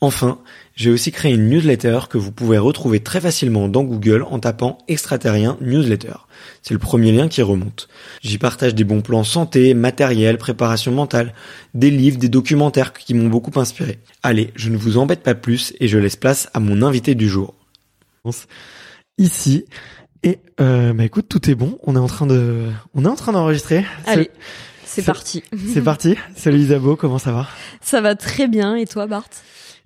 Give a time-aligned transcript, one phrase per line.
[0.00, 0.38] Enfin,
[0.76, 4.78] j'ai aussi créé une newsletter que vous pouvez retrouver très facilement dans Google en tapant
[4.86, 6.14] extraterrien newsletter.
[6.62, 7.88] C'est le premier lien qui remonte.
[8.22, 11.34] J'y partage des bons plans santé, matériel, préparation mentale,
[11.74, 13.98] des livres, des documentaires qui m'ont beaucoup inspiré.
[14.22, 17.28] Allez, je ne vous embête pas plus et je laisse place à mon invité du
[17.28, 17.54] jour.
[19.18, 19.64] Ici.
[20.22, 21.76] Et euh, bah écoute, tout est bon.
[21.82, 23.84] On est en train de, on est en train d'enregistrer.
[24.06, 24.30] Allez.
[24.84, 25.42] C'est parti.
[25.72, 26.16] C'est parti.
[26.34, 27.48] Salut Isabeau, comment ça va?
[27.80, 28.74] Ça va très bien.
[28.74, 29.28] Et toi, Bart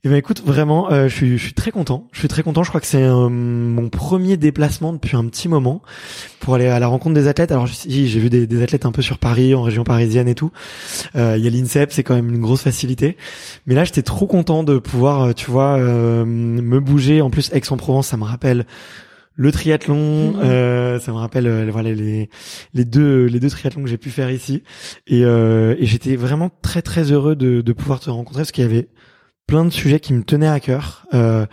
[0.04, 2.08] eh ben écoute, vraiment, euh, je, suis, je suis très content.
[2.12, 2.64] Je suis très content.
[2.64, 5.80] Je crois que c'est euh, mon premier déplacement depuis un petit moment
[6.40, 7.52] pour aller à la rencontre des athlètes.
[7.52, 10.50] Alors j'ai vu des, des, athlètes un peu sur Paris, en région parisienne et tout.
[11.14, 13.16] Euh, il y a l'INSEP, c'est quand même une grosse facilité.
[13.66, 17.22] Mais là, j'étais trop content de pouvoir, tu vois, me bouger.
[17.22, 18.66] En plus, Aix-en-Provence, ça me rappelle
[19.34, 22.28] le triathlon, euh, ça me rappelle euh, voilà les
[22.74, 24.62] les deux les deux triathlons que j'ai pu faire ici
[25.06, 28.64] et, euh, et j'étais vraiment très très heureux de, de pouvoir te rencontrer parce qu'il
[28.64, 28.88] y avait
[29.46, 31.46] plein de sujets qui me tenaient à cœur, euh,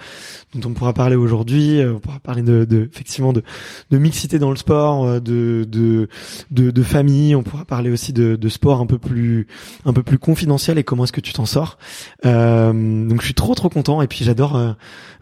[0.56, 1.80] dont on pourra parler aujourd'hui.
[1.80, 3.44] Euh, on pourra parler de, de, effectivement de,
[3.92, 6.10] de mixité dans le sport, euh, de de,
[6.52, 7.36] de, de famille.
[7.36, 9.48] On pourra parler aussi de, de sport un peu plus
[9.86, 11.78] un peu plus confidentiel et comment est-ce que tu t'en sors.
[12.26, 12.72] Euh,
[13.08, 14.56] donc je suis trop trop content et puis j'adore.
[14.56, 14.72] Euh,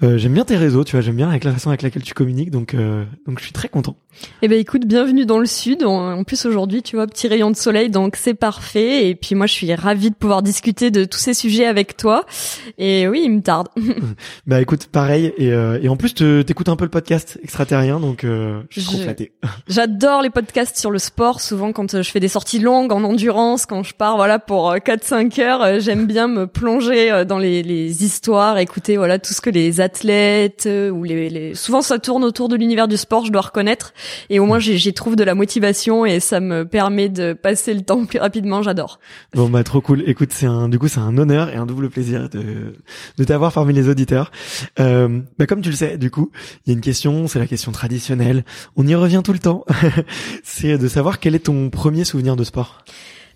[0.03, 1.01] euh j'aime bien tes réseaux, tu vois.
[1.01, 2.51] J'aime bien avec la façon avec laquelle tu communiques.
[2.51, 3.97] Donc donc je suis très content.
[4.41, 5.83] Eh ben écoute, bienvenue dans le sud.
[5.83, 9.07] En plus aujourd'hui, tu vois, petit rayon de soleil, donc c'est parfait.
[9.09, 12.25] Et puis moi, je suis ravie de pouvoir discuter de tous ces sujets avec toi.
[12.77, 13.67] Et oui, il me tarde.
[14.47, 15.16] bah écoute, pareil.
[15.25, 18.89] Et, euh, et en plus, t'écoutes un peu le podcast extraterrien, donc euh, je suis
[18.89, 19.31] trop flatté.
[19.67, 21.41] J'adore les podcasts sur le sport.
[21.41, 24.73] Souvent, quand euh, je fais des sorties longues en endurance, quand je pars, voilà, pour
[24.73, 29.49] 4-5 heures, j'aime bien me plonger dans les, les, histoires, écouter, voilà, tout ce que
[29.49, 31.55] les athlètes ou les, les...
[31.55, 33.93] souvent ça tourne autour de l'univers du sport, je dois reconnaître.
[34.29, 37.81] Et au moins, j'y trouve de la motivation et ça me permet de passer le
[37.81, 38.61] temps plus rapidement.
[38.61, 38.99] J'adore.
[39.33, 40.03] Bon bah trop cool.
[40.07, 42.73] Écoute, c'est un du coup c'est un honneur et un double plaisir de
[43.17, 44.31] de t'avoir parmi les auditeurs.
[44.79, 45.06] Euh,
[45.37, 46.31] bah comme tu le sais, du coup,
[46.65, 48.43] il y a une question, c'est la question traditionnelle.
[48.75, 49.65] On y revient tout le temps.
[50.43, 52.83] c'est de savoir quel est ton premier souvenir de sport.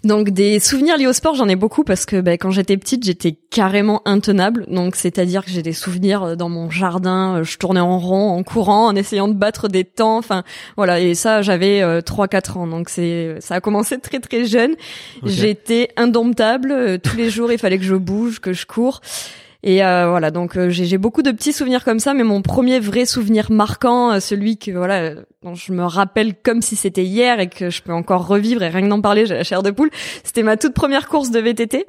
[0.03, 3.05] Donc des souvenirs liés au sport, j'en ai beaucoup parce que bah, quand j'étais petite,
[3.05, 4.65] j'étais carrément intenable.
[4.67, 8.31] Donc c'est-à-dire que j'ai des souvenirs euh, dans mon jardin, euh, je tournais en rond,
[8.31, 10.17] en courant, en essayant de battre des temps.
[10.17, 10.43] Enfin
[10.75, 12.67] voilà, et ça j'avais euh, 3-4 ans.
[12.67, 14.75] Donc c'est ça a commencé très très jeune.
[15.23, 16.71] J'étais indomptable.
[16.71, 19.01] Euh, tous les jours, il fallait que je bouge, que je cours.
[19.63, 22.79] Et euh, voilà, donc euh, j'ai beaucoup de petits souvenirs comme ça, mais mon premier
[22.79, 27.03] vrai souvenir marquant, euh, celui que voilà, euh, dont je me rappelle comme si c'était
[27.03, 29.61] hier et que je peux encore revivre et rien que d'en parler, j'ai la chair
[29.61, 29.91] de poule.
[30.23, 31.85] C'était ma toute première course de VTT.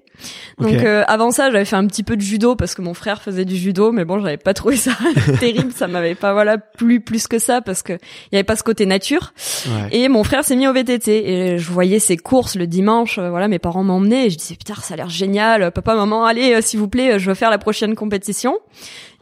[0.59, 0.85] Donc Ok.
[0.85, 3.47] euh, avant ça, j'avais fait un petit peu de judo parce que mon frère faisait
[3.47, 4.93] du judo, mais bon, j'avais pas trouvé ça
[5.41, 8.57] terrible, ça m'avait pas voilà plu plus que ça parce que il y avait pas
[8.57, 9.33] ce côté nature.
[9.67, 9.89] Ouais.
[9.93, 13.19] Et mon frère s'est mis au VTT et je voyais ses courses le dimanche.
[13.19, 15.73] Voilà, mes parents m'emmenaient et je disais putain, ça a l'air génial.
[15.73, 18.59] Papa, maman, allez, s'il vous plaît, je veux faire la prochaine compétition.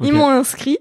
[0.03, 0.79] Ils m'ont inscrit.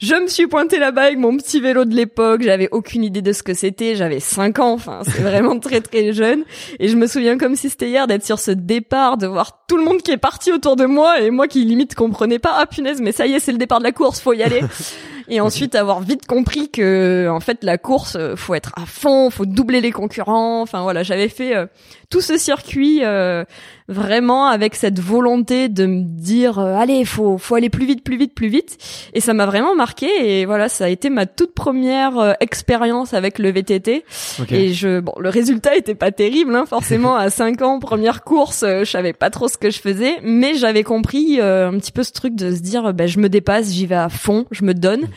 [0.00, 2.40] Je me suis pointée là-bas avec mon petit vélo de l'époque.
[2.42, 3.96] J'avais aucune idée de ce que c'était.
[3.96, 4.72] J'avais 5 ans.
[4.72, 6.44] Enfin, c'est vraiment très très jeune.
[6.78, 9.76] Et je me souviens comme si c'était hier d'être sur ce départ, de voir tout
[9.76, 12.54] le monde qui est parti autour de moi et moi qui limite comprenais pas.
[12.54, 14.62] Ah punaise, mais ça y est, c'est le départ de la course, faut y aller.
[15.30, 19.30] Et ensuite avoir vite compris que en fait la course, euh, faut être à fond,
[19.30, 20.60] faut doubler les concurrents.
[20.62, 21.66] Enfin voilà, j'avais fait euh,
[22.10, 23.44] tout ce circuit euh,
[23.88, 28.16] vraiment avec cette volonté de me dire euh, allez, faut faut aller plus vite, plus
[28.16, 28.78] vite, plus vite.
[29.14, 30.08] Et ça m'a vraiment marqué.
[30.22, 34.04] Et voilà, ça a été ma toute première euh, expérience avec le VTT.
[34.50, 38.62] Et je bon, le résultat était pas terrible, hein, forcément à 5 ans, première course,
[38.62, 41.92] euh, je savais pas trop ce que je faisais, mais j'avais compris euh, un petit
[41.92, 44.46] peu ce truc de se dire, euh, ben je me dépasse, j'y vais à fond,
[44.50, 45.08] je me donne.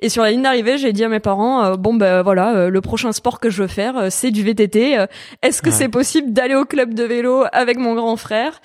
[0.00, 2.68] Et sur la ligne d'arrivée, j'ai dit à mes parents, euh, bon ben voilà, euh,
[2.70, 5.06] le prochain sport que je veux faire, euh, c'est du VTT.
[5.42, 5.74] Est-ce que Ouais.
[5.74, 8.60] c'est possible d'aller au club de vélo avec mon grand frère?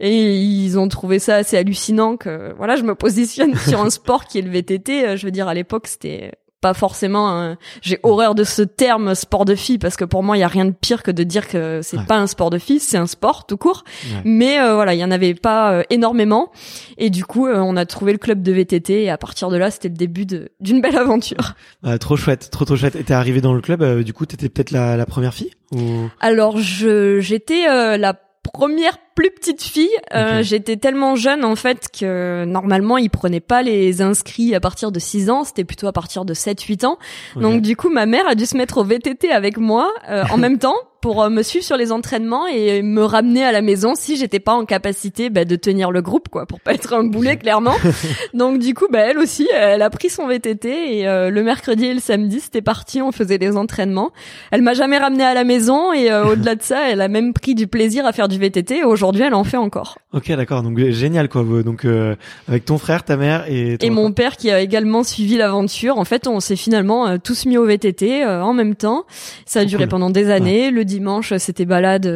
[0.00, 4.24] Et ils ont trouvé ça assez hallucinant que voilà, je me positionne sur un sport
[4.26, 5.16] qui est le VTT.
[5.16, 7.56] Je veux dire, à l'époque, c'était pas forcément un...
[7.82, 10.48] j'ai horreur de ce terme sport de fille parce que pour moi il y a
[10.48, 12.04] rien de pire que de dire que c'est Ouais.
[12.06, 14.22] pas un sport de fille c'est un sport tout court Ouais.
[14.24, 16.50] mais euh, voilà il y en avait pas euh, énormément
[16.98, 19.56] et du coup euh, on a trouvé le club de VTT et à partir de
[19.56, 20.24] là c'était le début
[20.60, 21.54] d'une belle aventure
[21.84, 22.96] Ah, trop chouette, trop trop chouette.
[22.96, 25.50] Et t'es arrivé dans le club, euh, du coup, t'étais peut-être la, la première fille
[25.72, 26.08] ou...
[26.20, 27.66] alors je j'étais
[27.98, 33.40] la première plus petite fille Euh, j'étais tellement jeune en fait que normalement ils prenaient
[33.40, 36.84] pas les inscrits à partir de 6 ans c'était plutôt à partir de 7 8
[36.84, 36.98] ans.
[37.34, 40.36] Donc du coup, ma mère a dû se mettre au VTT avec moi euh, en
[40.44, 40.76] même temps
[41.06, 44.40] pour euh, me suivre sur les entraînements et me ramener à la maison si j'étais
[44.40, 47.76] pas en capacité bah, de tenir le groupe quoi, pour pas être un boulet clairement.
[48.34, 51.86] Donc du coup, bah, elle aussi, elle a pris son VTT et euh, le mercredi
[51.86, 54.10] et le samedi, c'était parti, on faisait des entraînements.
[54.50, 57.32] Elle m'a jamais ramené à la maison et euh, au-delà de ça, elle a même
[57.34, 58.78] pris du plaisir à faire du VTT.
[58.78, 59.98] et Aujourd'hui, elle en fait encore.
[60.12, 60.64] Ok, d'accord.
[60.64, 61.44] Donc euh, génial quoi.
[61.62, 62.16] Donc euh,
[62.48, 65.96] avec ton frère, ta mère et toi, Et mon père qui a également suivi l'aventure.
[65.98, 69.04] En fait, on s'est finalement euh, tous mis au VTT euh, en même temps.
[69.44, 69.90] Ça a duré cool.
[69.90, 70.72] pendant des années.
[70.72, 72.06] Le dimanche, c'était balade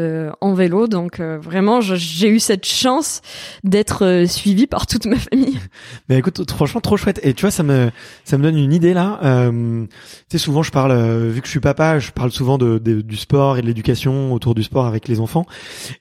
[0.41, 0.89] en vélo.
[0.89, 3.21] Donc vraiment, j'ai eu cette chance
[3.63, 5.59] d'être suivie par toute ma famille.
[6.09, 7.21] Mais écoute, franchement, trop chouette.
[7.23, 7.91] Et tu vois, ça me,
[8.25, 9.21] ça me donne une idée là.
[9.51, 9.89] Tu
[10.33, 10.93] sais, souvent, je parle,
[11.29, 14.33] vu que je suis papa, je parle souvent de, de- du sport et de l'éducation
[14.33, 15.47] autour du sport avec les enfants.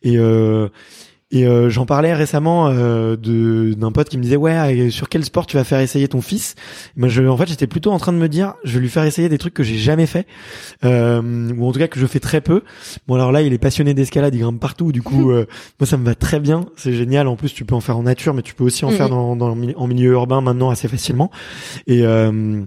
[0.02, 0.70] Et euh,
[1.32, 5.24] et euh, j'en parlais récemment euh, de d'un pote qui me disait ouais sur quel
[5.24, 6.56] sport tu vas faire essayer ton fils?
[6.98, 9.04] Moi je en fait j'étais plutôt en train de me dire je vais lui faire
[9.04, 10.26] essayer des trucs que j'ai jamais fait
[10.84, 12.64] euh, ou en tout cas que je fais très peu.
[13.08, 15.46] Bon alors là il est passionné d'escalade il grimpe partout du coup euh,
[15.80, 17.28] moi ça me va très bien c'est génial.
[17.28, 18.96] En plus tu peux en faire en nature mais tu peux aussi en Mhm.
[18.98, 21.30] faire dans, dans mi- en milieu urbain maintenant assez facilement.
[21.86, 22.64] Et euh,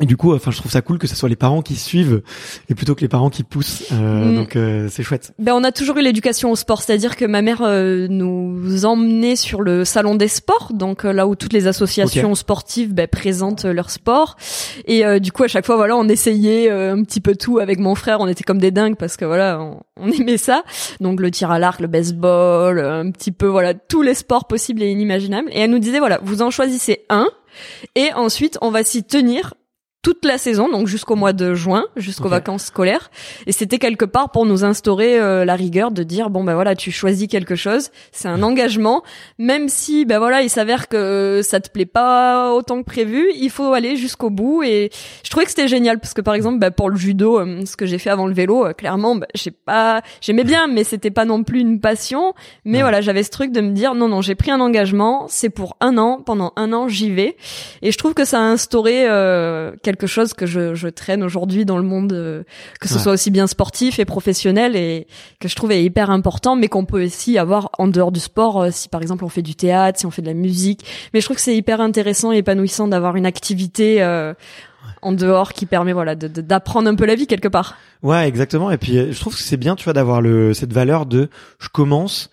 [0.00, 2.22] et du coup, enfin, je trouve ça cool que ce soit les parents qui suivent
[2.68, 3.84] et plutôt que les parents qui poussent.
[3.92, 4.36] Euh, Mm.
[4.36, 5.32] Donc, euh, c'est chouette.
[5.38, 9.36] Ben, on a toujours eu l'éducation au sport, c'est-à-dire que ma mère euh, nous emmenait
[9.36, 13.64] sur le salon des sports, donc euh, là où toutes les associations sportives ben, présentent
[13.64, 14.36] euh, leur sport.
[14.86, 17.58] Et euh, du coup, à chaque fois, voilà, on essayait euh, un petit peu tout
[17.58, 18.20] avec mon frère.
[18.20, 20.62] On était comme des dingues parce que voilà, on, on aimait ça.
[21.00, 24.82] Donc le tir à l'arc, le baseball, un petit peu voilà tous les sports possibles
[24.82, 25.48] et inimaginables.
[25.52, 27.28] Et elle nous disait voilà, vous en choisissez un,
[27.94, 29.54] et ensuite on va s'y tenir
[30.02, 33.10] toute la saison, donc jusqu'au mois de juin, jusqu'aux vacances scolaires.
[33.46, 36.76] Et c'était quelque part pour nous instaurer euh, la rigueur de dire bon ben voilà,
[36.76, 39.02] tu choisis quelque chose, c'est un engagement,
[39.38, 43.50] même si ben voilà, il s'avère que ça te plaît pas autant que prévu, il
[43.50, 44.62] faut aller jusqu'au bout.
[44.62, 44.90] Et
[45.24, 47.76] je trouvais que c'était génial parce que par exemple ben, pour le judo, euh, ce
[47.76, 51.10] que j'ai fait avant le vélo, euh, clairement, ben, j'ai pas, j'aimais bien, mais c'était
[51.10, 52.34] pas non plus une passion.
[52.64, 52.82] Mais Ouais.
[52.82, 55.76] voilà, j'avais ce truc de me dire non non, j'ai pris un engagement, c'est pour
[55.80, 57.36] un an, pendant un an j'y vais.
[57.82, 61.64] Et je trouve que ça a instauré euh, quelque chose que je, je traîne aujourd'hui
[61.64, 62.42] dans le monde, euh,
[62.80, 63.00] que ce Ouais.
[63.00, 65.06] soit aussi bien sportif et professionnel, et
[65.40, 68.60] que je trouve est hyper important, mais qu'on peut aussi avoir en dehors du sport,
[68.62, 70.84] euh, si par exemple on fait du théâtre, si on fait de la musique.
[71.14, 74.34] Mais je trouve que c'est hyper intéressant et épanouissant d'avoir une activité euh,
[75.02, 77.76] en dehors qui permet voilà d'apprendre un peu la vie quelque part.
[78.02, 78.70] Ouais, exactement.
[78.70, 81.28] Et puis, euh, je trouve que c'est bien, tu vois, d'avoir le cette valeur de
[81.58, 82.30] je commence,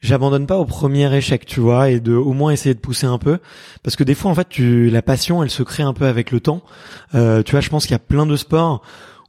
[0.00, 3.18] j'abandonne pas au premier échec, tu vois, et de au moins essayer de pousser un
[3.18, 3.38] peu,
[3.82, 6.30] parce que des fois, en fait, tu la passion, elle se crée un peu avec
[6.30, 6.62] le temps.
[7.14, 8.82] Euh, tu vois, je pense qu'il y a plein de sports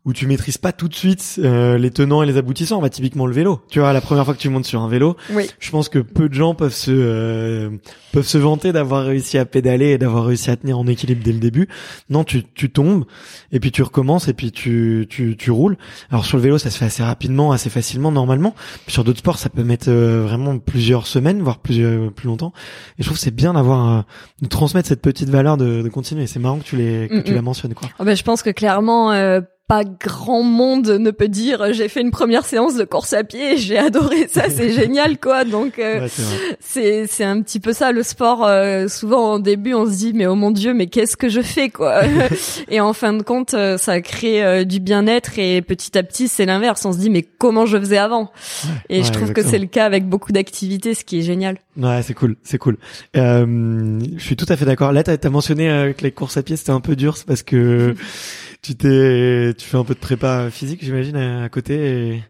[0.07, 2.79] où tu maîtrises pas tout de suite euh, les tenants et les aboutissants.
[2.81, 3.61] va typiquement le vélo.
[3.69, 5.47] Tu vois, la première fois que tu montes sur un vélo, Oui.
[5.59, 7.69] je pense que peu de gens peuvent se euh,
[8.13, 11.33] peuvent se vanter d'avoir réussi à pédaler et d'avoir réussi à tenir en équilibre dès
[11.33, 11.67] le début.
[12.09, 13.03] Non, tu tu tombes
[13.51, 15.77] et puis tu recommences et puis tu tu tu roules.
[16.09, 18.55] Alors sur le vélo, ça se fait assez rapidement, assez facilement normalement.
[18.85, 22.53] Puis sur d'autres sports, ça peut mettre euh, vraiment plusieurs semaines, voire plusieurs plus longtemps.
[22.97, 24.01] Et je trouve c'est bien d'avoir euh,
[24.41, 26.27] de transmettre cette petite valeur de, de continuer.
[26.27, 27.35] C'est marrant que tu les que Mm, tu mm.
[27.35, 27.89] la mentionnes quoi.
[27.99, 31.99] Ah ben, je pense que clairement, euh, pas grand monde ne peut dire j'ai fait
[32.01, 35.43] une première séance de course à pied, j'ai adoré ça, c'est génial quoi.
[35.43, 36.07] Donc euh, Ouais,
[36.59, 38.45] c'est c'est un petit peu ça le sport.
[38.45, 41.41] euh, souvent au début on se dit mais oh mon dieu mais qu'est-ce que je
[41.41, 42.01] fais quoi?
[42.69, 46.27] et en fin de compte euh, ça crée euh, du bien-être et petit à petit
[46.29, 46.85] c'est l'inverse.
[46.85, 48.31] On se dit mais comment je faisais avant?
[48.89, 49.45] et ouais, je trouve exactement.
[49.45, 51.57] que c'est le cas avec beaucoup d'activités, ce qui est génial.
[51.75, 52.77] Ouais, c'est cool, c'est cool.
[53.15, 54.91] Euh, je suis tout à fait d'accord.
[54.93, 57.43] Là, t'as as mentionné que les courses à pied c'était un peu dur, c'est parce
[57.43, 57.93] que
[58.61, 61.75] tu t'es, tu fais un peu de prépa physique, j'imagine, à, côté.
[61.75, 62.23] Et...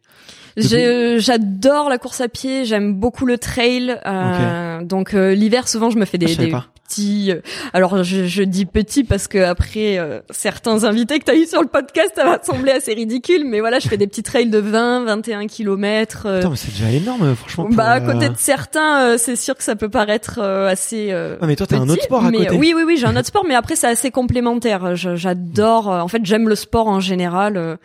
[0.57, 3.95] Je- J'adore la course à pied, j'aime beaucoup le trail.
[4.05, 6.51] euh, Donc euh, l'hiver, souvent, je me fais Ah, des, savais des
[6.99, 7.41] euh,
[7.73, 11.45] alors je, je dis petits parce que après euh, certains invités que tu as eu
[11.45, 14.49] sur le podcast, ça va sembler assez ridicule, mais voilà, je fais des petits trails
[14.49, 16.23] de 20, 21 kilomètres.
[16.25, 17.65] euh, Attends, mais c'est déjà énorme, franchement.
[17.65, 20.67] pour, bah à euh, côté de certains, euh, c'est sûr que ça peut paraître euh,
[20.69, 21.07] assez.
[21.11, 22.55] euh, Ouais, mais toi, t'as un petit, autre sport à mais, côté.
[22.55, 24.95] euh, Oui, oui, oui, j'ai un autre sport, mais après c'est assez complémentaire.
[24.95, 25.91] J'adore.
[25.91, 27.77] euh, en fait, j'aime le sport en général.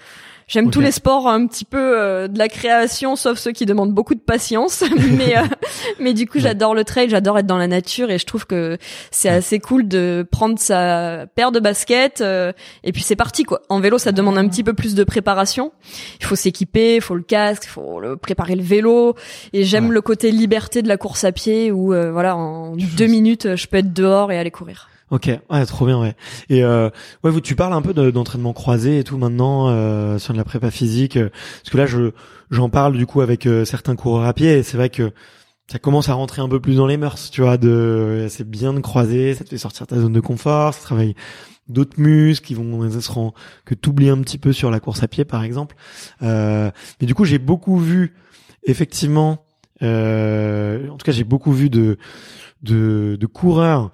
[0.52, 3.94] J'aime tous les sports un petit peu euh, de la création, sauf ceux qui demandent
[3.94, 4.84] beaucoup de patience.
[5.16, 5.44] mais euh,
[5.98, 8.76] mais du coup, j'adore le trail, j'adore être dans la nature et je trouve que
[9.10, 12.52] c'est assez cool de prendre sa paire de baskets euh,
[12.84, 13.62] et puis c'est parti quoi.
[13.70, 15.72] En vélo, ça demande un petit peu plus de préparation.
[16.20, 19.14] Il faut s'équiper, il faut le casque, il faut le, préparer le vélo.
[19.54, 19.94] Et j'aime Ouais.
[19.94, 23.66] le côté liberté de la course à pied où euh, voilà en deux minutes, je
[23.68, 24.90] peux être dehors et aller courir.
[25.12, 26.14] Ok, ouais, trop bien, ouais.
[26.48, 26.88] Et euh,
[27.22, 30.38] ouais, vous, tu parles un peu de- d'entraînement croisé et tout maintenant euh, sur de
[30.38, 31.28] la prépa physique, euh,
[31.60, 32.12] parce que là, je
[32.50, 35.12] j'en parle du coup avec euh, certains coureurs à pied, et c'est vrai que
[35.70, 37.58] ça commence à rentrer un peu plus dans les mœurs, tu vois.
[37.58, 41.14] De, c'est bien de croiser, ça te fait sortir ta zone de confort, ça travaille
[41.68, 43.34] d'autres muscles qui vont ça se rend
[43.66, 45.76] que t'oublies un petit peu sur la course à pied, par exemple.
[46.22, 46.70] Euh,
[47.02, 48.14] mais du coup, j'ai beaucoup vu,
[48.64, 49.44] effectivement,
[49.82, 51.98] euh, en tout cas, j'ai beaucoup vu de
[52.62, 53.90] de, de coureurs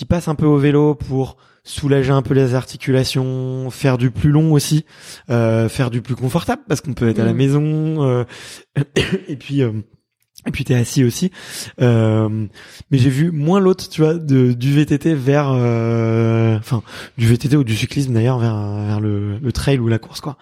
[0.00, 4.30] qui passent un peu au vélo pour soulager un peu les articulations, faire du plus
[4.30, 4.86] long aussi,
[5.28, 7.36] euh, faire du plus confortable parce qu'on peut être à la Mhm.
[7.36, 8.24] maison euh,
[9.28, 9.72] et puis euh,
[10.46, 11.30] et puis t'es assis aussi.
[11.82, 12.46] Euh,
[12.90, 16.82] mais j'ai vu moins l'autre, tu vois, de, du VTT vers, euh, enfin,
[17.18, 20.38] du VTT ou du cyclisme d'ailleurs vers vers le, le trail ou la course quoi.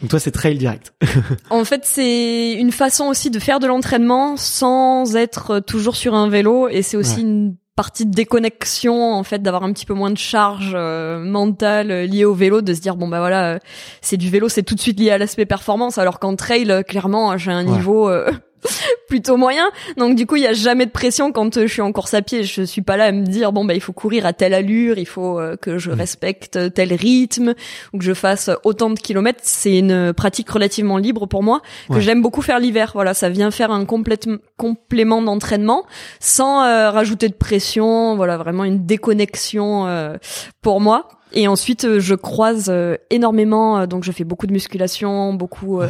[0.00, 0.94] Donc toi c'est trail direct.
[1.50, 6.30] En fait, c'est une façon aussi de faire de l'entraînement sans être toujours sur un
[6.30, 7.20] vélo et c'est aussi Ouais.
[7.20, 11.90] une partie de déconnexion en fait d'avoir un petit peu moins de charge euh, mentale
[11.90, 13.58] euh, liée au vélo de se dire bon bah voilà euh,
[14.02, 17.36] c'est du vélo c'est tout de suite lié à l'aspect performance alors qu'en trail clairement
[17.38, 17.72] j'ai un Ouais.
[17.72, 18.30] niveau euh,
[19.08, 19.64] plutôt moyen.
[19.96, 22.14] Donc du coup il y a jamais de pression quand euh, je suis en course
[22.14, 22.44] à pied.
[22.44, 24.98] Je suis pas là à me dire bon bah il faut courir à telle allure
[24.98, 27.54] il faut euh, que je respecte tel rythme
[27.92, 29.40] ou que je fasse autant de kilomètres.
[29.42, 32.00] C'est une pratique relativement libre pour moi que Ouais.
[32.00, 32.92] j'aime beaucoup faire l'hiver.
[32.94, 35.84] Voilà ça vient faire un complète- complément d'entraînement
[36.20, 38.16] sans euh, rajouter de pression.
[38.16, 40.16] Voilà vraiment une déconnexion euh,
[40.62, 41.08] pour moi.
[41.34, 45.80] Et ensuite je croise euh, énormément donc je fais beaucoup de musculation beaucoup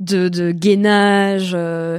[0.00, 1.98] de, de gainage euh,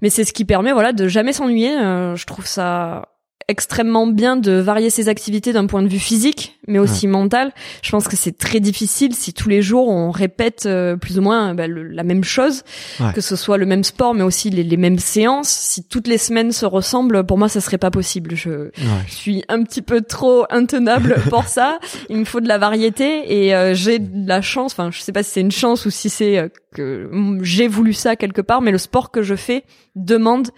[0.00, 3.11] mais c'est ce qui permet voilà de jamais s'ennuyer euh, je trouve ça
[3.48, 7.90] extrêmement bien de varier ses activités d'un point de vue physique mais aussi mental je
[7.90, 11.54] pense que c'est très difficile si tous les jours on répète euh, plus ou moins
[11.54, 12.62] bah, le- la même chose
[13.00, 13.12] Ouais.
[13.14, 16.18] que ce soit le même sport mais aussi les, les mêmes séances si toutes les
[16.18, 19.02] semaines se ressemblent pour moi ça serait pas possible je Ouais.
[19.06, 21.78] je suis un petit peu trop intenable pour ça.
[22.08, 24.72] Il me faut de la variété et euh, j'ai de la chance.
[24.72, 27.08] Enfin, je sais pas si c'est une chance ou si c'est euh, que
[27.42, 29.64] j'ai voulu ça quelque part, mais le sport que je fais
[29.96, 30.48] demande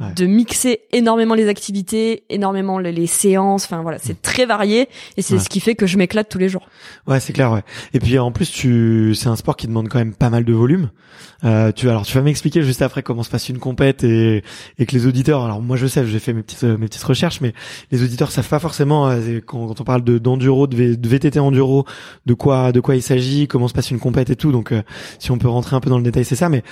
[0.00, 0.12] Ouais.
[0.14, 3.64] de mixer énormément les activités, énormément les, les séances.
[3.64, 5.40] Enfin voilà, c'est très varié et c'est Ouais.
[5.40, 6.66] ce qui fait que je m'éclate tous les jours.
[7.06, 7.62] Ouais, c'est clair, ouais.
[7.92, 10.52] Et puis en plus, tu, c'est un sport qui demande quand même pas mal de
[10.52, 10.90] volume.
[11.44, 14.42] Euh, tu, alors, tu vas m'expliquer juste après comment se passe une compète et,
[14.78, 15.44] et que les auditeurs.
[15.44, 17.52] Alors moi, je sais, j'ai fait mes petites mes petites recherches, mais
[17.92, 21.08] les auditeurs savent pas forcément euh, quand, quand on parle de d'enduro, de, V- de
[21.08, 21.84] VTT enduro,
[22.26, 24.50] de quoi de quoi il s'agit, comment se passe une compète et tout.
[24.52, 24.82] Donc, euh,
[25.18, 26.48] si on peut rentrer un peu dans le détail, c'est ça.
[26.48, 26.62] Mais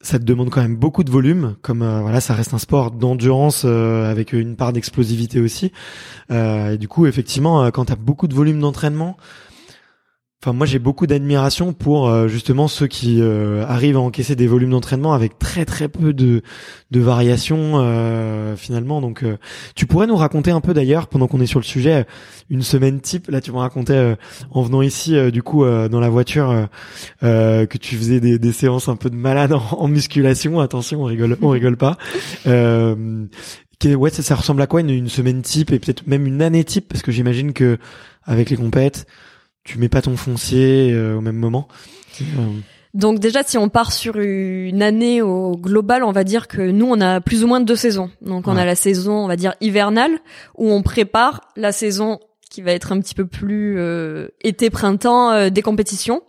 [0.00, 2.92] ça te demande quand même beaucoup de volume, comme euh, voilà, ça reste un sport
[2.92, 5.72] d'endurance euh, avec une part d'explosivité aussi.
[6.30, 9.16] Euh, et du coup, effectivement, euh, quand t'as beaucoup de volume d'entraînement,
[10.40, 14.46] Enfin, moi, j'ai beaucoup d'admiration pour euh, justement ceux qui euh, arrivent à encaisser des
[14.46, 16.42] volumes d'entraînement avec très très peu de
[16.92, 19.00] de variations euh, finalement.
[19.00, 19.24] Donc,
[19.74, 22.06] tu pourrais nous raconter un peu d'ailleurs, pendant qu'on est sur le sujet,
[22.50, 23.28] une semaine type.
[23.28, 24.16] Là, tu me racontais
[24.52, 26.68] en venant ici, du coup, dans la voiture,
[27.20, 30.60] que tu faisais des, des, séances un peu de malade en, musculation.
[30.60, 31.98] Attention, on rigole, on rigole pas.
[32.46, 36.64] ouais, ça, ça, ressemble à quoi une, une semaine type et peut-être même une année
[36.64, 37.78] type, parce que j'imagine que
[38.24, 39.06] avec les compètes
[39.68, 41.68] tu mets pas ton foncier euh, au même moment.
[42.94, 46.86] Donc déjà, si on part sur une année au global, on va dire que nous,
[46.86, 48.10] on a plus ou moins deux saisons.
[48.22, 50.18] Donc on a la saison, on va dire hivernale,
[50.56, 52.18] où on prépare la saison
[52.50, 56.22] qui va être un petit peu plus euh, été-printemps des compétitions.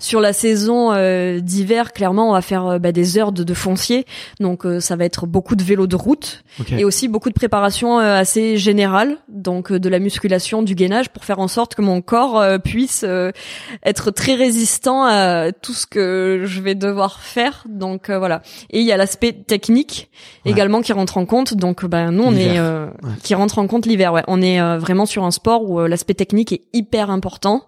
[0.00, 3.54] Sur la saison euh, d'hiver, clairement, on va faire euh, bah, des heures de, de
[3.54, 4.04] foncier,
[4.40, 6.44] donc euh, ça va être beaucoup de vélo de route
[6.76, 11.38] et aussi beaucoup de préparation assez générale, donc de la musculation, du gainage, pour faire
[11.38, 13.04] en sorte que mon corps puisse
[13.84, 17.64] être très résistant à tout ce que je vais devoir faire.
[17.68, 18.42] Donc voilà.
[18.70, 20.10] Et il y a l'aspect technique
[20.44, 21.54] également qui rentre en compte.
[21.54, 22.60] Donc bah, nous, on est
[23.22, 24.12] qui rentre en compte l'hiver.
[24.12, 27.66] Ouais, on est vraiment sur un sport où l'aspect technique est hyper important.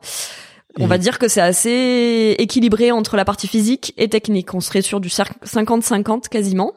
[0.80, 4.54] On va dire que c'est assez équilibré entre la partie physique et technique.
[4.54, 6.72] On serait sur du 50-50 quasiment.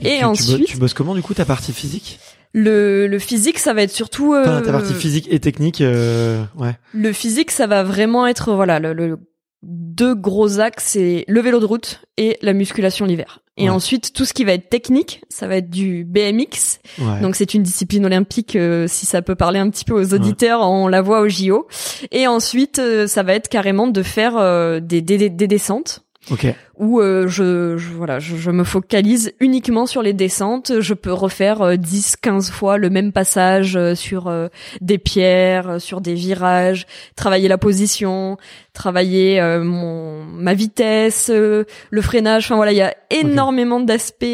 [0.00, 2.18] Et, ensuite, tu bosses, comment du coup ta partie physique?
[2.52, 6.74] Le, le physique, ça va être surtout euh, ta partie physique et technique, euh, ouais.
[6.92, 9.18] Le physique, ça va vraiment être voilà le, le
[9.62, 13.40] deux gros axes, c'est le vélo de route et la musculation l'hiver.
[13.58, 16.78] Et ensuite, tout ce qui va être technique, ça va être du BMX.
[17.22, 20.60] Donc c'est une discipline olympique, euh, si ça peut parler un petit peu aux auditeurs,
[20.60, 21.66] on la voit au JO.
[22.12, 26.02] Et ensuite, euh, ça va être carrément de faire euh, des, des, des descentes.
[26.30, 30.80] Okay où euh, je, je, voilà, je, me focalise uniquement sur les descentes.
[30.80, 34.32] Je peux refaire 10, euh, 15 fois le même passage euh, sur
[34.80, 38.36] des pierres, sur des virages, travailler la position,
[38.72, 42.44] travailler mon ma vitesse, le freinage.
[42.44, 44.24] Enfin voilà, il y a énormément d'aspects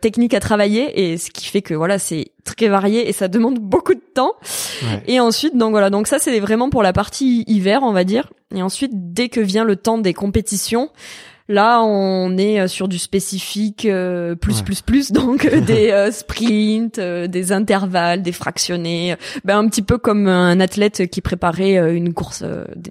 [0.00, 3.58] techniques à travailler et ce qui fait que voilà, c'est très varié et ça demande
[3.60, 4.34] beaucoup de temps.
[5.06, 8.30] Et ensuite, donc voilà, donc ça c'est vraiment pour la partie hiver, on va dire.
[8.54, 10.90] Et ensuite, dès que vient le temps des compétitions,
[11.50, 17.00] Là, on est euh, sur du spécifique euh, plus plus plus, donc euh, des sprints,
[17.00, 22.44] des intervalles, des fractionnés, ben un petit peu comme un athlète qui préparait une course,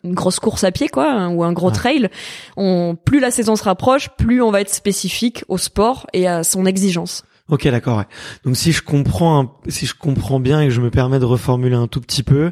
[0.03, 2.10] une grosse course à pied quoi, hein, ou un gros trail.
[2.58, 6.44] On, plus la saison se rapproche, plus on va être spécifique au sport et à
[6.44, 7.24] son exigence.
[7.50, 7.98] Ok, d'accord.
[7.98, 8.08] Ouais.
[8.44, 11.75] Donc si je comprends, si je comprends bien et que je me permets de reformuler
[11.75, 12.51] un tout petit peu,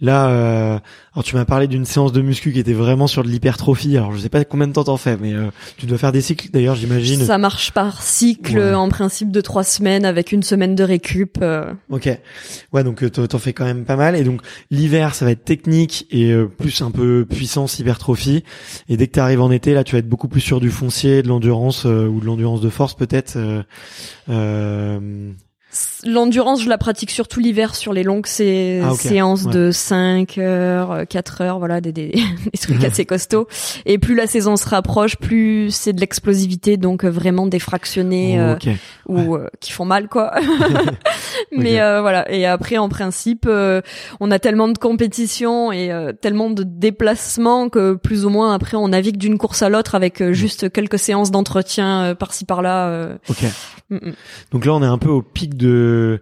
[0.00, 0.78] là, euh,
[1.14, 3.96] alors tu m'as parlé d'une séance de muscu qui était vraiment sur de l'hypertrophie.
[3.96, 6.20] Alors je sais pas combien de temps t'en fais, mais euh, tu dois faire des
[6.20, 7.20] cycles d'ailleurs, j'imagine.
[7.24, 11.38] Ça marche par cycle, en principe de trois semaines avec une semaine de récup.
[11.42, 11.72] Euh.
[11.90, 12.08] Ok.
[12.72, 14.14] Ouais, donc euh, t'en fais quand même pas mal.
[14.16, 18.44] Et donc l'hiver, ça va être technique et plus un peu puissance hypertrophie.
[18.88, 21.22] Et dès que t'arrives en été, là, tu vas être beaucoup plus sur du foncier,
[21.22, 23.36] de l'endurance ou de l'endurance de force peut-être.
[25.70, 31.06] Euh, L'endurance, je la pratique surtout l'hiver sur les longues ah, séances de 5 heures,
[31.08, 32.08] 4 heures, voilà, des, des,
[32.52, 33.46] des trucs assez costauds.
[33.86, 38.40] Et plus la saison se rapproche, plus c'est de l'explosivité, donc euh, vraiment des fractionnés
[38.40, 38.56] euh,
[39.06, 40.32] ou qui font mal, quoi.
[41.52, 42.30] Mais voilà.
[42.32, 43.48] Et après, en principe,
[44.20, 48.88] on a tellement de compétitions et tellement de déplacements que plus ou moins après, on
[48.88, 50.32] navigue d'une course à l'autre avec mm.
[50.32, 53.18] juste quelques séances d'entretien par-ci par-là.
[53.90, 54.12] Mm, mm.
[54.52, 56.20] Donc là, on est un peu au pic de.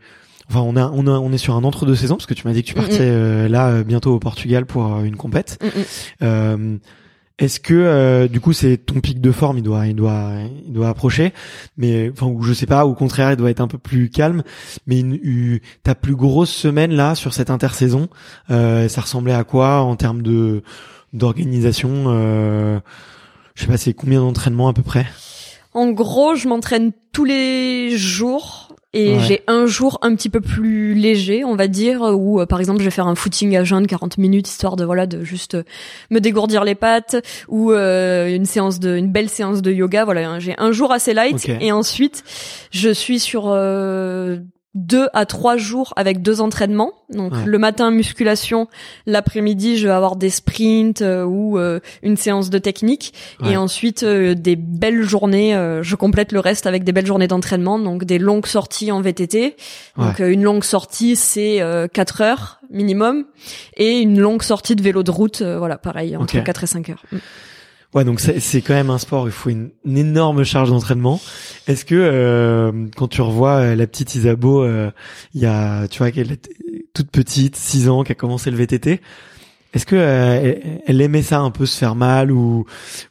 [0.51, 2.47] Enfin, on a, on a, on est sur un entre deux saisons parce que tu
[2.47, 5.63] m'as dit que tu partais euh, là euh, bientôt au Portugal pour euh, une compète.
[7.41, 10.33] Est-ce que du coup c'est ton pic de forme, il doit, il doit,
[10.67, 11.33] il doit approcher,
[11.77, 14.43] mais enfin ou je sais pas, au contraire il doit être un peu plus calme.
[14.89, 18.09] Mais une, ta plus grosse semaine là sur cette intersaison,
[18.49, 20.65] ça ressemblait à quoi en termes de
[21.13, 22.07] d'organisation
[23.55, 25.07] Je sais pas, c'est combien d'entraînements à peu près?
[25.75, 28.68] En gros, je m'entraîne tous les jours
[28.99, 32.59] et j'ai un jour un petit peu plus léger, on va dire, où euh, par
[32.59, 35.23] exemple je vais faire un footing à jeun de 40 minutes histoire de voilà de
[35.23, 35.63] juste euh,
[36.11, 40.05] me dégourdir les pattes ou euh, une séance de une belle séance de yoga.
[40.05, 41.49] Voilà, j'ai un jour assez light.
[41.61, 42.25] Et ensuite
[42.71, 43.47] je suis sur
[44.79, 46.93] deux à trois jours avec deux entraînements.
[47.11, 48.69] Donc le matin musculation,
[49.07, 53.13] l'après-midi je vais avoir des sprints euh, ou euh, une séance de technique
[53.45, 55.53] et ensuite euh, des belles journées.
[55.83, 59.57] je complète le reste avec des belles journées d'entraînement, donc des longues sorties en VTT.
[59.97, 61.61] Donc une longue sortie c'est
[61.93, 63.25] quatre heures minimum
[63.77, 67.03] et une longue sortie de vélo de route, voilà pareil entre quatre et cinq heures.
[67.95, 71.21] Ouais, donc c'est quand même un sport où il faut une, énorme charge d'entraînement.
[71.67, 74.91] Est-ce que euh, quand tu revois euh, la petite Isabeau, euh,
[75.33, 76.51] il y a, tu vois, qu'elle est
[76.93, 79.01] toute petite, 6 ans, qui a commencé le VTT,
[79.73, 80.55] Est-ce que euh,
[80.87, 82.67] elle, aimait ça un peu se faire mal ou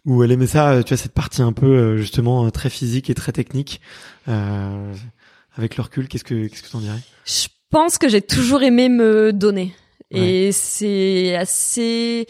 [0.06, 3.16] ou elle aimait ça, euh, tu vois, cette partie un peu justement très physique et
[3.16, 3.82] très technique
[4.28, 7.00] avec le recul, qu'est-ce que qu'est-ce que t'en dirais?
[7.26, 9.74] Je pense que j'ai toujours aimé me donner.
[10.12, 12.28] Et c'est assez,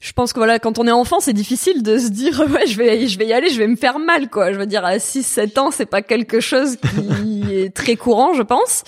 [0.00, 2.76] je pense que voilà, quand on est enfant, c'est difficile de se dire, ouais, je
[2.76, 4.52] vais, je vais y aller, je vais me faire mal, quoi.
[4.52, 8.34] Je veux dire, à 6, 7 ans, c'est pas quelque chose qui est très courant,
[8.34, 8.82] je pense.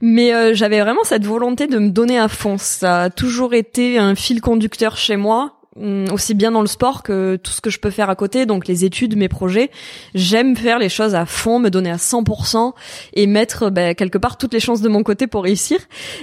[0.00, 2.58] Mais euh, j'avais vraiment cette volonté de me donner à fond.
[2.58, 7.36] Ça a toujours été un fil conducteur chez moi aussi bien dans le sport que
[7.36, 9.70] tout ce que je peux faire à côté, donc les études, mes projets.
[10.14, 12.72] J'aime faire les choses à fond, me donner à 100%
[13.14, 15.78] et mettre ben, quelque part toutes les chances de mon côté pour réussir.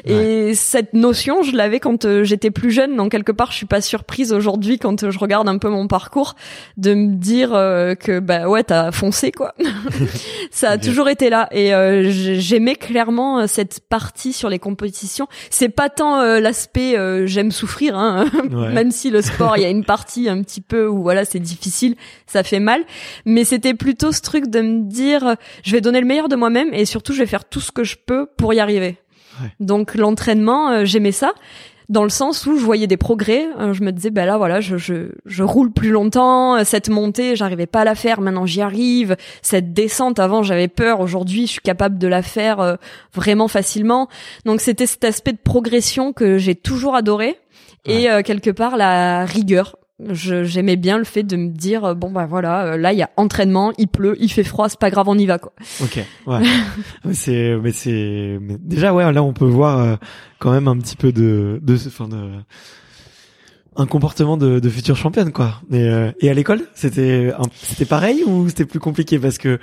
[0.05, 3.65] Et cette notion, je l'avais quand euh, j'étais plus jeune, donc quelque part, je suis
[3.65, 6.35] pas surprise aujourd'hui quand euh, je regarde un peu mon parcours
[6.75, 9.53] de me dire euh, que bah ouais, t'as foncé quoi.
[10.51, 15.27] Ça a toujours été là et euh, j'aimais clairement cette partie sur les compétitions.
[15.49, 16.95] C'est pas tant euh, l'aspect
[17.27, 18.73] j'aime souffrir, hein, Ouais.
[18.73, 21.39] même si le sport, il y a une partie un petit peu où voilà, c'est
[21.39, 21.95] difficile,
[22.25, 22.83] ça fait mal,
[23.25, 26.73] mais c'était plutôt ce truc de me dire je vais donner le meilleur de moi-même
[26.73, 28.97] et surtout je vais faire tout ce que je peux pour y arriver.
[29.41, 29.49] Ouais.
[29.59, 31.33] Donc l'entraînement, euh, j'aimais ça
[31.89, 34.59] dans le sens où je voyais des progrès, euh, je me disais bah là voilà,
[34.59, 38.45] je je je roule plus longtemps, euh, cette montée, j'arrivais pas à la faire, maintenant
[38.45, 42.77] j'y arrive, cette descente avant j'avais peur, aujourd'hui je suis capable de la faire
[43.13, 44.09] vraiment facilement.
[44.43, 47.37] Donc c'était cet aspect de progression que j'ai toujours adoré
[47.87, 49.75] et euh, quelque part la rigueur.
[49.99, 53.01] J'aimais bien le fait de me dire euh, bon bah voilà euh, là il y
[53.01, 55.53] a entraînement, il pleut, il fait froid, c'est pas grave on y va quoi.
[55.81, 56.41] Ok, ouais.
[57.13, 59.95] C'est, mais c'est, déjà ouais, là on peut voir euh,
[60.37, 62.29] quand même un petit peu de, de, enfin de,
[63.77, 65.61] un comportement de, de future championne quoi.
[65.71, 69.19] Et, euh, et à l'école, c'était, c'était pareil ou c'était plus compliqué?
[69.19, 69.59] Parce que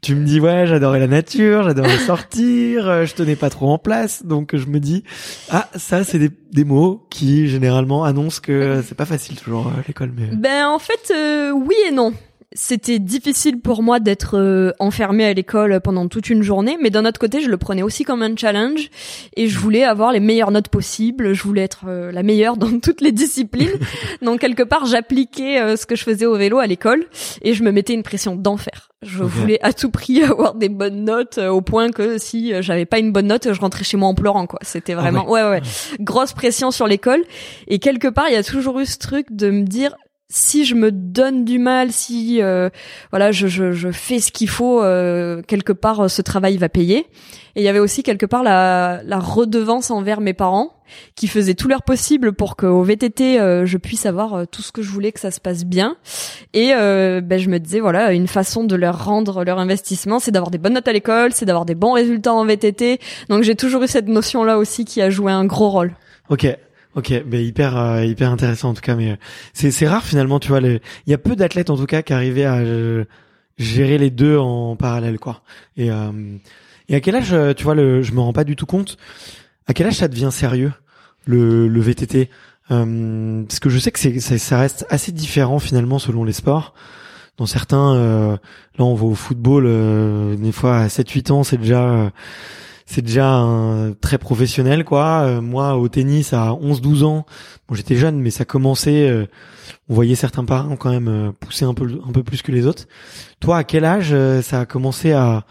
[0.00, 3.78] tu me dis ouais, j'adorais la nature, j'adorais sortir, euh, je tenais pas trop en
[3.78, 5.02] place, donc je me dis
[5.50, 9.82] ah ça c'est des, des mots qui généralement annoncent que c'est pas facile toujours euh,
[9.86, 12.12] l'école, mais Ben en fait euh, oui et non.
[12.60, 17.04] C'était difficile pour moi d'être euh, enfermée à l'école pendant toute une journée, mais d'un
[17.04, 18.90] autre côté, je le prenais aussi comme un challenge
[19.36, 22.80] et je voulais avoir les meilleures notes possibles, je voulais être euh, la meilleure dans
[22.82, 23.78] toutes les disciplines.
[24.22, 27.06] Donc quelque part, j'appliquais euh, ce que je faisais au vélo à l'école
[27.42, 28.88] et je me mettais une pression d'enfer.
[29.02, 32.86] Je voulais à tout prix avoir des bonnes notes euh, au point que si j'avais
[32.86, 34.58] pas une bonne note, je rentrais chez moi en pleurant quoi.
[34.62, 35.44] C'était vraiment ouais.
[35.44, 35.62] ouais ouais
[36.00, 37.22] grosse pression sur l'école
[37.68, 39.94] et quelque part, il y a toujours eu ce truc de me dire
[40.30, 42.68] si je me donne du mal, si euh,
[43.10, 46.68] voilà, je, je, je fais ce qu'il faut, euh, quelque part, euh, ce travail va
[46.68, 47.06] payer.
[47.56, 50.78] Et il y avait aussi quelque part la, la redevance envers mes parents,
[51.14, 54.72] qui faisaient tout leur possible pour qu'au VTT, euh, je puisse avoir euh, tout ce
[54.72, 55.96] que je voulais, que ça se passe bien.
[56.52, 60.30] Et euh, ben, je me disais, voilà, une façon de leur rendre leur investissement, c'est
[60.30, 63.00] d'avoir des bonnes notes à l'école, c'est d'avoir des bons résultats en VTT.
[63.28, 65.94] Donc j'ai toujours eu cette notion-là aussi qui a joué un gros rôle.
[66.28, 66.46] Ok,
[66.94, 68.94] ok, mais hyper euh, hyper intéressant en tout cas.
[68.96, 69.16] Mais euh,
[69.52, 70.60] c'est c'est rare finalement, tu vois.
[70.60, 73.04] les- Il y a peu d'athlètes en tout cas qui arrivaient à euh,
[73.58, 75.42] gérer les deux en parallèle, quoi.
[75.76, 76.10] Et euh,
[76.88, 78.96] et à quel âge, euh, tu vois, le, je me rends pas du tout compte.
[79.66, 80.72] À quel âge ça devient sérieux
[81.26, 82.30] le le VTT
[82.70, 86.32] Euh, Parce que je sais que c'est ça, ça reste assez différent finalement selon les
[86.34, 86.74] sports.
[87.38, 87.94] Dans certains,
[88.78, 89.64] là on va au football,
[90.36, 92.10] des fois à 7-8 ans, c'est déjà
[92.88, 95.20] c'est déjà un, très professionnel quoi.
[95.20, 97.26] Euh, moi au tennis à 11-12 ans,
[97.68, 99.26] bon j'étais jeune mais ça commençait euh,
[99.90, 102.66] on voyait certains parents quand même euh, pousser un peu un peu plus que les
[102.66, 102.86] autres.
[103.40, 105.44] Toi à quel âge euh, ça a commencé à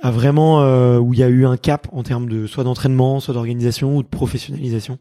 [0.00, 0.60] à vraiment
[1.00, 4.04] où il y a eu un cap en termes de soit d'entraînement, soit d'organisation ou
[4.04, 4.96] de professionnalisation?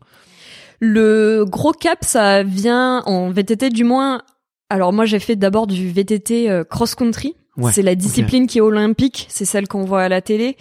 [0.80, 4.22] Le gros cap, ça vient en VTT du moins.
[4.70, 7.36] Alors moi, j'ai fait d'abord du VTT euh, cross-country.
[7.58, 10.58] Ouais, c'est la discipline qui est olympique, c'est celle qu'on voit à la télé.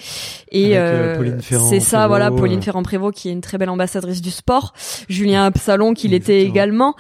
[0.51, 2.31] Et euh, euh, c'est ça, voilà, euh.
[2.37, 4.73] Pauline Ferrand-Prévot qui est une très belle ambassadrice du sport.
[5.09, 6.95] Julien Absalon qui l'était également.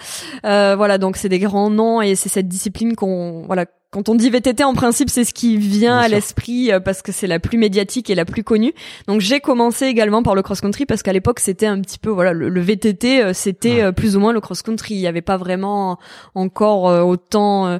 [0.44, 4.14] Euh, voilà, donc c'est des grands noms et c'est cette discipline qu'on, voilà, quand on
[4.14, 7.26] dit VTT en principe, c'est ce qui vient Bien à l'esprit euh, parce que c'est
[7.26, 8.74] la plus médiatique et la plus connue.
[9.06, 12.32] Donc j'ai commencé également par le cross-country parce qu'à l'époque c'était un petit peu voilà
[12.34, 13.82] le, le VTT euh, c'était Ouais.
[13.84, 14.94] euh, plus ou moins le cross-country.
[14.96, 15.98] Il n'y avait pas vraiment
[16.34, 17.78] encore euh, autant euh,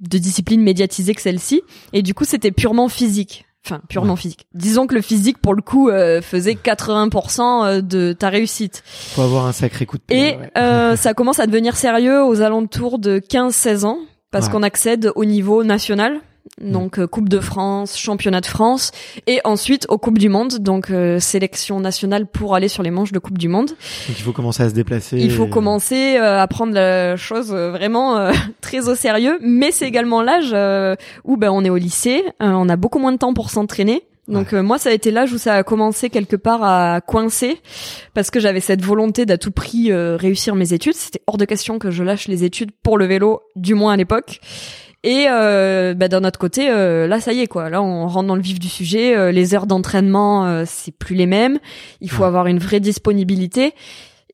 [0.00, 3.44] de disciplines médiatisées que celle-ci et du coup c'était purement physique.
[3.64, 4.20] Enfin, purement Ouais.
[4.20, 4.46] physique.
[4.54, 8.84] Disons que le physique, pour le coup, euh, faisait 80% de ta réussite.
[8.86, 10.16] Faut avoir un sacré coup de pied.
[10.34, 10.50] Et ouais.
[10.56, 13.98] euh, ça commence à devenir sérieux aux alentours de 15-16 ans,
[14.30, 14.52] parce Ouais.
[14.52, 16.20] qu'on accède au niveau national,
[16.60, 18.92] donc euh, Coupe de France, Championnat de France,
[19.26, 23.12] et ensuite aux Coupes du Monde, donc euh, sélection nationale pour aller sur les manches
[23.12, 23.68] de Coupe du Monde.
[23.68, 25.18] Donc il faut commencer à se déplacer.
[25.18, 29.70] Il faut commencer euh, à prendre la chose euh, vraiment euh, très au sérieux, mais
[29.70, 33.12] c'est également l'âge euh, où ben, on est au lycée, euh, on a beaucoup moins
[33.12, 34.02] de temps pour s'entraîner.
[34.28, 37.60] Donc euh, moi, ça a été l'âge où ça a commencé quelque part à coincer
[38.12, 40.94] parce que j'avais cette volonté d'à tout prix euh, réussir mes études.
[40.94, 43.96] C'était hors de question que je lâche les études pour le vélo, du moins à
[43.96, 44.40] l'époque.
[45.06, 47.70] Et euh, bah, d'un autre côté, euh, là, ça y est quoi.
[47.70, 49.16] Là, on rentre dans le vif du sujet.
[49.16, 51.60] Euh, les heures d'entraînement, euh, c'est plus les mêmes.
[52.00, 53.72] Il faut avoir une vraie disponibilité.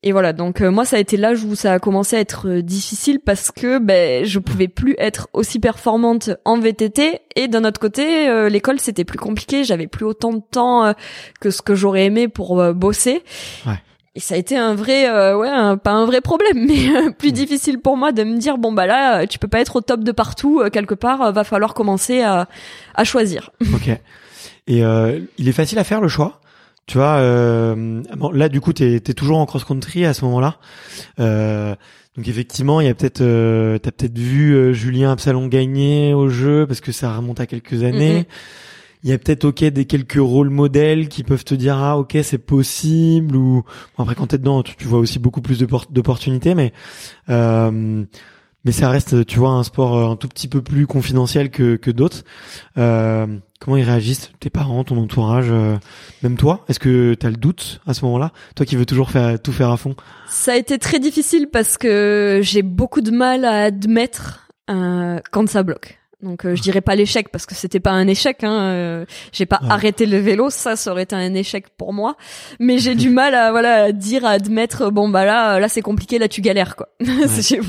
[0.01, 2.59] Et voilà, donc euh, moi ça a été l'âge où ça a commencé à être
[2.59, 7.79] difficile parce que ben je pouvais plus être aussi performante en VTT et d'un autre
[7.79, 10.93] côté euh, l'école c'était plus compliqué, j'avais plus autant de temps
[11.39, 13.23] que ce que j'aurais aimé pour bosser.
[13.65, 13.79] Ouais.
[14.15, 17.09] Et ça a été un vrai euh, ouais, un- pas un vrai problème mais euh,
[17.11, 19.75] plus difficile pour moi de me dire bon bah là euh, tu peux pas être
[19.77, 22.47] au top de partout euh, quelque part euh, va falloir commencer à
[22.95, 23.49] à choisir.
[23.73, 23.89] Ok.
[24.67, 26.39] Et euh, il est facile à faire le choix?
[26.85, 30.23] Tu vois, euh, bon, là du coup, t'es es toujours en cross country à ce
[30.25, 30.57] moment-là.
[31.19, 31.75] Euh,
[32.17, 36.27] donc effectivement, il y a peut-être, euh, t'as peut-être vu euh, Julien Absalon gagner au
[36.29, 38.19] jeu parce que ça remonte à quelques années.
[38.19, 38.25] Mhm.
[39.03, 42.17] Il y a peut-être ok des quelques rôles modèles qui peuvent te dire ah ok
[42.23, 43.63] c'est possible ou
[43.97, 46.71] bon, après quand t'es dedans tu, tu vois aussi beaucoup plus d'opportunités mais
[47.29, 48.05] euh,
[48.65, 51.75] mais ça reste tu vois un sport euh, un tout petit peu plus confidentiel que
[51.75, 52.23] que d'autres.
[52.77, 53.27] Euh,
[53.59, 55.77] comment ils réagissent tes parents, ton entourage, euh,
[56.21, 56.65] même toi?
[56.69, 58.31] Est-ce que t'as le doute à ce moment-là?
[58.55, 59.95] Toi qui veux toujours faire tout faire à fond.
[60.27, 65.47] Ça a été très difficile parce que j'ai beaucoup de mal à admettre euh, quand
[65.49, 65.99] ça bloque.
[66.23, 68.43] Donc euh, je dirais pas l'échec parce que c'était pas un échec.
[68.43, 69.69] Hein, euh, j'ai pas Ouais.
[69.69, 72.15] arrêté le vélo, ça, ça aurait été un échec pour moi.
[72.59, 74.89] Mais j'ai du mal à voilà à dire, à admettre.
[74.89, 76.87] Bon bah là, là c'est compliqué, là tu galères quoi.
[77.39, 77.59] j'ai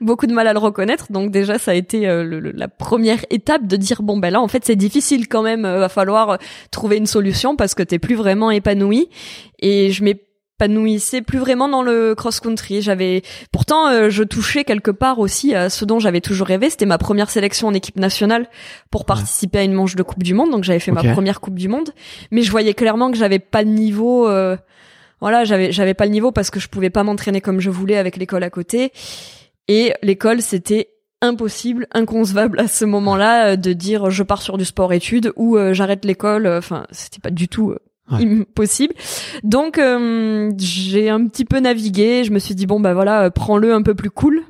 [0.00, 1.12] beaucoup de mal à le reconnaître.
[1.12, 4.30] Donc déjà ça a été euh, le- le- la première étape de dire bon bah
[4.30, 5.64] là en fait c'est difficile quand même.
[5.64, 6.36] euh, va falloir euh,
[6.70, 9.08] trouver une solution parce que t'es plus vraiment épanoui.
[9.60, 10.02] Et je
[10.58, 12.82] m'épanouissais plus vraiment dans le cross-country.
[12.82, 16.70] J'avais, pourtant, euh, je touchais quelque part aussi à ce dont j'avais toujours rêvé.
[16.70, 18.48] C'était ma première sélection en équipe nationale
[18.90, 20.50] pour participer à une manche de Coupe du Monde.
[20.50, 21.90] Donc j'avais fait ma première Coupe du Monde,
[22.30, 24.28] mais je voyais clairement que j'avais pas le niveau.
[24.28, 24.56] euh,
[25.20, 27.96] voilà, j'avais j'avais pas le niveau parce que je pouvais pas m'entraîner comme je voulais
[27.96, 28.92] avec l'école à côté.
[29.66, 30.90] Et l'école, c'était
[31.20, 35.72] impossible, inconcevable à ce moment-là euh, de dire je pars sur du sport-études ou euh,
[35.74, 36.46] j'arrête l'école.
[36.46, 37.74] Enfin, c'était pas du tout
[38.10, 38.22] Ouais.
[38.24, 38.94] impossible.
[39.42, 42.24] Donc euh, j'ai un petit peu navigué.
[42.24, 44.42] Je me suis dit bon bah voilà, euh, prends-le un peu plus cool.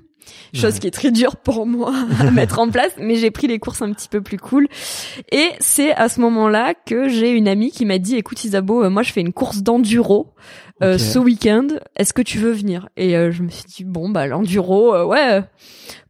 [0.55, 0.81] Chose Ouais.
[0.81, 3.83] qui est très dure pour moi à mettre en place, mais j'ai pris les courses
[3.83, 4.67] un petit peu plus cool.
[5.33, 9.03] Et c'est à ce moment-là que j'ai une amie qui m'a dit écoute Isabeau, moi
[9.03, 10.29] je fais une course d'enduro
[10.83, 11.67] euh, ce week-end.
[11.97, 12.89] Est-ce que tu veux venir?
[12.97, 15.43] Et euh, je me suis dit bon bah l'enduro, euh, ouais.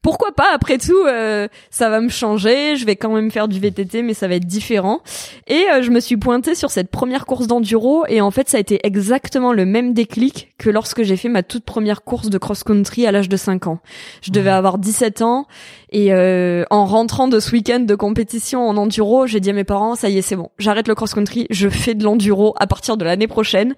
[0.02, 2.76] Pourquoi pas Après tout, euh, ça va me changer.
[2.76, 5.00] Je vais quand même faire du VTT, mais ça va être différent.
[5.46, 8.58] Et euh, je me suis pointée sur cette première course d'enduro, et en fait, ça
[8.58, 12.38] a été exactement le même déclic que lorsque j'ai fait ma toute première course de
[12.38, 13.80] cross-country à l'âge de 5 ans.
[14.22, 15.46] Je devais avoir 17 ans,
[15.90, 19.64] et euh, en rentrant de ce week-end de compétition en enduro, j'ai dit à mes
[19.64, 22.96] parents, ça y est, c'est bon, j'arrête le cross-country, je fais de l'enduro à partir
[22.96, 23.74] de l'année prochaine,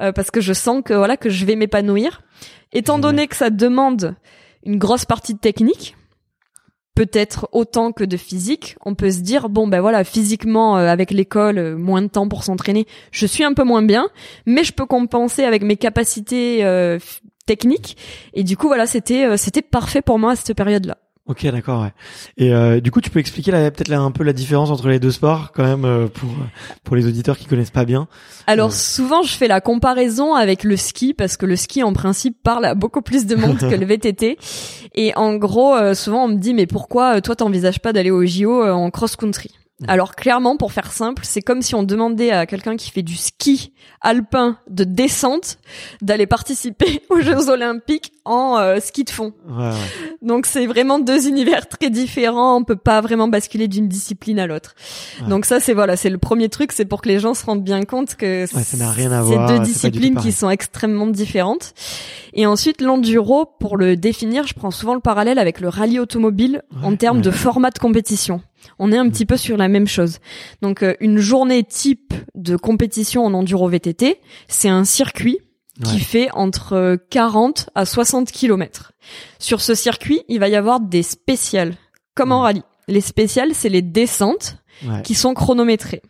[0.00, 2.22] euh, parce que je sens que voilà que je vais m'épanouir.
[2.72, 4.14] Étant donné que ça demande
[4.64, 5.96] une grosse partie de technique,
[6.94, 11.10] peut-être autant que de physique, on peut se dire bon ben voilà physiquement euh, avec
[11.10, 14.08] l'école euh, moins de temps pour s'entraîner, je suis un peu moins bien,
[14.46, 16.98] mais je peux compenser avec mes capacités euh,
[17.46, 17.96] techniques.
[18.34, 20.98] Et du coup voilà c'était c'était parfait pour moi à cette période-là.
[21.26, 21.82] Ok, d'accord.
[21.82, 21.92] Ouais.
[22.38, 25.12] Et euh, du coup, tu peux expliquer peut-être un peu la différence entre les deux
[25.12, 26.30] sports quand même euh, pour
[26.82, 28.08] pour les auditeurs qui connaissent pas bien.
[28.48, 28.74] Alors Ouais.
[28.74, 32.64] souvent je fais la comparaison avec le ski parce que le ski en principe parle
[32.64, 34.38] à beaucoup plus de monde que le VTT
[34.96, 38.10] et en gros euh, souvent on me dit mais pourquoi euh, toi t'envisages pas d'aller
[38.10, 39.50] au JO euh, en cross country
[39.88, 43.16] alors clairement, pour faire simple, c'est comme si on demandait à quelqu'un qui fait du
[43.16, 45.56] ski alpin de descente
[46.02, 49.32] d'aller participer aux Jeux Olympiques en euh, ski de fond.
[49.48, 49.74] Ouais, ouais.
[50.22, 52.56] Donc c'est vraiment deux univers très différents.
[52.56, 54.76] On peut pas vraiment basculer d'une discipline à l'autre.
[55.20, 55.28] Ouais.
[55.28, 57.64] Donc ça c'est voilà, c'est le premier truc, c'est pour que les gens se rendent
[57.64, 61.74] bien compte que ça n'a rien à c'est voir, deux disciplines qui sont extrêmement différentes.
[62.32, 66.62] Et ensuite l'enduro, pour le définir, je prends souvent le parallèle avec le rallye automobile
[66.84, 68.40] en termes de format de compétition.
[68.78, 70.18] On est un petit peu sur la même chose.
[70.62, 75.40] Donc euh, une journée type de compétition en enduro VTT, c'est un circuit
[75.84, 78.92] qui fait entre euh, 40 à 60 kilomètres.
[79.38, 81.74] Sur ce circuit, il va y avoir des spéciales,
[82.14, 82.62] comme en rallye.
[82.88, 85.02] Les spéciales, c'est les descentes Ouais.
[85.02, 86.00] qui sont chronométrées.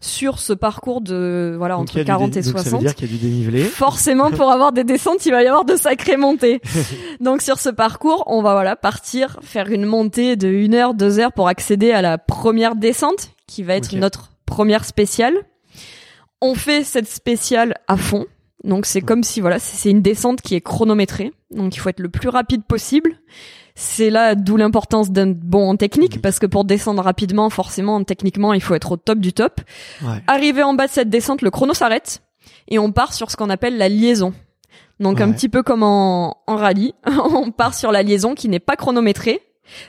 [0.00, 2.56] Sur ce parcours de voilà Donc, entre il y a du 40 dé- et donc,
[2.56, 3.62] Ça 60, veut dire qu'il y a du dénivelé.
[3.62, 6.60] forcément pour avoir des descentes, il va y avoir de sacrées montées.
[7.20, 11.20] Donc sur ce parcours, on va voilà partir faire une montée de 1 heure, 2
[11.20, 15.34] heures pour accéder à la première descente qui va être notre première spéciale.
[16.40, 18.26] On fait cette spéciale à fond.
[18.66, 21.32] Donc c'est comme si voilà, c'est une descente qui est chronométrée.
[21.50, 23.12] Donc il faut être le plus rapide possible.
[23.76, 28.52] C'est là d'où l'importance d'un bon en technique parce que pour descendre rapidement, forcément, techniquement,
[28.52, 29.60] il faut être au top du top.
[30.02, 30.22] Ouais.
[30.26, 32.22] Arrivé en bas de cette descente, le chrono s'arrête
[32.68, 34.34] et on part sur ce qu'on appelle la liaison.
[34.98, 38.60] Donc un petit peu comme en, en rallye, on part sur la liaison qui n'est
[38.60, 39.42] pas chronométrée,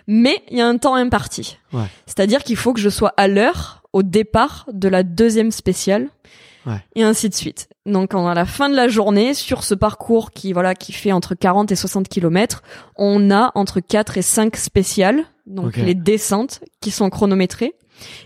[0.06, 1.58] mais il y a un temps imparti.
[1.74, 1.86] Ouais.
[2.06, 6.10] C'est-à-dire qu'il faut que je sois à l'heure au départ de la deuxième spéciale
[6.68, 6.84] Ouais.
[6.96, 7.70] et ainsi de suite.
[7.86, 11.34] Donc à la fin de la journée, sur ce parcours qui voilà qui fait entre
[11.34, 12.62] 40 et 60 kilomètres,
[12.96, 17.74] on a entre 4 et 5 spéciales, donc les descentes qui sont chronométrées.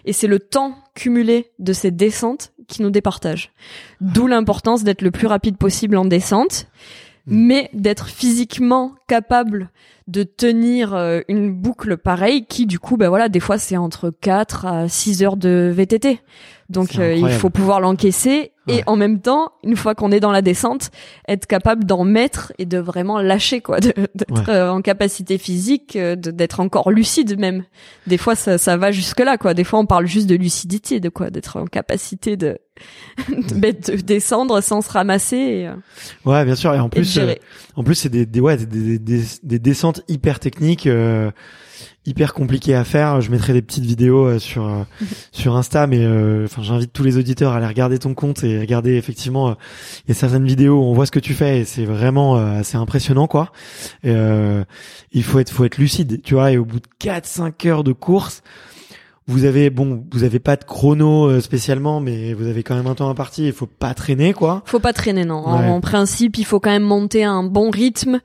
[0.03, 3.53] Et c'est le temps cumulé de ces descentes qui nous départage.
[4.01, 6.67] D'où l'importance d'être le plus rapide possible en descente,
[7.27, 7.45] Mm.
[7.45, 9.69] mais d'être physiquement capable
[10.07, 14.09] de tenir euh, une boucle pareille qui du coup ben voilà des fois c'est entre
[14.09, 16.19] 4 à 6 heures de VTT.
[16.71, 18.75] Donc euh, il faut pouvoir l'encaisser Ouais.
[18.75, 20.91] et en même temps, une fois qu'on est dans la descente,
[21.27, 23.97] être capable d'en mettre et de vraiment lâcher quoi, d'être
[24.29, 24.49] Ouais.
[24.49, 27.63] euh, en capacité physique, euh, d'être encore lucide même.
[28.05, 29.55] Des fois ça, ça va jusque là quoi.
[29.55, 32.59] Des fois on parle juste de lucidité, de quoi, d'être en capacité de
[33.29, 35.73] de, de descendre sans se ramasser et, euh,
[36.25, 36.73] Ouais, bien sûr.
[36.75, 37.19] Et en plus,
[37.75, 41.31] en plus, c'est des, des, ouais, des, des, des, des descentes hyper techniques, euh,
[42.05, 43.21] hyper compliquées à faire.
[43.21, 44.83] Je mettrai des petites vidéos euh, sur euh,
[45.31, 48.59] sur Insta, mais euh, enfin, j'invite tous les auditeurs à aller regarder ton compte et
[48.59, 49.49] regarder effectivement.
[49.49, 49.53] euh,
[50.07, 52.37] Il y a certaines vidéos où on voit ce que tu fais et c'est vraiment
[52.37, 53.51] euh, assez impressionnant, quoi.
[54.03, 54.63] Et, euh,
[55.11, 56.51] il faut être, faut être lucide, tu vois.
[56.51, 58.41] Et au bout de 4-5 heures de course.
[59.27, 62.87] Vous avez bon, vous avez pas de chrono euh, spécialement, mais vous avez quand même
[62.87, 63.45] un temps imparti.
[63.45, 64.63] Il faut pas traîner, quoi.
[64.65, 65.35] Faut pas traîner, non.
[65.45, 65.67] En, Ouais.
[65.69, 68.19] en principe, il faut quand même monter à un bon rythme.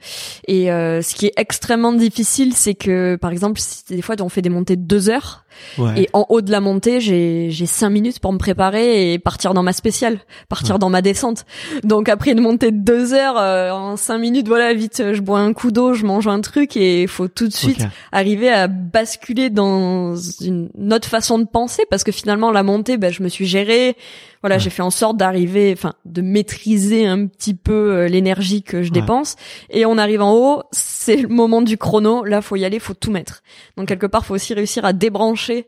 [0.49, 4.29] Et euh, ce qui est extrêmement difficile, c'est que, par exemple, si des fois on
[4.29, 5.45] fait des montées de deux heures,
[5.79, 6.03] Ouais.
[6.03, 9.55] et en haut de la montée, j'ai j'ai cinq minutes pour me préparer et partir
[9.55, 11.45] dans ma spéciale, partir dans ma descente.
[11.85, 15.41] Donc après une montée de deux heures, euh, en cinq minutes, voilà, vite, je bois
[15.41, 18.69] un coup d'eau, je mange un truc et il faut tout de suite arriver à
[18.69, 23.29] basculer dans une autre façon de penser parce que finalement la montée ben je me
[23.29, 23.97] suis gérée
[24.43, 24.61] voilà Ouais.
[24.61, 28.89] j'ai fait en sorte d'arriver enfin de maîtriser un petit peu euh, l'énergie que je
[28.93, 29.01] Ouais.
[29.01, 29.37] dépense
[29.71, 32.95] et on arrive en haut c'est le moment du chrono là faut y aller faut
[32.95, 33.43] tout mettre
[33.77, 35.67] donc quelque part faut aussi réussir à débrancher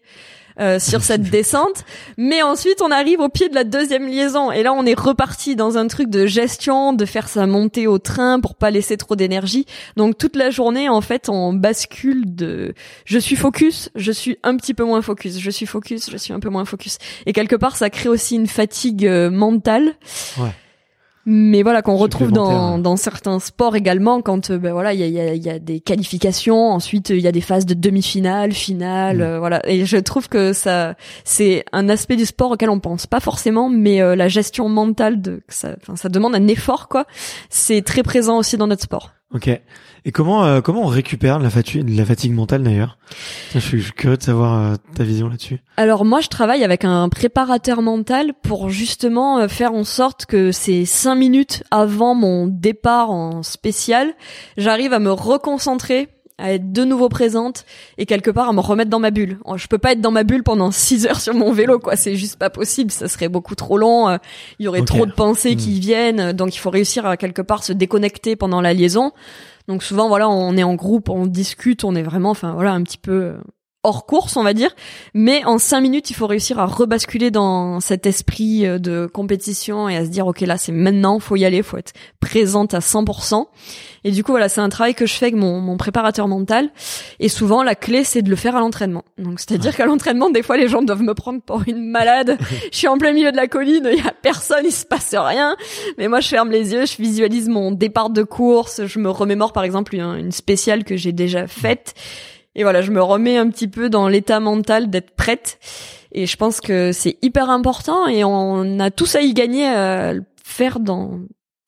[0.60, 1.84] euh, sur cette descente,
[2.16, 5.56] mais ensuite on arrive au pied de la deuxième liaison et là on est reparti
[5.56, 9.16] dans un truc de gestion, de faire sa montée au train pour pas laisser trop
[9.16, 9.66] d'énergie.
[9.96, 14.56] Donc toute la journée en fait on bascule de je suis focus, je suis un
[14.56, 16.98] petit peu moins focus, je suis focus, je suis un peu moins focus.
[17.26, 19.94] Et quelque part ça crée aussi une fatigue euh, mentale.
[20.38, 20.50] Ouais.
[21.30, 25.02] Mais voilà qu'on retrouve dans, dans certains sports également quand euh, ben voilà il y
[25.02, 26.70] a, il y, a, y a des qualifications.
[26.70, 29.20] Ensuite il y a des phases de demi-finale finale Mm.
[29.20, 29.60] euh, voilà.
[29.68, 33.06] Et je trouve que ça c'est un aspect du sport auquel on pense.
[33.06, 37.04] Pas forcément mais euh, la gestion mentale de ça ça demande un effort quoi.
[37.50, 39.48] C'est très présent aussi dans notre sport Ok.
[40.06, 42.96] Et comment euh, comment on récupère de la fatigue, la fatigue mentale d'ailleurs?
[43.52, 45.58] Je, je suis curieux de savoir euh, ta vision là-dessus.
[45.76, 50.50] Alors moi, je travaille avec un préparateur mental pour justement euh, faire en sorte que
[50.50, 54.14] ces cinq minutes avant mon départ en spécial,
[54.56, 57.64] j'arrive à me reconcentrer à être de nouveau présente
[57.98, 59.38] et quelque part à me remettre dans ma bulle.
[59.44, 61.96] Oh, Je peux pas être dans ma bulle pendant six heures sur mon vélo, quoi.
[61.96, 62.90] C'est juste pas possible.
[62.90, 64.08] Ça serait beaucoup trop long.
[64.08, 64.18] euh,
[64.58, 65.58] Il y aurait trop de pensées Hmm.
[65.58, 66.32] qui viennent.
[66.32, 69.12] Donc il faut réussir à quelque part se déconnecter pendant la liaison.
[69.66, 72.82] Donc souvent, voilà, on est en groupe, on discute, on est vraiment, enfin voilà, un
[72.82, 73.34] petit peu euh,
[73.84, 74.74] hors course, on va dire.
[75.14, 79.88] Mais en cinq minutes, il faut réussir à rebasculer dans cet esprit euh, de compétition
[79.88, 82.80] et à se dire, ok, là, c'est maintenant, faut y aller, faut être présente à
[82.80, 83.46] 100%.
[84.04, 86.70] Et du coup, voilà, c'est un travail que je fais avec mon, mon préparateur mental.
[87.20, 89.04] Et souvent, la clé, c'est de le faire à l'entraînement.
[89.16, 92.38] Donc, c'est-à-dire qu'à l'entraînement, des fois, les gens doivent me prendre pour une malade.
[92.72, 95.14] je suis en plein milieu de la colline, il y a personne, il se passe
[95.14, 95.56] rien.
[95.98, 99.52] Mais moi, je ferme les yeux, je visualise mon départ de course, je me remémore,
[99.52, 101.94] par exemple, une, une spéciale que j'ai déjà faite.
[102.58, 105.58] Et voilà, je me remets un petit peu dans l'état mental d'être prête.
[106.12, 110.12] Et je pense que c'est hyper important et on a tous à y gagner à
[110.12, 111.20] le faire dans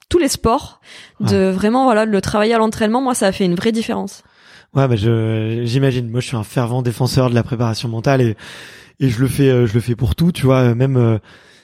[0.09, 0.81] tous les sports.
[1.21, 4.23] De vraiment, voilà, de le travailler à l'entraînement, moi, ça a fait une vraie différence.
[4.75, 6.09] Ouais, bah je j'imagine.
[6.11, 8.37] Moi, je suis un fervent défenseur de la préparation mentale et
[8.99, 10.59] et je le fais euh, je le fais pour tout, tu vois.
[10.71, 11.19] euh, Même euh,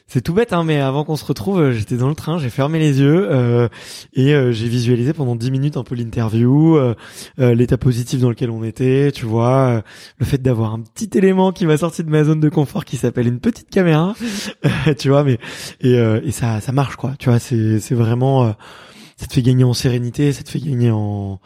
[0.09, 2.49] c'est tout bête, hein, mais avant qu'on se retrouve, euh, j'étais dans le train, j'ai
[2.49, 3.69] fermé les yeux euh,
[4.14, 6.95] et euh, j'ai visualisé pendant 10 minutes un peu l'interview, euh,
[7.40, 9.83] euh, l'état positif dans lequel on était, tu vois, euh,
[10.19, 12.97] le fait d'avoir un petit élément qui m'a sorti de ma zone de confort qui
[12.97, 14.14] s'appelle une petite caméra,
[14.99, 15.38] tu vois, mais
[15.81, 18.55] et, et ça ça marche quoi, tu vois, c'est c'est vraiment
[19.16, 21.40] ça te fait gagner en sérénité, ça te fait gagner en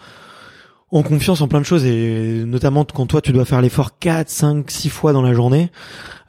[0.93, 4.29] en confiance en plein de choses et notamment quand toi tu dois faire l'effort 4,
[4.29, 5.71] 5, 6 fois dans la journée,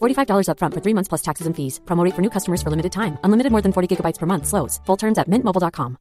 [0.00, 1.80] $45 upfront for three months plus taxes and fees.
[1.84, 3.18] Promo rate for new customers for limited time.
[3.24, 4.46] Unlimited more than 40 gigabytes per month.
[4.46, 4.80] Slows.
[4.86, 5.96] Full terms at mintmobile.com.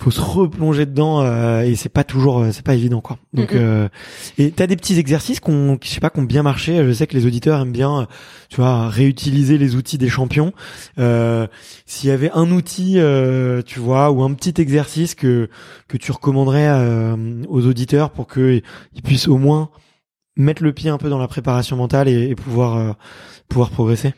[0.00, 3.52] faut se replonger dedans euh, et c'est pas toujours euh, c'est pas évident quoi donc
[3.52, 3.58] Mm-mm.
[3.58, 3.88] euh,
[4.38, 7.16] et t'as des petits exercices qu'on je sais pas qu'on bien marché je sais que
[7.16, 8.06] les auditeurs aiment bien euh,
[8.50, 10.52] tu vois réutiliser les outils des champions
[10.98, 11.46] euh,
[11.86, 15.48] s'il y avait un outil euh, tu vois ou un petit exercice que
[15.86, 16.68] que tu recommanderais
[17.48, 18.60] aux auditeurs pour que
[18.94, 19.70] ils puissent au moins
[20.36, 22.92] mettre le pied un peu dans la préparation mentale et, et pouvoir euh,
[23.48, 24.14] pouvoir progresser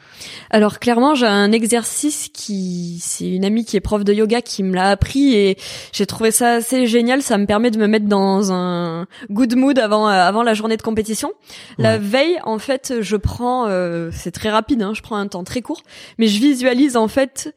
[0.50, 4.62] Alors clairement, j'ai un exercice qui, c'est une amie qui est prof de yoga qui
[4.62, 5.58] me l'a appris et
[5.92, 7.22] j'ai trouvé ça assez génial.
[7.22, 10.76] Ça me permet de me mettre dans un good mood avant euh, avant la journée
[10.76, 11.32] de compétition.
[11.78, 15.44] La veille, en fait, je prends, euh, c'est très rapide, hein, je prends un temps
[15.44, 15.82] très court,
[16.18, 17.54] mais je visualise en fait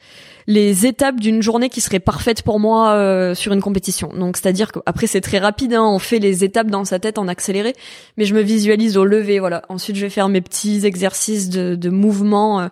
[0.49, 4.09] les étapes d'une journée qui serait parfaite pour moi euh, sur une compétition.
[4.17, 7.27] Donc c'est-à-dire qu'après c'est très rapide, hein, on fait les étapes dans sa tête en
[7.27, 7.75] accéléré,
[8.17, 9.61] mais je me visualise au lever, voilà.
[9.69, 12.67] Ensuite je vais faire mes petits exercices de, de mouvement euh,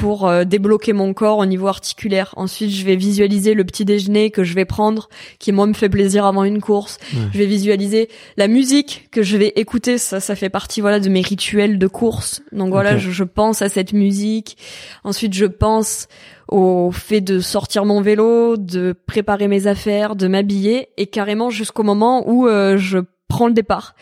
[0.00, 2.34] pour euh, débloquer mon corps au niveau articulaire.
[2.36, 5.88] Ensuite je vais visualiser le petit déjeuner que je vais prendre, qui moi me fait
[5.88, 6.98] plaisir avant une course.
[7.32, 11.08] Je vais visualiser la musique que je vais écouter, ça ça fait partie voilà de
[11.08, 12.42] mes rituels de course.
[12.52, 14.56] Donc voilà, je, je pense à cette musique.
[15.04, 16.08] Ensuite je pense
[16.48, 21.82] au fait de sortir mon vélo, de préparer mes affaires, de m'habiller et carrément jusqu'au
[21.82, 23.94] moment où euh, je prends le départ.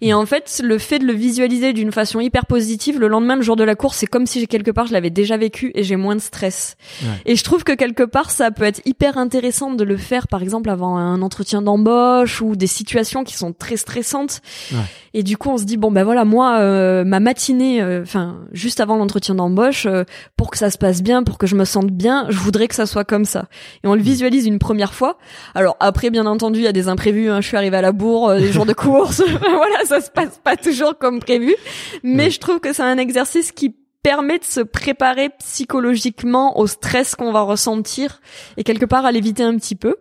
[0.00, 3.42] Et en fait, le fait de le visualiser d'une façon hyper positive, le lendemain, le
[3.42, 5.96] jour de la course, c'est comme si quelque part je l'avais déjà vécu et j'ai
[5.96, 6.76] moins de stress.
[7.02, 7.08] Ouais.
[7.26, 10.40] Et je trouve que quelque part, ça peut être hyper intéressant de le faire, par
[10.42, 14.40] exemple, avant un entretien d'embauche ou des situations qui sont très stressantes.
[14.72, 14.78] Ouais.
[15.14, 18.36] Et du coup, on se dit bon ben voilà, moi, euh, ma matinée, euh, enfin
[18.52, 20.04] juste avant l'entretien d'embauche, euh,
[20.36, 22.74] pour que ça se passe bien, pour que je me sente bien, je voudrais que
[22.76, 23.46] ça soit comme ça.
[23.82, 25.18] Et on le visualise une première fois.
[25.56, 27.30] Alors après, bien entendu, il y a des imprévus.
[27.30, 27.40] hein.
[27.40, 30.96] Je suis arrivée à la bourre, jours de course, voilà, ça se passe pas toujours
[30.98, 31.56] comme prévu.
[32.02, 33.74] Mais je trouve que c'est un exercice qui
[34.08, 38.22] permet de se préparer psychologiquement au stress qu'on va ressentir
[38.56, 39.96] et quelque part à l'éviter un petit peu.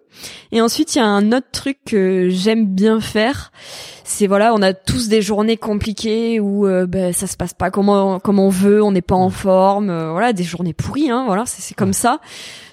[0.53, 3.51] Et ensuite, il y a un autre truc que j'aime bien faire.
[4.05, 7.70] C'est voilà, on a tous des journées compliquées où euh, ben, ça se passe pas
[7.70, 11.26] comme on, on veut, on n'est pas en forme, euh, voilà, des journées pourries, hein,
[11.28, 12.22] voilà, c'est comme ça.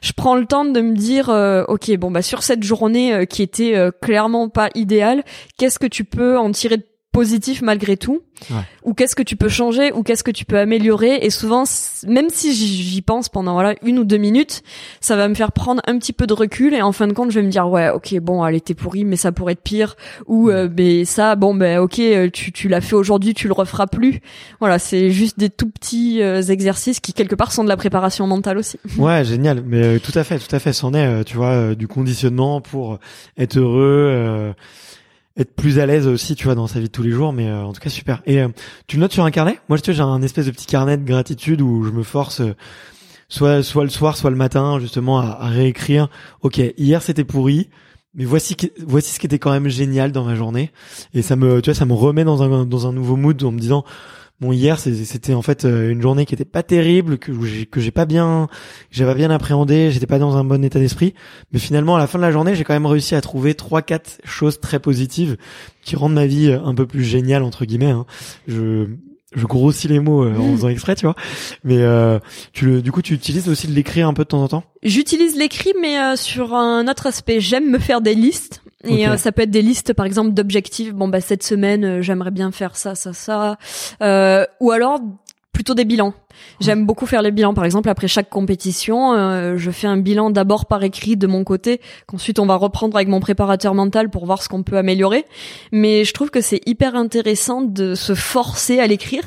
[0.03, 3.25] Je prends le temps de me dire, euh, ok, bon bah sur cette journée euh,
[3.25, 5.25] qui était clairement pas idéale,
[5.59, 8.63] qu'est-ce que tu peux en tirer de positif malgré tout Ouais.
[8.83, 11.63] ou qu'est-ce que tu peux changer ou qu'est-ce que tu peux améliorer et souvent
[12.09, 14.65] même si j'y pense pendant voilà une ou deux minutes
[15.01, 17.31] ça va me faire prendre un petit peu de recul et en fin de compte
[17.31, 19.95] je vais me dire ouais ok bon elle était pourrie mais ça pourrait être pire
[20.27, 23.55] ou euh, mais ça bon ben ok euh, tu, tu l'as fait aujourd'hui tu le
[23.55, 24.21] referas plus
[24.59, 28.27] voilà c'est juste des tout petits euh, exercices qui quelque part sont de la préparation
[28.27, 29.63] mentale aussi Ouais, génial.
[29.65, 30.73] Mais euh, tout à fait, tout à fait.
[30.73, 32.99] C'en est, euh, tu vois, du conditionnement pour
[33.39, 34.53] être heureux, euh,
[35.37, 37.33] être plus à l'aise aussi, tu vois, dans sa vie de tous les jours.
[37.33, 38.23] Mais euh, en tout cas, super.
[38.27, 38.49] Et euh,
[38.87, 39.59] tu le notes sur un carnet?
[39.69, 42.41] Moi, tu vois, j'ai un espèce de petit carnet de gratitude où je me force,
[42.41, 42.55] euh,
[43.29, 46.09] soit soit le soir, soit le matin, justement, à, à réécrire.
[46.43, 47.69] Ok, hier c'était pourri.
[48.17, 48.57] Mais voici
[48.87, 50.71] voici ce qui était quand même génial dans ma journée
[51.15, 53.51] et ça me tu vois ça me remet dans un dans un nouveau mood en
[53.51, 53.85] me disant
[54.41, 57.81] bon hier c'était en fait euh, une journée qui était pas terrible que j'ai que
[57.81, 58.49] j'ai pas bien
[58.91, 61.15] j'avais bien appréhendé j'étais pas dans un bon état d'esprit
[61.53, 63.83] mais finalement à la fin de la journée j'ai quand même réussi à trouver trois
[63.83, 65.37] quatre choses très positives
[65.83, 68.07] qui rendent ma vie euh, un peu plus géniale entre guillemets hein.
[68.49, 68.89] je
[69.37, 71.17] je grossis les mots euh, en faisant exprès tu vois
[71.63, 72.19] mais euh,
[72.53, 74.65] tu le du coup tu utilises aussi de l'écrire un peu de temps en temps?
[74.85, 77.41] J'utilise l'écrit, mais euh, sur un autre aspect.
[77.41, 78.63] J'aime me faire des listes.
[78.87, 80.93] Et euh, ça peut être des listes, par exemple, d'objectifs.
[80.95, 83.57] Bon, bah cette semaine, euh, j'aimerais bien faire ça, ça, ça.
[84.03, 85.01] Euh, ou alors
[85.53, 86.15] plutôt des bilans.
[86.61, 87.55] J'aime beaucoup faire les bilans.
[87.55, 91.45] Par exemple, après chaque compétition, euh, je fais un bilan d'abord par écrit de mon
[91.45, 95.25] côté, qu'ensuite on va reprendre avec mon préparateur mental pour voir ce qu'on peut améliorer.
[95.71, 99.23] Mais je trouve que c'est hyper intéressant de se forcer à l'écrire.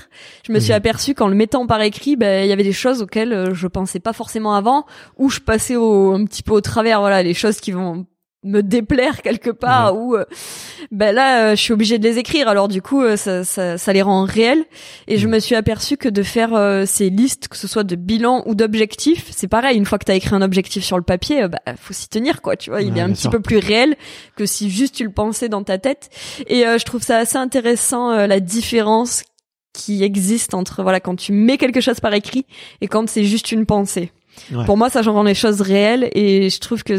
[0.45, 0.77] Je me suis Mhm.
[0.77, 4.01] aperçue qu'en le mettant par écrit, ben, il y avait des choses auxquelles je pensais
[4.01, 4.85] pas forcément avant,
[5.17, 6.99] ou je passais au, un petit peu au travers.
[6.99, 8.05] Voilà, les choses qui vont
[8.47, 10.25] me déplaire quelque part ou euh,
[10.91, 12.47] ben là euh, je suis obligée de les écrire.
[12.47, 14.65] Alors du coup euh, ça, ça, ça les rend réels.
[15.07, 18.43] Et je me suis aperçue que de faire ces listes que ce soit de bilan
[18.45, 19.77] ou d'objectifs c'est pareil.
[19.77, 22.41] Une fois que tu as écrit un objectif sur le papier bah faut s'y tenir
[22.41, 22.81] quoi tu vois.
[22.81, 23.31] Il est un petit sûr.
[23.31, 23.95] peu plus réel
[24.35, 26.09] que si juste tu le pensais dans ta tête.
[26.47, 29.23] Et je trouve ça assez intéressant la différence
[29.73, 32.45] qui existe entre voilà quand tu mets quelque chose par écrit
[32.81, 34.11] et quand c'est juste une pensée.
[34.51, 34.65] Ouais.
[34.65, 36.97] Pour moi, ça rend les choses réelles et je trouve que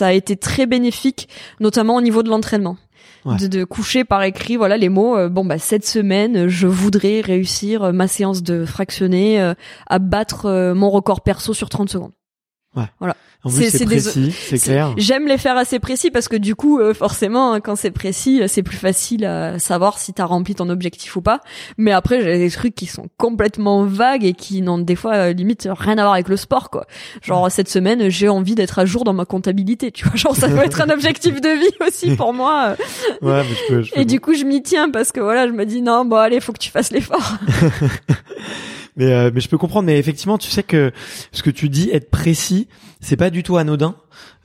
[0.00, 1.28] ça a été très bénéfique,
[1.60, 2.78] notamment au niveau de l'entraînement.
[3.26, 3.36] Ouais.
[3.36, 5.14] De, de coucher par écrit, voilà les mots.
[5.14, 9.52] euh, bon bah cette semaine, je voudrais réussir euh, ma séance de fractionné euh,
[9.88, 12.12] à battre euh, mon record perso sur 30 secondes.
[13.42, 14.92] En C'est- plus, c'est précis, c'est clair.
[14.98, 18.42] J'aime les faire assez précis parce que du coup, euh, forcément, hein, quand c'est précis,
[18.42, 21.40] euh, c'est plus facile à savoir si t'as rempli ton objectif ou pas.
[21.78, 25.32] Mais après, j'ai des trucs qui sont complètement vagues et qui n'ont des fois euh,
[25.32, 26.86] limite rien à voir avec le sport, quoi.
[27.22, 30.14] Genre cette semaine, j'ai envie d'être à jour dans ma comptabilité, tu vois.
[30.16, 32.76] Genre ça peut être un objectif de vie aussi pour moi.
[33.22, 35.46] Ouais, mais je peux, je peux Et du coup, je m'y tiens parce que voilà,
[35.46, 37.38] je me dis non, bon allez, faut que tu fasses l'effort.
[39.00, 39.86] Mais, euh, mais je peux comprendre.
[39.86, 40.92] Mais effectivement, tu sais que
[41.32, 42.68] ce que tu dis, être précis,
[43.00, 43.96] c'est pas du tout anodin.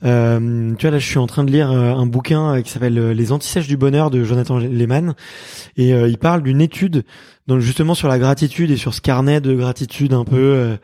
[0.02, 2.70] Euh, tu vois, là, je suis en train de lire euh, un bouquin euh, qui
[2.70, 5.14] s'appelle euh, Les antisèches du bonheur de Jonathan Lehman,
[5.76, 7.04] et euh, il parle d'une étude,
[7.46, 10.78] donc justement sur la gratitude et sur ce carnet de gratitude un peu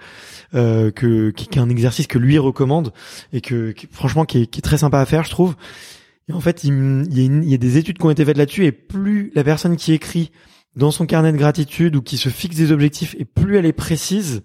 [0.55, 2.93] euh, que qui, est un exercice que lui recommande
[3.33, 5.57] et que qui- franchement qui est, très sympa à faire, je trouve.
[6.29, 9.33] Et en fait, il y a des études qui ont été faites là-dessus, et plus
[9.35, 10.31] la personne qui écrit
[10.77, 13.73] dans son carnet de gratitude ou qui se fixe des objectifs et plus elle est
[13.73, 14.43] précise,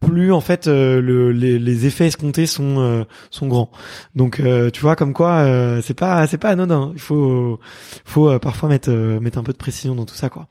[0.00, 3.70] plus en fait euh, le, les, les effets escomptés sont euh, sont grands.
[4.14, 6.90] Donc euh, tu vois comme quoi euh, c'est pas c'est pas anodin.
[6.94, 7.58] Il faut
[8.04, 10.48] faut euh, parfois mettre euh, mettre un peu de précision dans tout ça quoi.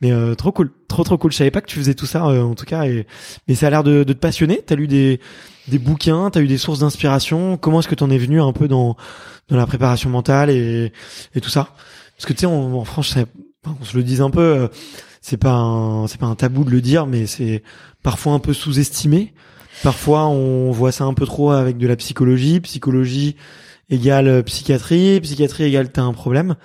[0.00, 1.32] Mais trop cool, trop trop cool.
[1.32, 3.06] Je savais pas que tu faisais tout ça en tout cas et
[3.46, 4.62] mais ça a l'air de, de te passionner.
[4.64, 5.20] T'as lu des
[5.68, 7.58] des bouquins, t'as eu des sources d'inspiration.
[7.58, 8.96] Comment est-ce que t'en es venu un peu dans
[9.48, 10.92] dans la préparation mentale et
[11.34, 11.74] et tout ça?
[12.16, 13.18] Parce que tu sais en, en France,
[13.80, 14.40] on se le dise un peu.
[14.40, 14.68] euh,
[15.20, 17.62] c'est pas un c'est pas un tabou de le dire, mais c'est
[18.02, 19.32] parfois un peu sous-estimé.
[19.82, 22.60] Parfois, on voit ça un peu trop avec de la psychologie.
[22.60, 23.36] Psychologie
[23.90, 25.20] égale psychiatrie.
[25.20, 26.56] Psychiatrie égale t'as un problème.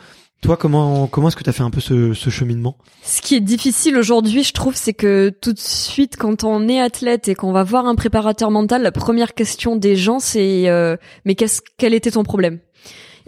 [0.42, 2.78] Toi, comment comment est-ce que t'as fait un peu ce, ce cheminement?
[3.04, 6.80] Ce qui est difficile aujourd'hui, je trouve, c'est que tout de suite, quand on est
[6.80, 10.96] athlète et qu'on va voir un préparateur mental, la première question des gens, c'est euh,
[11.26, 12.60] mais qu'est-ce quel était ton problème?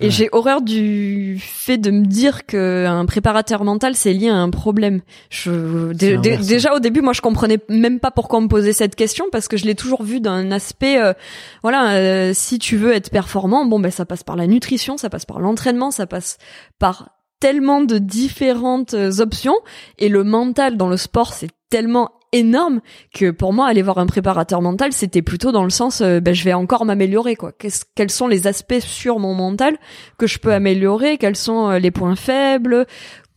[0.01, 0.09] Et Ouais.
[0.11, 4.49] j'ai horreur du fait de me dire que un préparateur mental c'est lié à un
[4.49, 5.01] problème.
[5.29, 9.25] Je déjà au début, moi je comprenais même pas pourquoi on me posait cette question
[9.31, 11.13] parce que je l'ai toujours vu d'un aspect euh,
[11.61, 15.09] voilà, euh, si tu veux être performant, bon ben ça passe par la nutrition, ça
[15.09, 16.37] passe par l'entraînement, ça passe
[16.79, 19.55] par tellement de différentes euh, options
[19.99, 22.81] et le mental dans le sport c'est tellement énorme
[23.13, 26.33] que pour moi aller voir un préparateur mental c'était plutôt dans le sens euh, ben,
[26.33, 27.51] je vais encore m'améliorer quoi.
[27.51, 29.77] Qu'est-ce- quels sont les aspects sur mon mental
[30.17, 31.17] que je peux améliorer?
[31.17, 32.85] Quels sont euh, les points faibles?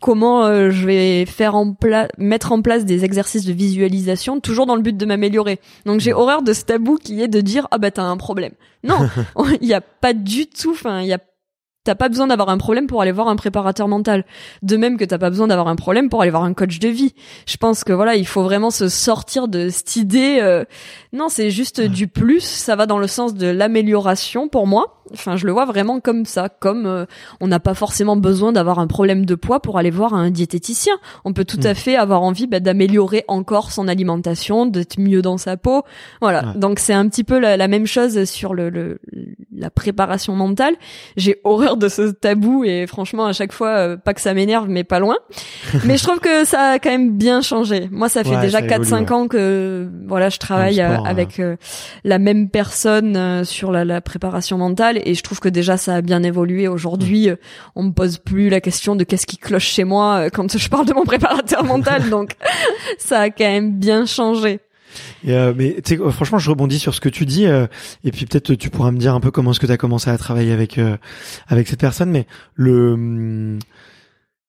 [0.00, 4.66] Comment euh, je vais faire en place mettre en place des exercices de visualisation toujours
[4.66, 5.60] dans le but de m'améliorer.
[5.86, 8.52] Donc j'ai horreur de ce tabou qui est de dire ah bah t'as un problème.
[8.82, 8.98] Non
[9.62, 11.18] il y a pas du tout enfin il y a
[11.84, 14.24] T'as pas besoin d'avoir un problème pour aller voir un préparateur mental.
[14.62, 16.88] De même que t'as pas besoin d'avoir un problème pour aller voir un coach de
[16.88, 17.14] vie.
[17.46, 20.38] Je pense que voilà, il faut vraiment se sortir de cette idée.
[20.40, 20.64] euh,
[21.12, 22.40] Non, c'est juste du plus.
[22.42, 25.02] Ça va dans le sens de l'amélioration pour moi.
[25.12, 26.48] Enfin, je le vois vraiment comme ça.
[26.48, 27.04] Comme euh,
[27.40, 30.94] on n'a pas forcément besoin d'avoir un problème de poids pour aller voir un diététicien.
[31.26, 31.66] On peut tout Mm.
[31.66, 35.82] à fait avoir envie bah, d'améliorer encore son alimentation, d'être mieux dans sa peau.
[36.22, 36.46] Voilà.
[36.46, 36.58] Ouais.
[36.58, 38.98] Donc c'est un petit peu la, la même chose sur le, le
[39.54, 40.74] la préparation mentale.
[41.18, 44.68] J'ai horreur de ce tabou et franchement à chaque fois euh, pas que ça m'énerve
[44.68, 45.16] mais pas loin.
[45.84, 47.88] mais je trouve que ça a quand même bien changé.
[47.90, 50.94] Moi ça fait Ouais, déjà ça 4 évolue, 5 ans que voilà, je travaille euh,
[50.94, 51.56] sport, avec euh,
[52.04, 56.00] la même personne sur la, la préparation mentale et je trouve que déjà ça a
[56.00, 57.28] bien évolué aujourd'hui.
[57.28, 57.36] euh,
[57.76, 60.86] On me pose plus la question de qu'est-ce qui cloche chez moi quand je parle
[60.86, 62.32] de mon préparateur mental donc
[62.98, 64.60] ça a quand même bien changé.
[65.24, 65.76] Et, euh, mais
[66.10, 67.66] franchement, je rebondis sur ce que tu dis, euh,
[68.04, 70.10] et puis peut-être tu pourras me dire un peu comment est-ce que tu as commencé
[70.10, 70.96] à travailler avec euh,
[71.48, 72.10] avec cette personne.
[72.10, 73.58] Mais le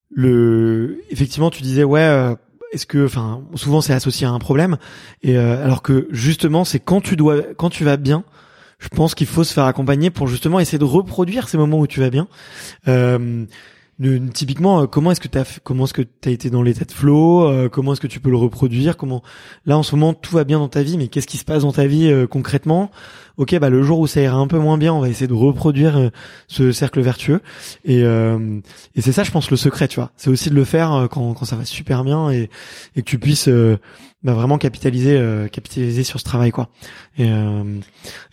[0.10, 2.02] le effectivement, tu disais ouais.
[2.02, 2.36] euh,
[2.72, 4.78] est-ce que, enfin, souvent c'est associé à un problème,
[5.24, 8.26] et euh, alors que justement, c'est quand tu dois, quand tu vas bien,
[8.80, 11.88] je pense qu'il faut se faire accompagner pour justement essayer de reproduire ces moments où
[11.88, 12.28] tu vas bien.
[12.90, 13.46] Euh,
[14.34, 17.48] typiquement, euh, comment est-ce que t'as, comment est-ce que t'as été dans l'état de flow,
[17.48, 19.24] euh, comment est-ce que tu peux le reproduire, comment
[19.66, 21.62] là en ce moment tout va bien dans ta vie, mais qu'est-ce qui se passe
[21.62, 22.92] dans ta vie euh, concrètement?
[23.38, 25.34] Ok, bah le jour où ça ira un peu moins bien, on va essayer de
[25.34, 26.10] reproduire euh,
[26.48, 27.42] ce cercle vertueux.
[27.84, 30.12] Et, et c'est ça, je pense, le secret, tu vois.
[30.16, 32.50] C'est aussi de le faire quand, quand ça va super bien et,
[32.96, 33.50] et que tu puisses
[34.24, 35.22] bah, vraiment capitaliser,
[35.52, 36.70] capitaliser sur ce travail, quoi.
[37.18, 37.30] Et,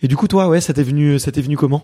[0.01, 1.83] et du coup, toi, ouais, ça t'est venu, ça t'est venu comment?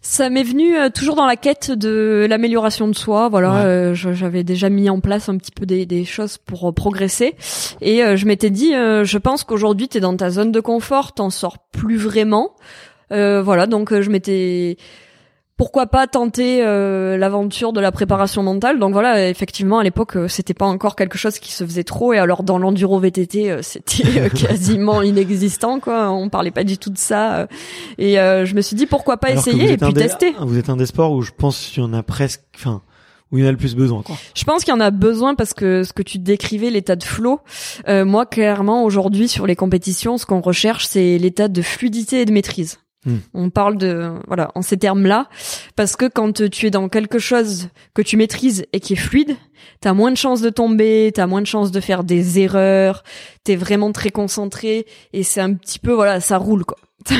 [0.00, 3.28] Ça m'est venu euh, toujours dans la quête de l'amélioration de soi.
[3.28, 3.64] Voilà, Ouais.
[3.64, 7.34] euh, j'avais déjà mis en place un petit peu des, des choses pour euh, progresser,
[7.80, 11.12] et euh, je m'étais dit, euh, je pense qu'aujourd'hui t'es dans ta zone de confort,
[11.14, 12.52] t'en sors plus vraiment.
[13.12, 14.76] Euh, voilà, donc euh, je m'étais
[15.58, 18.78] pourquoi pas tenter euh, l'aventure de la préparation mentale.
[18.78, 22.12] Donc voilà effectivement à l'époque euh, c'était pas encore quelque chose qui se faisait trop.
[22.14, 26.10] Et alors dans l'enduro VTT euh, c'était quasiment inexistant quoi.
[26.10, 27.48] On parlait pas du tout de ça
[27.98, 30.32] et je me suis dit pourquoi pas essayer et puis tester.
[30.40, 32.80] Vous êtes un des sports où je pense qu'il y en a presque enfin
[33.30, 34.16] où il y en a le plus besoin quoi.
[34.34, 37.02] Je pense qu'il y en a besoin parce que ce que tu décrivais l'état de
[37.02, 37.40] flow
[37.88, 42.32] moi clairement aujourd'hui sur les compétitions ce qu'on recherche c'est l'état de fluidité et de
[42.32, 42.78] maîtrise
[43.34, 45.28] On parle de voilà en ces termes-là
[45.76, 49.36] parce que quand tu es dans quelque chose que tu maîtrises et qui est fluide,
[49.80, 53.02] t'as moins de chances de tomber, t'as moins de chances de faire des erreurs,
[53.44, 56.78] t'es vraiment très concentré et c'est un petit peu voilà ça roule quoi.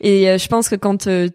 [0.00, 1.28] et euh, je pense que quand euh,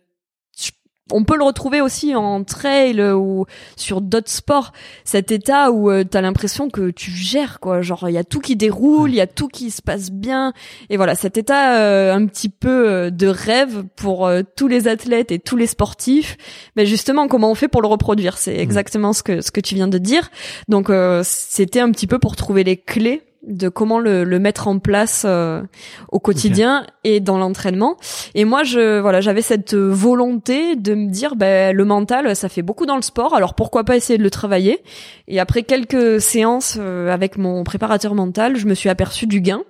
[1.12, 3.46] on peut le retrouver aussi en trail ou
[3.76, 4.74] sur d'autres sports.
[5.04, 7.82] Cet état où euh, t'as l'impression que tu gères quoi.
[7.82, 10.54] Genre il y a tout qui déroule il y a tout qui se passe bien.
[10.90, 15.32] Et voilà cet état euh, un petit peu euh, de rêve pour tous les athlètes
[15.32, 16.38] et tous les sportifs.
[16.76, 18.38] Mais justement comment on fait pour le reproduire?
[18.38, 18.62] C'est mmh.
[18.62, 20.30] exactement ce que ce que tu viens de dire.
[20.68, 20.92] Donc
[21.24, 25.24] c'était un petit peu pour trouver les clés de comment le, le mettre en place
[25.26, 25.64] euh,
[26.12, 27.98] au quotidien et dans l'entraînement.
[28.36, 32.62] Et moi, je voilà, j'avais cette volonté de me dire, ben le mental, ça fait
[32.62, 33.34] beaucoup dans le sport.
[33.34, 34.84] Alors pourquoi pas essayer de le travailler
[35.28, 39.64] Et après quelques séances euh, avec mon préparateur mental, je me suis aperçu du gain.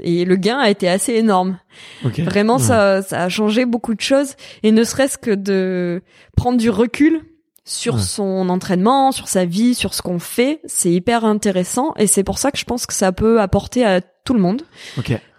[0.00, 1.58] Et le gain a été assez énorme.
[2.02, 4.34] Vraiment, ça, ça a changé beaucoup de choses.
[4.62, 6.02] Et ne serait-ce que de
[6.36, 7.22] prendre du recul
[7.66, 10.60] sur son entraînement, sur sa vie, sur ce qu'on fait.
[10.64, 14.00] C'est hyper intéressant et c'est pour ça que je pense que ça peut apporter à
[14.00, 14.62] tout le monde.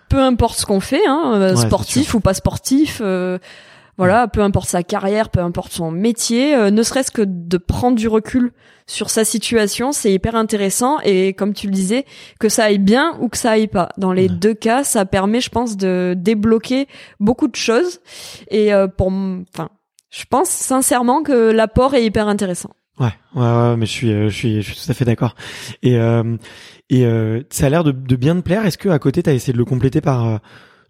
[0.09, 2.99] Peu importe ce qu'on fait, hein, euh, sportif ou pas sportif.
[3.01, 3.39] Euh,
[3.97, 7.97] voilà, peu importe sa carrière, peu importe son métier, euh, ne serait-ce que de prendre
[7.97, 8.51] du recul
[8.85, 12.05] sur sa situation, c'est hyper intéressant et comme tu le disais,
[12.39, 13.89] que ça aille bien ou que ça aille pas.
[13.97, 16.87] Dans les deux cas, ça permet, je pense, de débloquer
[17.19, 17.99] beaucoup de choses
[18.51, 19.69] et pour, enfin,
[20.09, 22.71] je pense sincèrement que l'apport est hyper intéressant.
[22.99, 25.35] Ouais, ouais, ouais, mais je suis, euh, je suis, je suis tout à fait d'accord.
[25.83, 26.37] Et euh,
[26.89, 28.65] et euh, ça a l'air de, bien te plaire.
[28.65, 30.39] Est-ce que à côté, t'as essayé de le compléter par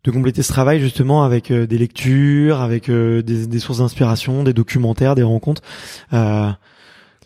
[0.04, 5.16] de compléter ce travail justement avec des lectures, avec des, des, sources d'inspiration, des documentaires,
[5.16, 5.64] des rencontres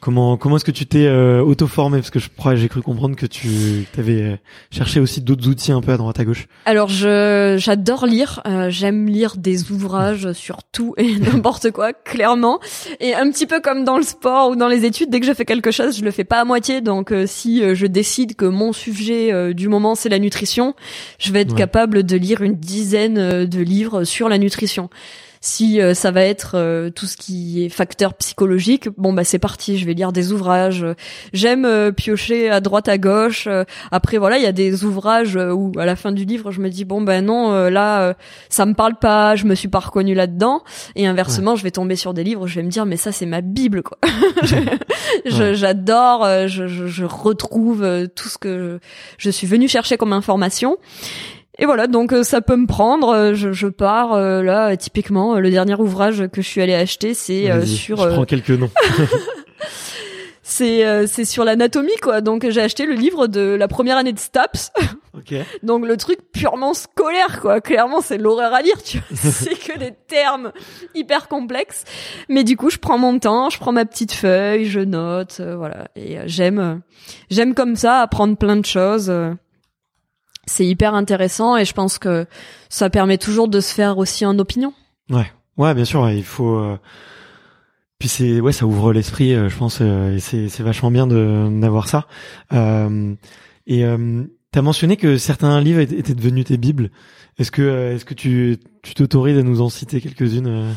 [0.02, 2.00] Comment comment est-ce que tu t'es euh, auto-formé?
[2.00, 4.36] Parce que je crois j'ai cru comprendre que tu avais euh,
[4.72, 6.48] cherché aussi d'autres outils un peu à droite à gauche.
[6.66, 12.60] Alors je j'adore lire, euh, j'aime lire des ouvrages sur tout et n'importe quoi clairement
[13.00, 15.34] et un petit peu comme dans le sport ou dans les études dès que je
[15.34, 18.74] fais quelque chose, je le fais pas à moitié donc si je décide que mon
[18.74, 20.74] sujet du moment c'est la nutrition,
[21.20, 24.90] je vais être capable de lire une dizaine de livres sur la nutrition.
[25.44, 29.40] Si euh, ça va être euh, tout ce qui est facteur psychologique, bon bah c'est
[29.40, 30.86] parti, je vais lire des ouvrages.
[31.34, 33.50] J'aime euh, piocher à droite à gauche.
[33.90, 36.70] après voilà, il y a des ouvrages où à la fin du livre, je me
[36.70, 38.16] dis bon ben non, là
[38.50, 40.62] ça me parle pas, je me suis pas reconnue là-dedans.
[40.96, 43.26] Et inversement, je vais tomber sur des livres, je vais me dire mais ça c'est
[43.26, 43.98] ma bible quoi.
[45.26, 48.80] J'adore, je, je, je, retrouve tout ce que
[49.18, 50.78] je suis venue chercher comme information.
[51.60, 53.10] Et voilà, donc euh, ça peut me prendre.
[53.10, 57.14] Euh, je, je pars euh, là, typiquement, le dernier ouvrage que je suis allée acheter,
[57.14, 57.98] c'est sur.
[57.98, 58.72] Je prends quelques noms.
[60.44, 62.22] c'est c'est sur l'anatomie quoi.
[62.22, 64.72] Donc j'ai acheté le livre de la première année de Staps.
[65.14, 65.44] Okay.
[65.62, 67.60] Donc le truc purement scolaire quoi.
[67.60, 69.18] Clairement c'est l'horreur à lire, tu vois.
[69.32, 70.54] c'est que des termes
[70.96, 71.84] hyper complexes.
[72.30, 75.90] Mais du coup je prends mon temps, je prends ma petite feuille, je note, voilà.
[75.98, 76.80] Et j'aime
[77.30, 79.12] j'aime comme ça apprendre plein de choses
[80.46, 82.26] c'est hyper intéressant et je pense que
[82.70, 84.74] ça permet toujours de se faire aussi en opinion.
[85.10, 86.58] Ouais, ouais, bien sûr, il faut.
[86.58, 86.78] Euh,
[88.00, 91.08] puis c'est ouais, ça ouvre l'esprit, euh, je pense, euh, et c'est c'est vachement bien
[91.08, 92.08] de d'avoir ça.
[93.68, 93.86] et
[94.52, 96.92] t'as mentionné que certains livres étaient devenus tes bibles.
[97.38, 100.74] Est-ce que est-ce que tu tu t'autorises à nous en citer quelques-unes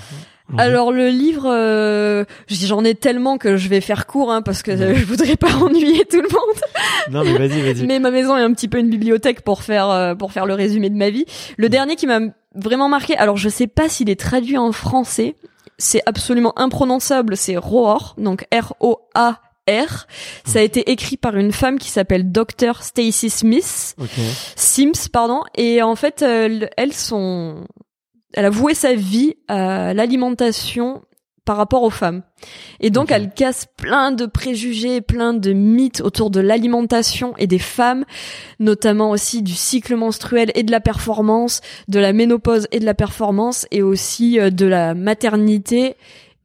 [0.59, 4.77] alors le livre, euh, j'en ai tellement que je vais faire court hein, parce que
[4.95, 6.41] je voudrais pas ennuyer tout le monde.
[7.11, 7.87] Non mais vas-y, vas-y.
[7.87, 10.55] mais ma maison est un petit peu une bibliothèque pour faire euh, pour faire le
[10.55, 11.27] résumé de ma vie.
[11.59, 12.21] Le dernier qui m'a
[12.55, 15.37] vraiment marqué, alors je sais pas s'il est traduit en français,
[15.77, 20.07] c'est absolument imprononçable, c'est Roar, donc R O A R.
[20.45, 22.83] Ça a été écrit par une femme qui s'appelle Dr.
[22.83, 23.97] Stacy Smith,
[24.57, 25.43] Sims, pardon.
[25.57, 27.67] Et en fait, euh, elles sont
[28.35, 31.03] elle a voué sa vie à l'alimentation
[31.45, 32.23] par rapport aux femmes.
[32.81, 37.59] Et donc elle casse plein de préjugés, plein de mythes autour de l'alimentation et des
[37.59, 38.05] femmes,
[38.61, 42.95] notamment aussi du cycle menstruel et de la performance, de la ménopause et de la
[42.95, 45.97] performance, et aussi euh, de la maternité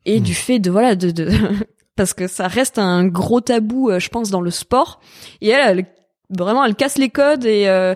[0.05, 0.23] et hmm.
[0.23, 1.29] du fait de voilà de, de
[1.95, 4.99] parce que ça reste un gros tabou, euh, je pense, dans le sport.
[5.41, 5.85] Et elle, elle
[6.29, 7.95] vraiment, elle casse les codes et euh,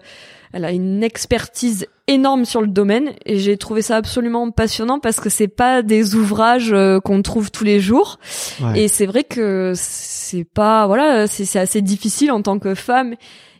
[0.54, 5.20] elle a une expertise énorme sur le domaine et j'ai trouvé ça absolument passionnant parce
[5.20, 8.20] que c'est pas des ouvrages euh, qu'on trouve tous les jours.
[8.62, 8.84] Ouais.
[8.84, 13.16] et c'est vrai que c'est pas voilà c'est c'est assez difficile en tant que femme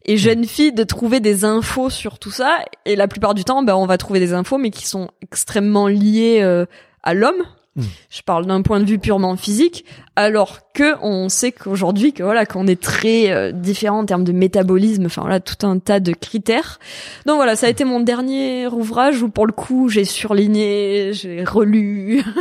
[0.06, 2.60] et jeune fille de trouver des infos sur tout ça.
[2.86, 5.88] Et la plupart du temps ben on va trouver des infos mais qui sont extrêmement
[5.88, 6.66] liées euh,
[7.02, 7.44] à l'homme
[7.76, 7.82] Mm.
[8.10, 9.84] je parle d'un point de vue purement physique
[10.16, 14.32] alors que on sait qu'aujourd'hui que voilà qu'on est très euh, différent en termes de
[14.32, 16.80] métabolisme enfin voilà tout un tas de critères
[17.26, 21.44] donc voilà ça a été mon dernier ouvrage où pour le coup j'ai surligné j'ai
[21.44, 22.24] relu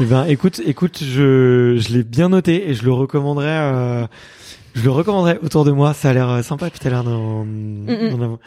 [0.00, 4.06] Eh ben, écoute, écoute, je, je l'ai bien noté et je le recommanderais, euh,
[4.74, 5.94] je le recommanderais autour de moi.
[5.94, 6.70] Ça a l'air euh, sympa.
[6.70, 8.38] Puis t'as l'air dans, dans, la-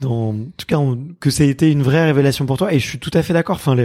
[0.00, 2.72] dans- en tout cas, on- que ça a été une vraie révélation pour toi.
[2.72, 3.56] Et je suis tout à fait d'accord.
[3.56, 3.76] Enfin,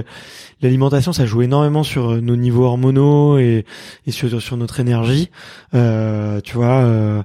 [0.62, 3.66] l'alimentation, ça joue énormément sur euh, nos niveaux hormonaux et,
[4.08, 5.30] et sur, sur notre énergie.
[5.74, 6.82] Euh, tu vois.
[6.84, 7.24] Euh,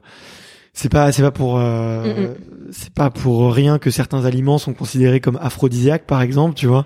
[0.76, 2.34] c'est pas c'est pas pour euh,
[2.72, 6.84] c'est pas pour rien que certains aliments sont considérés comme aphrodisiaques par exemple tu vois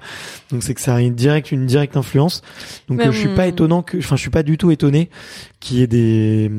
[0.52, 2.42] donc c'est que ça a une directe une directe influence
[2.90, 3.48] donc euh, je suis pas hum.
[3.48, 5.08] étonnant que enfin je suis pas du tout étonné
[5.58, 6.50] qu'il y ait des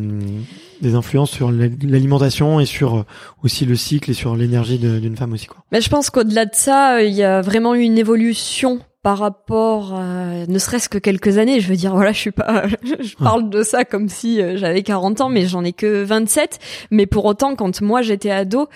[0.81, 3.03] des influences sur la- l'alimentation et sur euh,
[3.43, 6.53] aussi le cycle et sur l'énergie d'une femme aussi quoi Mais je pense qu'au-delà de
[6.55, 10.97] ça, euh, il y a vraiment eu une évolution par rapport à ne serait-ce que
[10.97, 11.61] quelques années.
[11.61, 14.83] Je veux dire, voilà, je suis pas, je parle de ça comme si euh, j'avais
[14.83, 16.59] 40 ans, mais j'en ai que 27.
[16.91, 18.67] Mais pour autant, quand moi j'étais ado,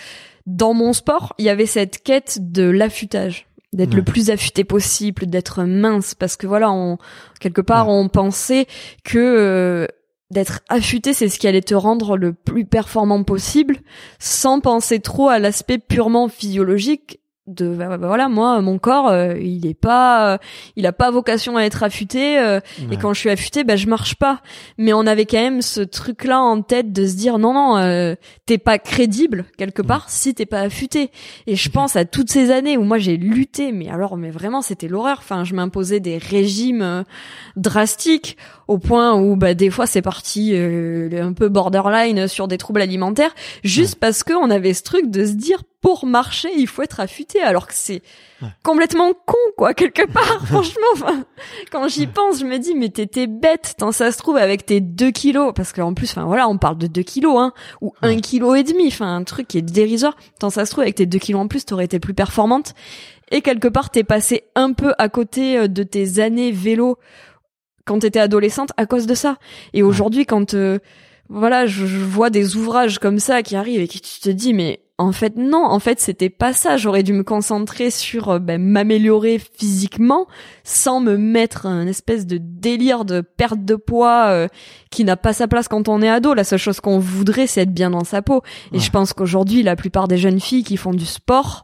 [0.46, 3.96] dans mon sport, il y avait cette quête de l'affûtage d'être Ouais.
[3.96, 7.00] le plus affûté possible, d'être mince, parce que voilà, on,
[7.40, 8.68] quelque part, on pensait
[9.04, 9.88] que euh,
[10.34, 13.78] d'être affûté, c'est ce qui allait te rendre le plus performant possible,
[14.20, 19.36] sans penser trop à l'aspect purement physiologique de bah, bah, voilà moi mon corps euh,
[19.38, 20.38] il est pas euh,
[20.78, 23.88] il a pas vocation à être affûté euh, et quand je suis affûté bah je
[23.88, 24.42] marche pas.
[24.78, 27.78] Mais on avait quand même ce truc là en tête de se dire non non
[27.78, 28.16] euh,
[28.46, 31.12] t'es pas crédible quelque part si t'es pas affûté.
[31.48, 34.62] Et je pense à toutes ces années où moi j'ai lutté mais alors mais vraiment
[34.62, 35.18] c'était l'horreur.
[35.20, 37.04] Enfin je m'imposais des régimes euh,
[37.58, 38.38] drastiques
[38.70, 42.82] au point où bah des fois c'est parti euh, un peu borderline sur des troubles
[42.82, 46.82] alimentaires juste parce que on avait ce truc de se dire pour marcher il faut
[46.82, 48.02] être affûté alors que c'est
[48.42, 48.50] Ouais.
[48.64, 51.24] complètement con quoi quelque part franchement enfin
[51.72, 54.82] quand j'y pense je me dis mais t'étais bête tant ça se trouve avec tes
[54.82, 58.20] 2 kilos parce qu'en plus enfin voilà on parle de 2 kilos hein ou un
[58.20, 61.06] kilo et demi enfin un truc qui est dérisoire tant ça se trouve avec tes
[61.06, 62.74] 2 kilos en plus t'aurais été plus performante
[63.32, 66.98] et quelque part t'es passé un peu à côté euh, de tes années vélo
[67.86, 69.38] quand t'étais adolescente à cause de ça
[69.74, 70.80] et aujourd'hui quand euh,
[71.30, 74.54] voilà je, je vois des ouvrages comme ça qui arrivent et qui tu te dis
[74.54, 76.78] mais en fait non en fait c'était pas ça.
[76.78, 80.28] J'aurais dû me concentrer sur euh, ben, m'améliorer physiquement
[80.64, 84.48] sans me mettre un espèce de délire de perte de poids euh,
[84.92, 86.34] qui n'a pas sa place quand on est ado.
[86.34, 88.42] La seule chose qu'on voudrait c'est être bien dans sa peau.
[88.72, 91.64] Et je pense qu'aujourd'hui la plupart des jeunes filles qui font du sport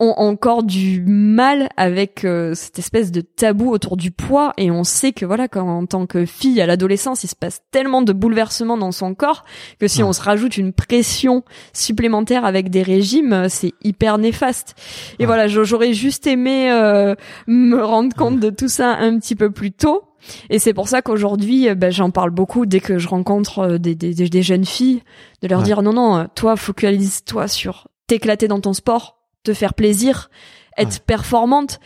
[0.00, 4.84] ont encore du mal avec euh, cette espèce de tabou autour du poids et on
[4.84, 8.12] sait que voilà quand en tant que fille à l'adolescence il se passe tellement de
[8.12, 9.44] bouleversements dans son corps
[9.78, 10.08] que si Ouais.
[10.08, 14.74] on se rajoute une pression supplémentaire avec des régimes euh, c'est hyper néfaste
[15.18, 15.26] et Ouais.
[15.26, 17.14] voilà j'aurais juste aimé euh,
[17.46, 20.02] me rendre compte de tout ça un petit peu plus tôt
[20.48, 23.94] et c'est pour ça qu'aujourd'hui, ben, j'en parle beaucoup dès que je rencontre euh, des,
[23.94, 25.02] des, des- jeunes filles,
[25.42, 25.66] de leur Ouais.
[25.66, 30.30] dire non, non, toi, focalise-toi sur t'éclater dans ton sport, te faire plaisir,
[30.76, 31.02] être Ouais.
[31.06, 31.78] performante,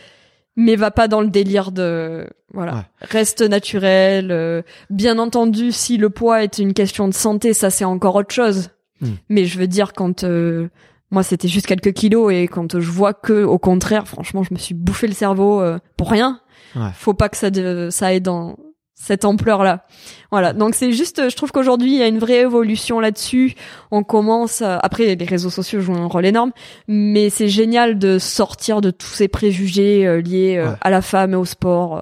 [0.55, 2.81] mais va pas dans le délire de voilà, Ouais.
[3.01, 4.29] reste naturel.
[4.31, 8.33] euh, bien entendu, si le poids est une question de santé, ça c'est encore autre
[8.33, 8.71] chose.
[9.01, 9.07] Mm.
[9.29, 10.67] Mais je veux dire quand euh,
[11.11, 14.59] moi c'était juste quelques kilos et quand je vois que au contraire, franchement, je me
[14.59, 16.41] suis bouffé le cerveau euh, pour rien
[16.75, 16.89] Ouais.
[16.93, 18.55] faut pas que ça de, ça aille dans
[19.01, 19.85] cette ampleur là
[20.29, 23.55] voilà donc c'est juste je trouve qu'aujourd'hui il y a une vraie évolution là-dessus
[23.91, 26.51] on commence à- après les réseaux sociaux jouent un rôle énorme
[26.89, 30.75] mais c'est génial de sortir de tous ces préjugés euh, liés euh, Ouais.
[30.81, 32.01] à la femme et au sport euh.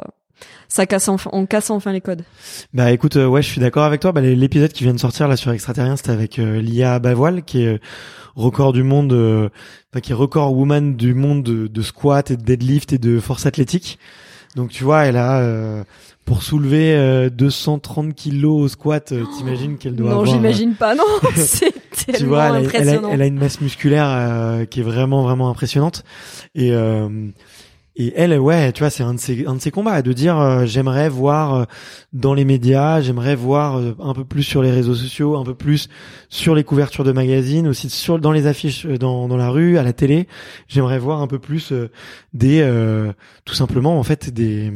[0.67, 2.23] ça casse enfin on casse enfin les codes
[2.73, 4.11] Bah écoute, euh, ouais, je suis d'accord avec toi.
[4.11, 7.61] Bah, l'épisode qui vient de sortir là sur Extraterrien, c'était avec euh, Lia Bavoil, qui
[7.63, 7.79] est euh,
[8.35, 9.49] record du monde, euh,
[9.93, 13.19] enfin, qui est record woman du monde de, de squat et de deadlift et de
[13.19, 13.97] force athlétique.
[14.57, 15.83] Donc tu vois, elle a euh,
[16.25, 20.27] pour soulever euh, 230 kilos au squat, euh, t'imagines qu'elle doit non avoir.
[20.29, 21.03] euh, j'imagine pas non
[21.35, 21.71] c'est
[22.17, 24.83] tu vois, elle a, elle, a, impressionnant elle a une masse musculaire euh, qui est
[24.83, 26.03] vraiment vraiment impressionnante.
[26.55, 27.07] Et euh,
[27.99, 30.39] et elle, ouais, tu vois, c'est un de ses un de ses combats, de dire
[30.39, 31.65] euh, j'aimerais voir euh,
[32.13, 35.55] dans les médias, j'aimerais voir euh, un peu plus sur les réseaux sociaux, un peu
[35.55, 35.89] plus
[36.29, 39.79] sur les couvertures de magazines, aussi sur dans les affiches euh, dans dans la rue,
[39.79, 40.27] à la télé.
[40.67, 41.89] J'aimerais voir un peu plus euh,
[42.33, 43.11] des euh,
[43.45, 44.71] tout simplement en fait des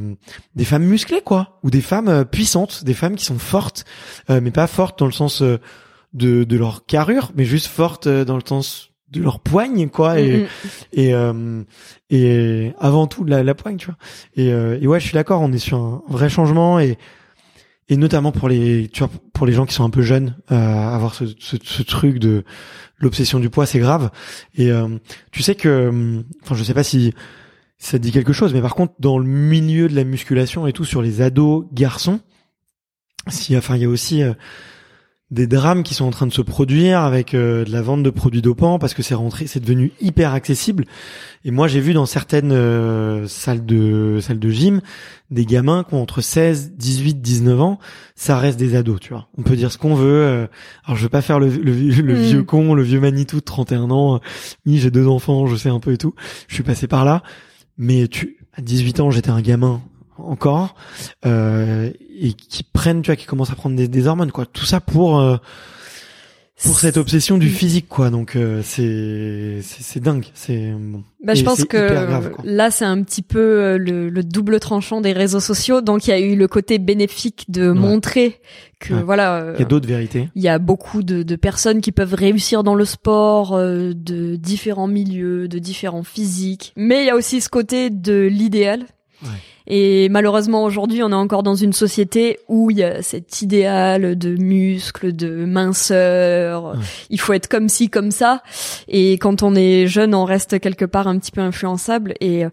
[0.56, 3.86] des femmes musclées quoi, ou des femmes puissantes, des femmes qui sont fortes,
[4.30, 5.60] mais pas fortes dans le sens de,
[6.14, 10.20] de leur carrure, mais juste fortes dans le sens de leur poigne, quoi.
[10.20, 10.48] Et,
[10.94, 11.64] et, euh,
[12.10, 13.98] et avant tout la, la poigne, tu vois.
[14.36, 16.98] Et, euh, et ouais, je suis d'accord, on est sur un vrai changement et
[17.90, 20.56] et notamment pour les tu vois pour les gens qui sont un peu jeunes, euh,
[20.56, 22.46] avoir ce, ce, ce truc de
[23.00, 24.12] l'obsession du poids, c'est grave.
[24.56, 24.88] Et euh,
[25.32, 27.14] tu sais que, euh, enfin, je sais pas si
[27.80, 30.74] ça te dit quelque chose, mais par contre, dans le milieu de la musculation et
[30.74, 32.22] tout, sur les ados garçons,
[33.28, 34.34] si, enfin, il y a aussi euh,
[35.32, 38.10] des drames qui sont en train de se produire avec euh, de la vente de
[38.10, 40.84] produits dopants parce que c'est rentré, c'est devenu hyper accessible.
[41.46, 44.82] Et moi, j'ai vu dans certaines euh, salles de salles de gym
[45.30, 47.80] des gamins qui ont entre 16, 18, 19 ans.
[48.16, 49.30] Ça reste des ados, tu vois.
[49.38, 50.06] On peut dire ce qu'on veut.
[50.22, 50.48] euh,
[50.86, 52.22] alors, je veux pas faire le, le, vieux- le Mm.
[52.22, 54.16] vieux con, le vieux Manitou de 31 ans.
[54.16, 54.20] euh,
[54.66, 56.14] Oui, j'ai deux enfants, je sais un peu et tout.
[56.50, 57.24] Je suis passé par là.
[57.78, 59.82] Mais tu, à 18 ans, j'étais un gamin
[60.18, 60.76] encore
[61.26, 61.90] euh,
[62.24, 64.46] et qui prennent, tu vois, qui commencent à prendre des, des hormones, quoi.
[64.46, 65.38] Tout ça pour euh,
[66.64, 68.12] pour cette obsession du physique, quoi.
[68.12, 70.26] Donc euh, c'est c'est dingue.
[70.36, 71.04] C'est bon.
[71.24, 75.02] Bah, je pense que grave, là, c'est un petit peu euh, le, le double tranchant
[75.02, 75.82] des réseaux sociaux.
[75.82, 78.40] Donc, il y a eu le côté bénéfique de montrer
[78.80, 79.04] que Ouais.
[79.04, 80.30] voilà, euh, Il y a d'autres vérités.
[80.36, 84.36] il y a beaucoup de, de personnes qui peuvent réussir dans le sport, euh, de
[84.36, 86.74] différents milieux, de différents physiques.
[86.76, 88.86] Mais il y a aussi ce côté de l'idéal.
[89.24, 89.30] Ouais.
[89.68, 94.18] Et malheureusement aujourd'hui, on est encore dans une société où il y a cet idéal
[94.18, 96.76] de muscles, de minceur.
[97.10, 98.44] Il faut être comme ci, comme ça.
[98.88, 102.14] Et quand on est jeune, on reste quelque part un petit peu influençable.
[102.20, 102.50] Et euh,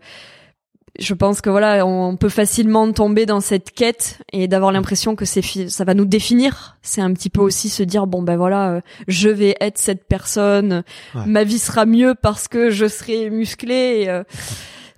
[0.99, 5.25] je pense que voilà, on peut facilement tomber dans cette quête et d'avoir l'impression que
[5.25, 6.77] c'est ça va nous définir.
[6.83, 10.05] C'est un petit peu aussi se dire bon ben voilà, euh, je vais être cette
[10.07, 10.83] personne.
[11.15, 11.23] Ouais.
[11.27, 14.03] Ma vie sera mieux parce que je serai musclé.
[14.03, 14.25] Et, euh,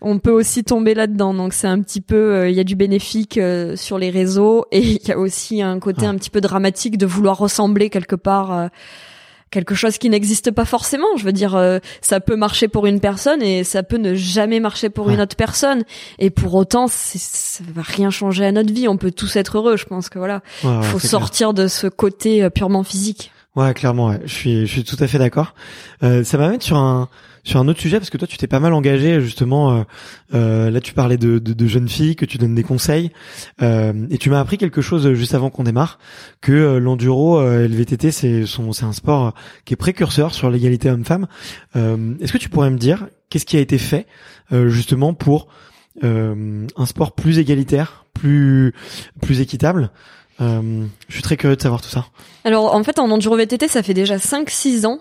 [0.00, 1.34] on peut aussi tomber là-dedans.
[1.34, 4.64] Donc c'est un petit peu, euh, il y a du bénéfique euh, sur les réseaux
[4.72, 8.16] et il y a aussi un côté un petit peu dramatique de vouloir ressembler quelque
[8.16, 8.52] part.
[8.52, 8.68] euh,
[9.52, 11.08] quelque chose qui n'existe pas forcément.
[11.16, 14.60] Je veux dire, euh, ça peut marcher pour une personne et ça peut ne jamais
[14.60, 15.14] marcher pour Ouais.
[15.14, 15.82] une autre personne.
[16.20, 18.86] Et pour autant, ça va rien changer à notre vie.
[18.86, 19.76] On peut tous être heureux.
[19.76, 21.10] Je pense que voilà, Ouais, ouais, faut clair.
[21.10, 23.32] sortir de ce côté purement physique.
[23.56, 24.20] Ouais, clairement, ouais.
[24.24, 25.54] Je suis, je suis tout à fait d'accord.
[26.04, 27.08] Euh, ça m'amène sur un,
[27.44, 29.72] sur un autre sujet parce que toi, tu t'es pas mal engagé justement.
[29.72, 29.82] Euh,
[30.34, 33.10] euh, là, tu parlais de, de, de jeunes filles, que tu donnes des conseils,
[33.62, 35.98] euh, et tu m'as appris quelque chose euh, juste avant qu'on démarre,
[36.40, 39.34] que euh, l'enduro et le VTT, c'est c'est un sport
[39.64, 41.26] qui est précurseur sur l'égalité homme-femme.
[41.74, 44.06] Est-ce que tu pourrais me dire qu'est-ce qui a été fait
[44.66, 45.48] justement pour
[46.02, 48.72] un sport plus égalitaire, plus,
[49.20, 49.90] plus équitable?
[50.40, 52.06] Euh, Je suis très curieux de savoir tout ça.
[52.44, 54.98] Alors en fait, en enduro VTT, ça fait déjà 5-6 ans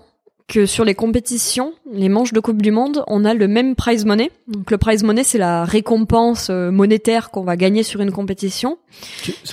[0.49, 4.03] que sur les compétitions, les manches de Coupe du Monde, on a le même prize
[4.03, 4.31] money.
[4.47, 8.79] Donc le prize money, c'est la récompense euh, monétaire qu'on va gagner sur une compétition.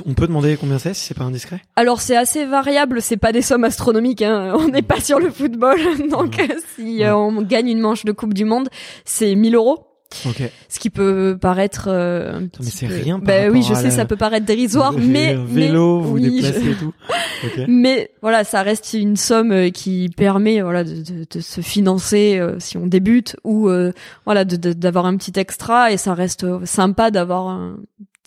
[0.06, 1.60] On peut demander combien c'est si c'est pas indiscret?
[1.76, 4.22] Alors c'est assez variable, c'est pas des sommes astronomiques.
[4.22, 4.54] Hein.
[4.58, 5.78] On n'est pas sur le football,
[6.10, 6.40] donc
[6.74, 8.68] si euh, on gagne une manche de Coupe du Monde,
[9.04, 9.85] c'est 1000 euros.
[10.24, 10.42] Ok.
[10.68, 13.90] Ce qui peut paraître euh, mais c'est peu- rien par Ben oui, je sais, la-
[13.90, 16.92] ça peut paraître dérisoire, mais vélo, mais, vous oui, déplacez je- et tout.
[17.44, 17.64] Ok.
[17.68, 22.38] mais voilà, ça reste une somme euh, qui permet voilà de, de- de se financer
[22.38, 23.92] euh, si on débute ou euh,
[24.24, 27.48] voilà de- d'avoir un petit extra et ça reste euh, sympa d'avoir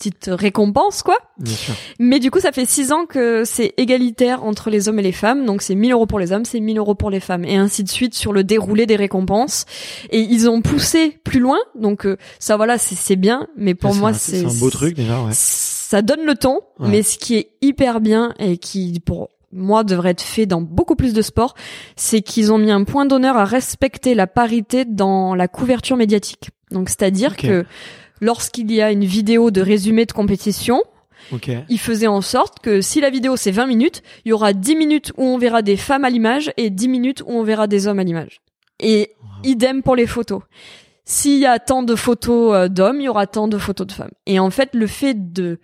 [0.00, 1.18] petite récompense quoi.
[1.38, 1.74] Bien sûr.
[1.98, 5.12] Mais du coup, ça fait six ans que c'est égalitaire entre les hommes et les
[5.12, 5.44] femmes.
[5.44, 7.84] Donc c'est 1000 euros pour les hommes, c'est 1000 euros pour les femmes et ainsi
[7.84, 9.66] de suite sur le déroulé des récompenses.
[10.10, 11.58] Et ils ont poussé plus loin.
[11.74, 13.46] Donc euh, ça voilà, c'est bien.
[13.56, 15.20] Mais pour moi, c'est c'est un beau truc déjà.
[15.22, 15.32] Ouais.
[15.34, 16.88] ça donne le ton, Ouais.
[16.88, 20.94] mais ce qui est hyper bien et qui pour moi devrait être fait dans beaucoup
[20.94, 21.54] plus de sports,
[21.96, 26.50] c'est qu'ils ont mis un point d'honneur à respecter la parité dans la couverture médiatique.
[26.70, 27.64] Donc c'est-à-dire que
[28.20, 30.82] lorsqu'il y a une vidéo de résumé de compétition,
[31.32, 31.50] Ok.
[31.68, 34.76] il faisait en sorte que si la vidéo c'est 20 minutes, il y aura 10
[34.76, 37.86] minutes où on verra des femmes à l'image et 10 minutes où on verra des
[37.86, 38.40] hommes à l'image.
[38.80, 39.12] Et
[39.44, 40.42] idem pour les photos.
[41.04, 43.92] S'il y a tant de photos euh, d'hommes, il y aura tant de photos de
[43.92, 44.12] femmes.
[44.26, 45.58] Et en fait, le fait de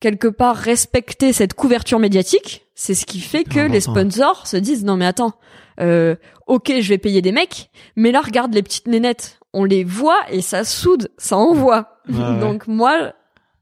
[0.00, 4.84] quelque part respecter cette couverture médiatique, c'est ce qui fait que les sponsors se disent
[4.84, 5.32] non mais attends,
[5.80, 6.16] euh,
[6.46, 10.20] ok je vais payer des mecs, mais là regarde les petites nénettes, on les voit
[10.30, 11.98] et ça soude, ça envoie.
[12.08, 12.38] Ouais.
[12.40, 13.12] Donc moi,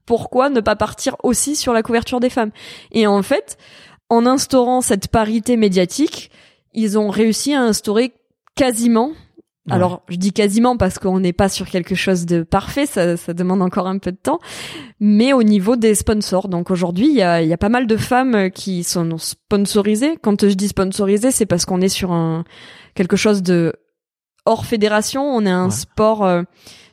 [0.05, 2.51] pourquoi ne pas partir aussi sur la couverture des femmes?
[2.91, 3.57] Et en fait,
[4.09, 6.31] en instaurant cette parité médiatique,
[6.73, 8.13] ils ont réussi à instaurer
[8.55, 9.11] quasiment
[9.65, 9.75] Ouais.
[9.75, 13.33] alors, je dis quasiment parce qu'on n'est pas sur quelque chose de parfait, ça, ça
[13.33, 14.39] demande encore un peu de temps,
[14.99, 16.49] mais au niveau des sponsors.
[16.49, 20.17] Donc aujourd'hui, il y a, il y a pas mal de femmes qui sont sponsorisées.
[20.21, 22.43] Quand je dis sponsorisées, c'est parce qu'on est sur un
[22.93, 23.73] quelque chose de
[24.45, 25.23] hors fédération.
[25.23, 25.71] On est un Ouais.
[25.71, 26.25] sport.
[26.25, 26.43] euh,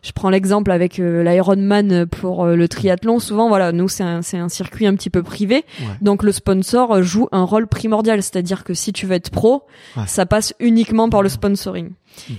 [0.02, 3.18] je prends l'exemple avec euh, l'Ironman pour euh, le triathlon.
[3.18, 5.86] Souvent, voilà, nous c'est un, circuit un petit peu privé, Ouais.
[6.00, 8.22] donc le sponsor joue un rôle primordial.
[8.22, 9.64] C'est-à-dire que si tu veux être pro,
[9.96, 10.04] Ouais.
[10.06, 11.90] ça passe uniquement par le sponsoring.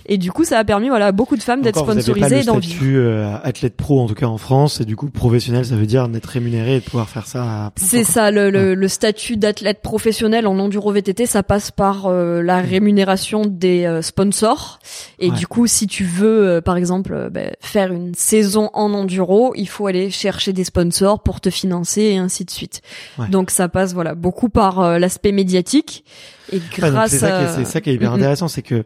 [0.05, 2.57] Et du coup, ça a permis voilà à beaucoup de femmes d'être sponsorisées et d'en
[2.57, 2.75] vivre.
[2.75, 5.85] statut euh, athlète pro en tout cas en France et du coup professionnel ça veut
[5.85, 9.81] dire d'être rémunéré et de pouvoir faire ça C'est ça, le, le, le statut d'athlète
[9.81, 14.79] professionnel en enduro VTT, ça passe par euh, la rémunération des euh, sponsors.
[15.19, 15.37] Et Ouais.
[15.37, 19.67] du coup, si tu veux, euh, par exemple, ben, faire une saison en enduro, il
[19.67, 22.81] faut aller chercher des sponsors pour te financer et ainsi de suite.
[23.17, 23.27] Ouais.
[23.29, 26.03] Donc ça passe, voilà, beaucoup par euh, l'aspect médiatique.
[26.51, 27.65] Et grâce c'est ça, à...
[27.65, 28.17] ça qui est hyper Mm, mm.
[28.17, 28.83] intéressant, c'est que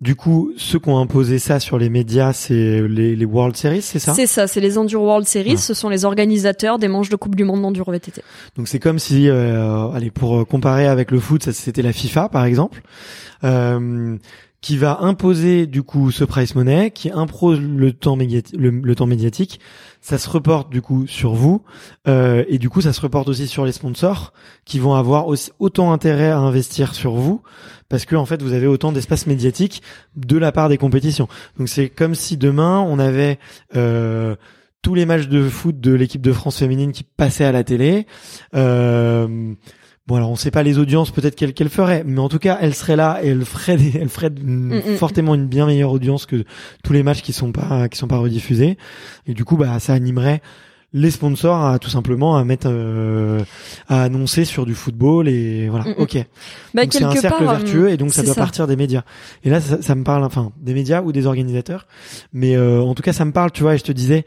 [0.00, 3.82] du coup, ceux qui ont imposé ça sur les médias, c'est les, les World Series,
[3.82, 4.14] c'est ça?
[4.14, 5.56] C'est ça, c'est les Enduro World Series, Ouais.
[5.56, 8.22] ce sont les organisateurs des manches de Coupe du Monde d'enduro VTT.
[8.56, 11.92] Donc c'est comme si, euh, allez, pour euh, comparer avec le foot, ça c'était la
[11.92, 12.82] FIFA par exemple,
[13.44, 14.16] euh,
[14.62, 19.60] qui va imposer du coup ce price money, qui impose le temps le temps médiatique.
[20.00, 21.62] Ça se reporte du coup sur vous,
[22.08, 24.32] euh, et du coup ça se reporte aussi sur les sponsors,
[24.64, 27.42] qui vont avoir aussi autant intérêt à investir sur vous,
[27.88, 29.82] parce que en fait vous avez autant d'espace médiatique
[30.16, 31.28] de la part des compétitions.
[31.58, 33.38] Donc c'est comme si demain on avait
[33.76, 34.36] euh,
[34.82, 38.06] tous les matchs de foot de l'équipe de France féminine qui passaient à la télé.
[38.54, 39.54] Euh,
[40.10, 42.58] bon alors on sait pas les audiences peut-être qu'elle qu'elle ferait, mais en tout cas
[42.60, 44.96] elle serait là et elle ferait des, elle ferait une- Mm, mm.
[44.96, 46.44] fortement une bien meilleure audience que
[46.82, 48.76] tous les matchs qui sont pas qui sont pas rediffusés.
[49.28, 50.42] Et du coup bah ça animerait
[50.92, 53.38] les sponsors à tout simplement à mettre euh,
[53.88, 55.84] à annoncer sur du football et voilà.
[55.84, 55.94] Mm, mm.
[56.02, 56.14] Ok.
[56.74, 59.02] Bah, donc c'est un cercle part, vertueux et donc ça doit partir des médias.
[59.44, 61.86] Et là ça, ça me parle enfin des médias ou des organisateurs,
[62.32, 63.76] mais euh, en tout cas ça me parle, tu vois.
[63.76, 64.24] Et je te disais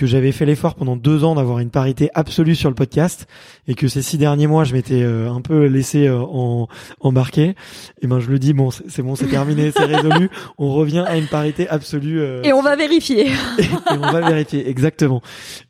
[0.00, 3.26] que j'avais fait l'effort pendant deux ans d'avoir une parité absolue sur le podcast
[3.68, 6.68] et que ces six derniers mois je m'étais euh, un peu laissé euh, en
[7.00, 7.54] embarquer.
[8.00, 10.30] Et ben je le dis bon c'est bon c'est terminé c'est résolu.
[10.56, 12.18] On revient à une parité absolue.
[12.18, 13.26] euh, Et on va vérifier.
[13.26, 15.20] et, et on va vérifier exactement.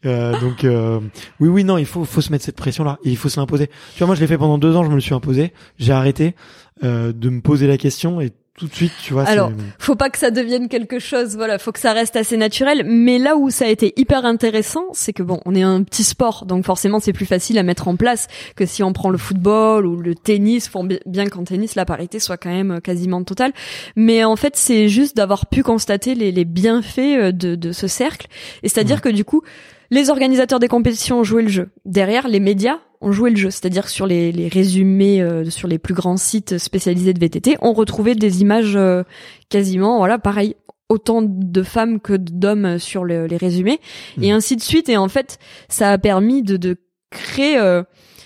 [0.06, 1.00] Euh, donc euh,
[1.40, 3.40] oui oui non il faut faut se mettre cette pression là et il faut se
[3.40, 3.66] l'imposer.
[3.94, 5.52] Tu vois moi je l'ai fait pendant deux ans je me le suis imposé.
[5.76, 6.36] J'ai arrêté
[6.84, 9.24] euh, de me poser la question et tout de suite tu vois.
[9.24, 12.36] c'est- Alors, faut pas que ça devienne quelque chose, voilà, faut que ça reste assez
[12.36, 12.84] naturel.
[12.86, 16.04] Mais là où ça a été hyper intéressant, c'est que bon, on est un petit
[16.04, 19.18] sport, donc forcément c'est plus facile à mettre en place que si on prend le
[19.18, 23.24] football ou le tennis, bi- bien qu'en tennis la parité soit quand même euh, quasiment
[23.24, 23.52] totale.
[23.96, 27.88] Mais en fait, c'est juste d'avoir pu constater les, les bienfaits euh, de, de ce
[27.88, 28.26] cercle.
[28.62, 29.42] Et c'est-à-dire que du coup,
[29.90, 31.70] les organisateurs des compétitions ont joué le jeu.
[31.84, 33.50] Derrière, les médias ont joué le jeu.
[33.50, 37.56] C'est-à-dire que sur les, les résumés, euh, sur les plus grands sites spécialisés de VTT,
[37.62, 39.02] on retrouvait des images euh,
[39.48, 40.54] quasiment, voilà, pareil,
[40.88, 43.80] autant de femmes que d'hommes sur le- les résumés,
[44.20, 44.88] et ainsi de suite.
[44.88, 45.38] Et en fait,
[45.68, 46.76] ça a permis de, de
[47.10, 47.82] créer euh,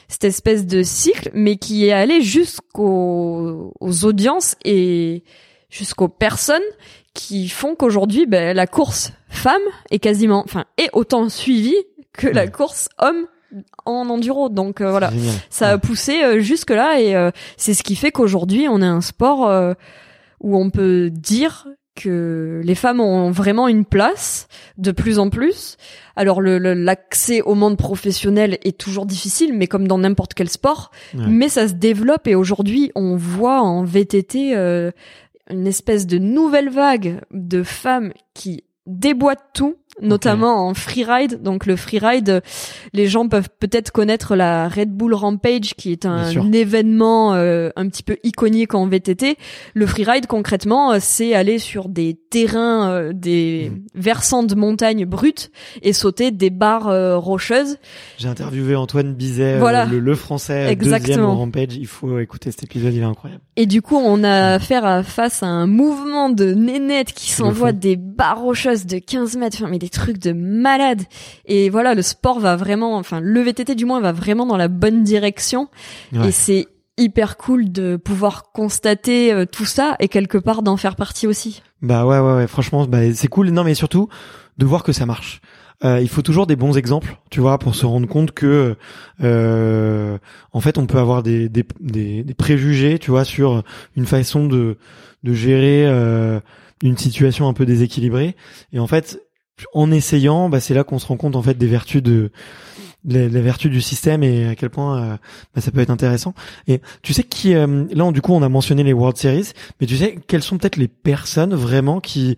[0.09, 5.25] cette espèce de cycle, mais qui est allé jusqu'aux aux audiences et
[5.71, 6.63] jusqu'aux personnes
[7.15, 11.77] qui font qu'aujourd'hui, ben, la course femme est quasiment, enfin, est autant suivie
[12.13, 13.27] que la course homme
[13.87, 14.49] en enduro.
[14.49, 15.35] Donc euh, voilà, génial.
[15.51, 19.01] ça a poussé jusque là et euh, c'est ce qui fait qu'aujourd'hui on a un
[19.01, 19.75] sport euh,
[20.41, 24.49] où on peut dire que les femmes ont vraiment une place
[24.79, 25.77] de plus en plus.
[26.17, 30.49] Alors le le- l'accès au monde professionnel est toujours difficile, mais comme dans n'importe quel
[30.49, 31.25] sport, Ouais.
[31.29, 34.91] mais ça se développe et aujourd'hui on voit en VTT euh,
[35.51, 41.43] une espèce de nouvelle vague de femmes qui déboîtent tout, notamment en freeride.
[41.43, 42.43] Donc le freeride,
[42.93, 47.89] les gens peuvent peut-être connaître la Red Bull Rampage, qui est un événement euh, un
[47.89, 49.37] petit peu iconique en VTT.
[49.75, 53.81] Le freeride, concrètement, euh, c'est aller sur des terrains, euh, des Mm.
[53.95, 55.51] versants de montagnes brutes
[55.83, 57.79] et sauter des barres euh, rocheuses.
[58.19, 59.85] J'ai interviewé Antoine Bizet, euh, Voilà.
[59.87, 61.33] le, le français deuxième Exactement.
[61.33, 61.77] au Rampage.
[61.77, 63.43] Il faut écouter cet épisode, il est incroyable.
[63.57, 67.53] Et du coup, on a affaire à, face à un mouvement de nénettes qui font.
[67.73, 71.03] des barres rocheuses de 15 mètres, enfin, mais des trucs de malade.
[71.45, 74.69] Et voilà, le sport va vraiment, enfin, le VTT du moins va vraiment dans la
[74.69, 75.69] bonne direction.
[76.13, 76.29] Ouais.
[76.29, 80.97] Et c'est hyper cool de pouvoir constater euh, tout ça et quelque part d'en faire
[80.97, 81.63] partie aussi.
[81.83, 84.09] Bah ouais ouais ouais franchement bah c'est cool non mais surtout
[84.59, 85.41] de voir que ça marche.
[85.85, 88.77] Euh, il faut toujours des bons exemples, tu vois, pour se rendre compte que
[89.23, 90.19] euh,
[90.53, 93.65] en fait on peut avoir des, des, des, des préjugés, tu vois, sur
[93.97, 94.79] une façon de
[95.25, 96.39] de gérer euh,
[96.85, 98.37] une situation un peu déséquilibrée.
[98.73, 99.21] Et en fait,
[99.73, 102.31] en essayant, bah, c'est là qu'on se rend compte en fait des vertus de
[103.07, 105.17] les, les vertus du système et à quel point euh,
[105.55, 106.35] bah, ça peut être intéressant.
[106.69, 109.51] Et tu sais qui euh, là on- du coup on a mentionné les World Series,
[109.81, 112.37] mais tu sais quelles sont peut-être les personnes vraiment qui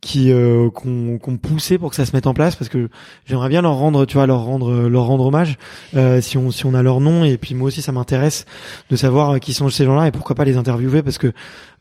[0.00, 2.56] qui euh, qu'on qu'on poussé pour que ça se mette en place?
[2.56, 2.88] Parce que
[3.26, 5.56] j'aimerais bien leur rendre tu vois leur rendre leur rendre hommage
[5.96, 7.24] euh, si on si on a leur nom.
[7.24, 8.44] Et puis moi aussi ça m'intéresse
[8.90, 11.02] de savoir euh, qui sont ces gens-là et pourquoi pas les interviewer.
[11.02, 11.32] Parce que euh,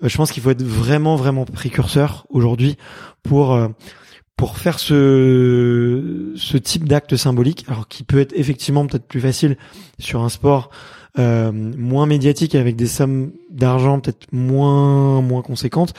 [0.03, 2.77] je pense qu'il faut être vraiment vraiment précurseur aujourd'hui
[3.23, 3.67] pour euh,
[4.37, 9.57] pour faire ce ce type d'acte symbolique alors qui peut être effectivement peut-être plus facile
[9.99, 10.69] sur un sport
[11.19, 15.93] euh, moins médiatique avec des sommes d'argent peut-être moins moins conséquentes.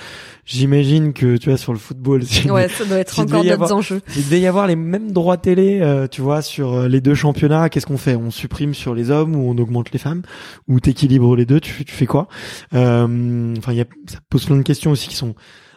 [0.44, 4.00] J'imagine que tu vois sur le football, Ouais, ça doit être encore d'autres enjeux.
[4.16, 7.14] il devait y avoir les mêmes droits télé, euh, tu vois, sur euh, les deux
[7.14, 7.68] championnats.
[7.68, 8.16] Qu'est-ce qu'on fait?
[8.16, 10.22] On supprime sur les hommes ou on augmente les femmes?
[10.66, 11.60] Ou t'équilibres les deux?
[11.60, 12.26] Tu, fais- tu fais quoi?
[12.74, 13.72] Euh, Enfin,
[14.08, 15.36] ça pose plein de questions aussi qui sont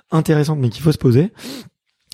[0.09, 1.31] intéressantes, mais qu'il faut se poser.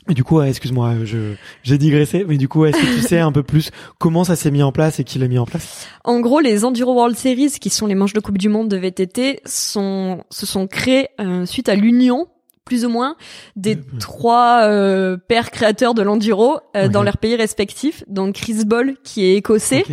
[0.10, 1.34] Et du coup, ouais, excuse-moi, je
[1.64, 4.52] j'ai digressé, mais du coup, est-ce que tu sais un peu plus comment ça s'est
[4.52, 5.88] mis en place et qui l'a mis en place?
[6.04, 8.78] En gros, les Enduro World Series, qui sont les manches de Coupe du Monde de
[8.78, 12.28] VTT, sont, se sont créés euh, suite à l'union,
[12.66, 13.16] plus ou moins,
[13.56, 18.04] des trois euh, pères créateurs de l'enduro euh, dans leurs pays respectifs.
[18.08, 19.84] Donc Chris Ball, qui est écossais.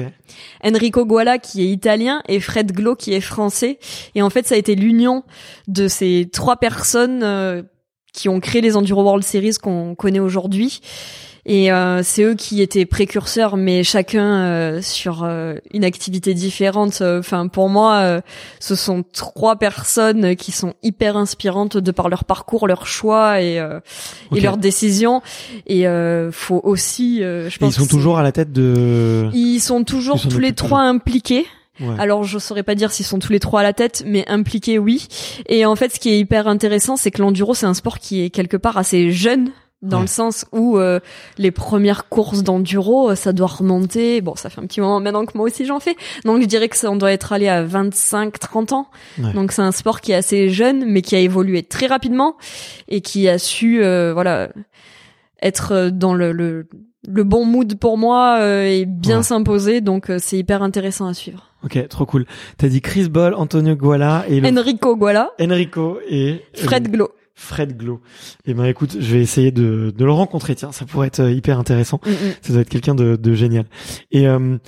[0.65, 3.79] Enrico Guala, qui est italien, et Fred Glo, qui est français.
[4.15, 5.25] Et en fait, ça a été l'union
[5.69, 7.63] de ces trois personnes euh,
[8.13, 10.81] qui ont créé les Enduro World Series qu'on connaît aujourd'hui.
[11.47, 17.01] Et euh, c'est eux qui étaient précurseurs, mais chacun euh, sur euh, une activité différente.
[17.01, 18.21] Enfin, pour moi, euh,
[18.61, 23.59] ce sont trois personnes qui sont hyper inspirantes de par leur parcours, leur choix et,
[23.59, 23.81] euh,
[24.31, 24.37] Ok.
[24.39, 25.23] et leurs décisions.
[25.67, 29.31] Et euh, faut aussi, euh, je Et pense, ils sont toujours à la tête de.
[29.33, 31.47] ils sont toujours Ils tous les trois impliqués.
[31.81, 31.95] Ouais.
[31.99, 34.79] Alors je saurais pas dire s'ils sont tous les trois à la tête, mais impliqués
[34.79, 35.07] oui.
[35.49, 38.23] Et en fait, ce qui est hyper intéressant, c'est que l'enduro c'est un sport qui
[38.23, 39.51] est quelque part assez jeune
[39.83, 40.03] dans Ouais.
[40.03, 41.01] le sens où euh,
[41.39, 44.21] les premières courses d'enduro, euh, ça doit remonter.
[44.21, 45.97] Bon, ça fait un petit moment maintenant que moi aussi j'en fais.
[46.27, 48.89] Donc je dirais que ça on doit être allé à 25 30 ans.
[49.19, 49.33] Ouais.
[49.33, 52.37] Donc c'est un sport qui est assez jeune mais qui a évolué très rapidement
[52.89, 54.51] et qui a su euh, voilà
[55.43, 56.69] être euh, dans le, le
[57.09, 59.23] le bon mood pour moi euh, et bien Ouais.
[59.23, 61.47] s'imposer donc euh, c'est hyper intéressant à suivre.
[61.65, 62.27] Ok, trop cool.
[62.57, 64.49] T'as dit Chris Ball, Antonio Guala et le...
[64.49, 67.11] Enrico Guala, Enrico et Fred Glo.
[67.35, 68.01] Fred Glo.
[68.47, 70.55] Eh ben écoute, je vais essayer de, de le rencontrer.
[70.55, 72.01] Tiens, ça pourrait être euh, hyper intéressant.
[72.05, 72.33] Mm, mm.
[72.43, 73.65] Ça doit être quelqu'un de, de génial.
[74.11, 74.59] Et euh,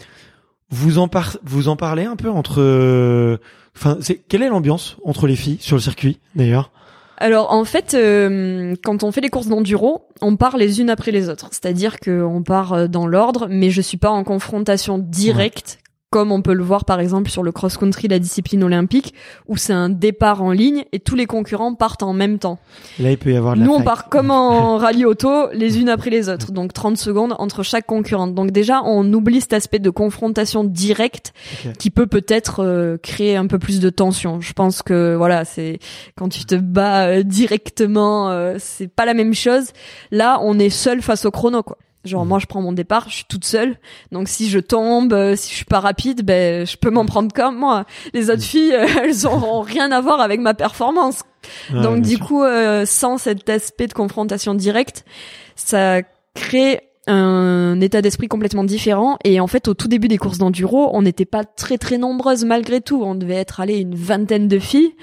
[0.71, 2.61] vous en par, vous en parlez un peu entre.
[2.61, 3.37] euh,
[3.75, 6.71] Enfin, c'est quelle est l'ambiance entre les filles sur le circuit d'ailleurs?
[7.17, 11.11] Alors en fait, euh, quand on fait les courses d'enduro, on part les unes après
[11.11, 11.49] les autres.
[11.53, 15.79] C'est-à-dire qu'on part euh, dans l'ordre, mais je suis pas en confrontation directe.
[16.13, 19.15] Comme on peut le voir par exemple sur le cross-country, la discipline olympique,
[19.49, 22.59] où c'est un départ en ligne et tous les concurrents partent en même temps.
[22.99, 25.81] Là, il peut y avoir de la Nous, on part comme en rallye auto, les
[25.81, 26.53] unes après les autres.
[26.53, 28.35] Donc 30 secondes entre chaque concurrente.
[28.35, 31.33] Donc déjà, on oublie cet aspect de confrontation directe
[31.79, 34.43] qui peut peut-être euh, créer un peu plus de tension.
[34.43, 35.79] Je pense que voilà, c'est
[36.15, 39.71] quand tu te bats euh, directement, euh, c'est pas la même chose.
[40.11, 41.79] Là, on est seul face au chrono, quoi.
[42.05, 43.77] Genre moi je prends mon départ, je suis toute seule.
[44.11, 47.33] Donc si je tombe, euh, si je suis pas rapide, ben je peux m'en prendre
[47.33, 47.85] comme moi.
[48.13, 51.23] Les autres filles, euh, elles auront rien à voir avec ma performance.
[51.73, 52.27] Ouais, Donc du sûr.
[52.27, 55.05] coup, euh, sans cet aspect de confrontation directe,
[55.55, 56.03] ça
[56.35, 59.19] crée un état d'esprit complètement différent.
[59.25, 62.45] Et en fait, au tout début des courses d'enduro, on n'était pas très très nombreuses
[62.45, 63.03] malgré tout.
[63.03, 64.95] On devait être allé une vingtaine de filles.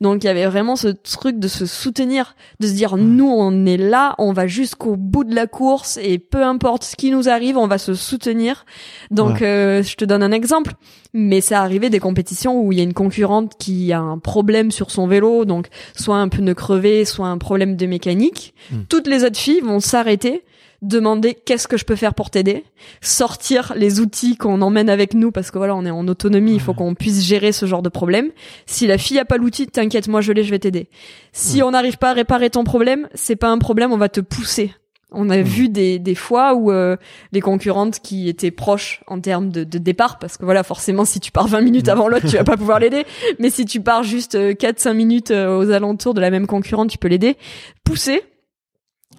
[0.00, 3.66] Donc il y avait vraiment ce truc de se soutenir, de se dire nous on
[3.66, 7.28] est là, on va jusqu'au bout de la course et peu importe ce qui nous
[7.28, 8.64] arrive, on va se soutenir.
[9.10, 10.74] Donc euh, je te donne un exemple.
[11.14, 14.70] Mais ça arrivait des compétitions où il y a une concurrente qui a un problème
[14.70, 18.54] sur son vélo, donc soit un pneu crevé, soit un problème de mécanique.
[18.70, 18.82] Hmm.
[18.90, 20.44] Toutes les autres filles vont s'arrêter,
[20.82, 22.64] demander qu'est-ce que je peux faire pour t'aider,
[23.00, 26.60] sortir les outils qu'on emmène avec nous parce que voilà, on est en autonomie, il
[26.60, 28.30] faut qu'on puisse gérer ce genre de problème.
[28.66, 30.88] Si la fille a pas l'outil, t'inquiète, moi je l'ai, je vais t'aider.
[31.32, 34.20] Si on n'arrive pas à réparer ton problème, c'est pas un problème, on va te
[34.20, 34.72] pousser.
[35.10, 36.96] On a vu des, des fois où euh,
[37.32, 41.18] les concurrentes qui étaient proches en termes de, de départ, parce que voilà, forcément, si
[41.18, 43.06] tu pars 20 minutes avant l'autre, tu vas pas pouvoir l'aider.
[43.38, 46.98] Mais si tu pars juste 4-5 minutes euh, aux alentours de la même concurrente, tu
[46.98, 47.38] peux l'aider.
[47.84, 48.22] Pousser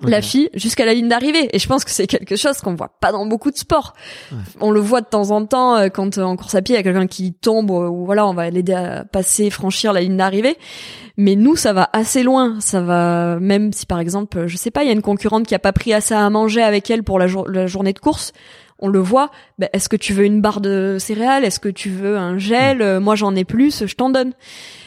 [0.04, 1.50] la fille jusqu'à la ligne d'arrivée.
[1.54, 3.94] Et je pense que c'est quelque chose qu'on voit pas dans beaucoup de sports.
[4.62, 6.78] On le voit de temps en temps euh, quand euh, en course à pied, il
[6.78, 10.02] y a quelqu'un qui tombe, euh, ou voilà, on va l'aider à passer, franchir la
[10.02, 10.58] ligne d'arrivée.
[11.18, 12.58] Mais nous, ça va assez loin.
[12.62, 15.56] Ça va même si par exemple, je sais pas, il y a une concurrente qui
[15.56, 18.32] a pas pris assez à manger avec elle pour la, jour- la journée de course.
[18.82, 19.30] On le voit.
[19.58, 21.44] Ben, Est-ce que tu veux une barre de céréales?
[21.44, 22.82] Est-ce que tu veux un gel?
[22.82, 23.86] Euh, Moi, j'en ai plus.
[23.86, 24.32] Je t'en donne.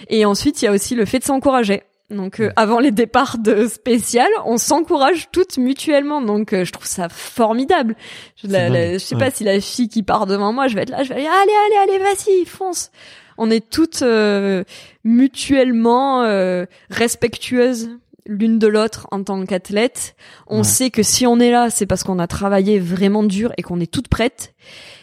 [0.09, 1.83] Et ensuite, il y a aussi le fait de s'encourager.
[2.13, 6.21] Donc, euh, avant les départs de spécial, on s'encourage toutes mutuellement.
[6.21, 7.97] Donc, euh, je trouve ça formidable.
[8.37, 9.21] Je, la- je sais ouais.
[9.25, 11.27] pas si la fille qui part devant moi, je vais être là, je vais aller,
[11.27, 12.91] allez, allez, allez, vas-y, fonce.
[13.39, 14.63] On est toutes euh,
[15.05, 17.91] mutuellement euh, respectueuses
[18.27, 20.15] l'une de l'autre en tant qu'athlète.
[20.47, 20.65] On Ouais.
[20.65, 23.81] sait que si on est là, c'est parce qu'on a travaillé vraiment dur et qu'on
[23.81, 24.55] est toute prête.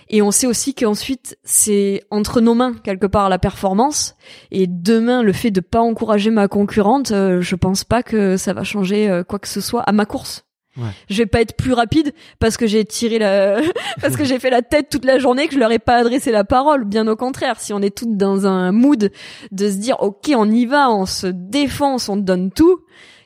[0.09, 4.15] Et on sait aussi qu'ensuite, c'est entre nos mains, quelque part, la performance.
[4.51, 8.53] Et demain, le fait de pas encourager ma concurrente, euh, je pense pas que ça
[8.53, 10.45] va changer euh, quoi que ce soit à ma course.
[10.77, 10.89] Ouais.
[11.09, 13.59] Je vais pas être plus rapide parce que j'ai tiré la,
[14.01, 16.31] parce que j'ai fait la tête toute la journée que je leur ai pas adressé
[16.31, 16.85] la parole.
[16.85, 19.11] Bien au contraire, si on est toutes dans un mood
[19.51, 22.79] de se dire, ok, on y va, on se défonce, on donne tout,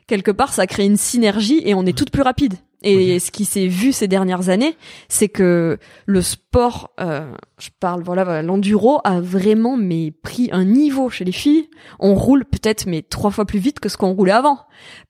[0.08, 2.56] quelque part, ça crée une synergie et on est toutes plus rapides.
[2.84, 4.76] Et ce qui s'est vu ces dernières années,
[5.08, 11.10] c'est que le sport, euh, je parle voilà, l'enduro a vraiment mais pris un niveau
[11.10, 11.70] chez les filles.
[12.00, 14.60] On roule peut-être mais trois fois plus vite que ce qu'on roulait avant,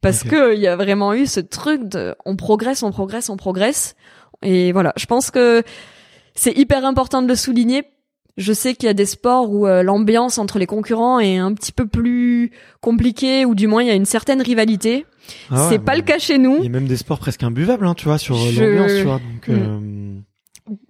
[0.02, 0.30] parce Ok.
[0.30, 3.95] que il y a vraiment eu ce truc de, on progresse, on progresse, on progresse.
[4.44, 5.64] Et voilà, je pense que
[6.36, 7.84] c'est hyper important de le souligner.
[8.38, 11.53] Je sais qu'il y a des sports où euh, l'ambiance entre les concurrents est un
[11.53, 12.51] petit peu plus
[12.81, 15.05] compliquée, ou du moins il y a une certaine rivalité.
[15.51, 16.57] Ah ouais, c'est pas le cas chez nous.
[16.57, 18.91] Il y a même des sports presque imbuvables, hein, tu vois, sur euh, Je- l'ambiance,
[18.97, 19.19] tu vois.
[19.19, 19.51] Donc, Mm.
[19.51, 20.19] euh,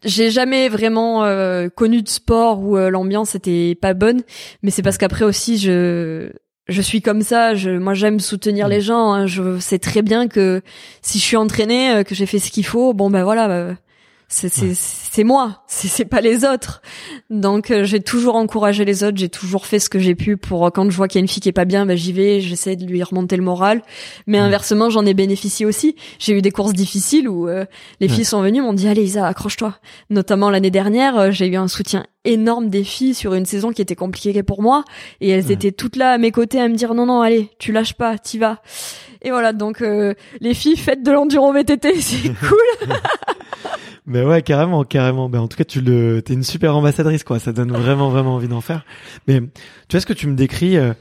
[0.06, 4.22] J'ai jamais vraiment euh, connu de sport où l'ambiance était pas bonne,
[4.62, 6.30] mais c'est parce qu'après aussi je
[6.68, 7.56] je suis comme ça.
[7.56, 8.70] Je moi j'aime soutenir Mm.
[8.70, 9.12] les gens.
[9.12, 9.26] hein.
[9.26, 10.62] Je sais très bien que
[11.02, 13.76] si je suis entraînée, que j'ai fait ce qu'il faut, bon ben voilà.
[14.34, 15.24] C'est Ouais.
[15.24, 16.82] moi, c'est pas les autres.
[17.30, 20.66] Donc euh, j'ai toujours encouragé les autres, j'ai toujours fait ce que j'ai pu pour
[20.66, 22.14] euh, quand je vois qu'il y a une fille qui est pas bien, ben j'y
[22.14, 23.82] vais, j'essaie de lui remonter le moral.
[24.28, 24.44] Mais Mm.
[24.46, 25.96] inversement, j'en ai bénéficié aussi.
[26.20, 27.66] J'ai eu des courses difficiles où euh,
[28.00, 28.14] les Ouais.
[28.16, 29.76] filles sont venues, m'ont dit allez Isa, accroche-toi.
[30.10, 33.82] Notamment l'année dernière, euh, j'ai eu un soutien énorme des filles sur une saison qui
[33.82, 34.86] était compliquée pour moi
[35.20, 37.72] et elles étaient toutes là à mes côtés à me dire non non allez, tu
[37.74, 38.62] lâches pas, t'y vas.
[39.26, 42.88] Et voilà, donc euh, les filles faites de l'enduro VTT, c'est cool.
[44.06, 45.30] Mais ouais, carrément, carrément.
[45.30, 47.40] Ben, en tout cas, tu le, t'es une super ambassadrice, quoi.
[47.40, 48.86] Ça donne vraiment, vraiment envie d'en faire.
[49.28, 49.48] Mais tu
[49.92, 50.94] vois ce que tu me décris, euh,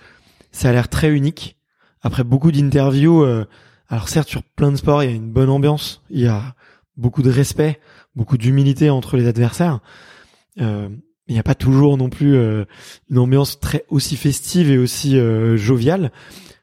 [0.53, 1.57] ça a l'air très unique.
[2.03, 3.45] Après beaucoup d'interviews, euh,
[3.89, 6.55] alors certes sur plein de sports, il y a une bonne ambiance, il y a
[6.97, 7.81] beaucoup de respect,
[8.15, 9.81] beaucoup d'humilité entre les adversaires.
[10.61, 10.89] Euh,
[11.29, 12.65] il n'y a pas toujours non plus euh,
[13.11, 16.13] une ambiance très aussi festive et aussi euh, joviale.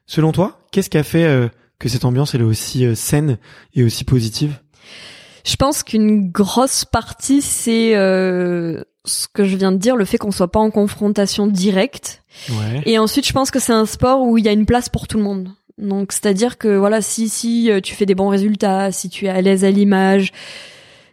[0.06, 3.38] Selon toi, qu'est-ce qui a fait que cette ambiance elle est aussi saine
[3.76, 4.60] et aussi positive?
[5.46, 10.18] Je pense qu'une grosse partie c'est euh, ce que je viens de dire, le fait
[10.18, 12.24] qu'on soit pas en confrontation directe.
[12.50, 12.82] Ouais.
[12.86, 15.08] Et ensuite, je pense que c'est un sport où il y a une place pour
[15.08, 15.50] tout le monde.
[15.78, 19.30] Donc, c'est-à-dire que voilà, si si euh, tu fais des bons résultats, si tu es
[19.30, 20.32] à l'aise à l'image,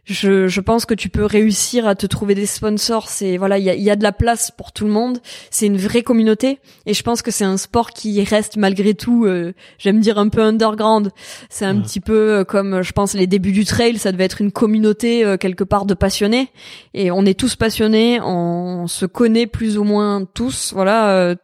[0.06, 3.08] je, je pense que tu peux réussir à te trouver des sponsors.
[3.08, 5.18] C'est voilà, il y a, y a de la place pour tout le monde.
[5.50, 9.24] C'est une vraie communauté, et je pense que c'est un sport qui reste malgré tout,
[9.26, 11.10] euh, j'aime dire un peu underground.
[11.50, 11.82] C'est un Ouais.
[11.82, 13.98] petit peu euh, comme, je pense, les débuts du trail.
[13.98, 16.50] Ça devait être une communauté euh, quelque part de passionnés,
[16.94, 18.20] et on est tous passionnés.
[18.22, 21.34] On se connaît plus ou moins tous, voilà, euh,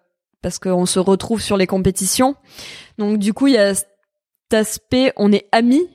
[0.40, 2.36] parce qu'on se retrouve sur les compétitions.
[2.98, 3.88] Donc du coup, il y a cet
[4.52, 5.88] aspect, on est amis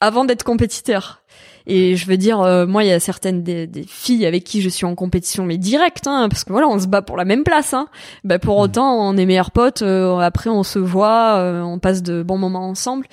[0.00, 1.22] avant d'être compétiteurs.
[1.66, 4.62] Et je veux dire, euh, moi, il y a certaines des, des filles avec qui
[4.62, 7.24] je suis en compétition, mais direct, hein, parce que voilà, on se bat pour la
[7.24, 7.74] même place.
[7.74, 7.88] Hein.
[8.24, 9.82] Bah, pour autant, on est meilleurs potes.
[9.82, 13.06] euh, après, on se voit, euh, on passe de bons moments ensemble.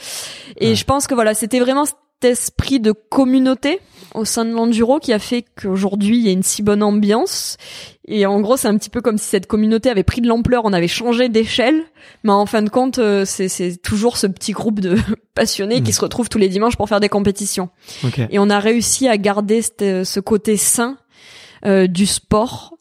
[0.59, 0.75] Et Ouais.
[0.75, 1.85] je pense que voilà, c'était vraiment
[2.25, 3.79] esprit de communauté
[4.15, 7.57] au sein de l'enduro qui a fait qu'aujourd'hui il y a une si bonne ambiance.
[8.07, 10.63] Et en gros, c'est un petit peu comme si cette communauté avait pris de l'ampleur,
[10.65, 11.81] on avait changé d'échelle,
[12.23, 14.97] mais en fin de compte, euh, c'est toujours ce petit groupe de
[15.35, 15.83] passionnés Mm.
[15.83, 17.69] qui se retrouvent tous les dimanches pour faire des compétitions.
[18.29, 20.97] Et on a réussi à garder cette- ce côté sain
[21.65, 22.75] euh, du sport.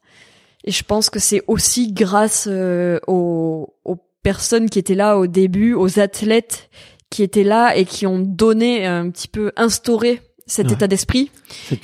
[0.64, 5.27] Et je pense que c'est aussi grâce euh, aux, aux personnes qui étaient là au
[5.28, 6.69] début, aux athlètes
[7.13, 10.73] qui étaient là et qui ont donné un petit peu instauré cet Ouais.
[10.73, 11.31] état d'esprit.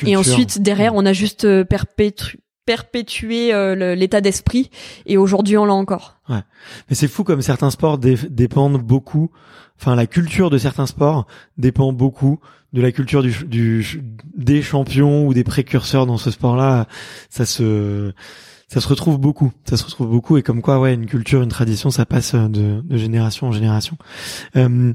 [0.05, 4.71] Et ensuite, derrière, on a juste euh, perpétu- perpétué euh, l'état d'esprit.
[5.07, 6.17] Et aujourd'hui, on l'a encore.
[6.29, 6.43] Mais
[6.95, 9.31] c'est fou comme certains sports dé- dépendent beaucoup.
[9.81, 11.27] Enfin, la culture de certains sports
[11.57, 12.41] dépend beaucoup
[12.73, 14.03] de la culture du, du
[14.37, 16.87] des champions ou des précurseurs dans ce sport-là.
[17.31, 18.13] Ça se
[18.69, 19.51] ça se retrouve beaucoup.
[19.69, 22.81] Ça se retrouve beaucoup et comme quoi, ouais, une culture, une tradition, ça passe de,
[22.82, 23.97] de génération en génération.
[24.57, 24.93] Euh,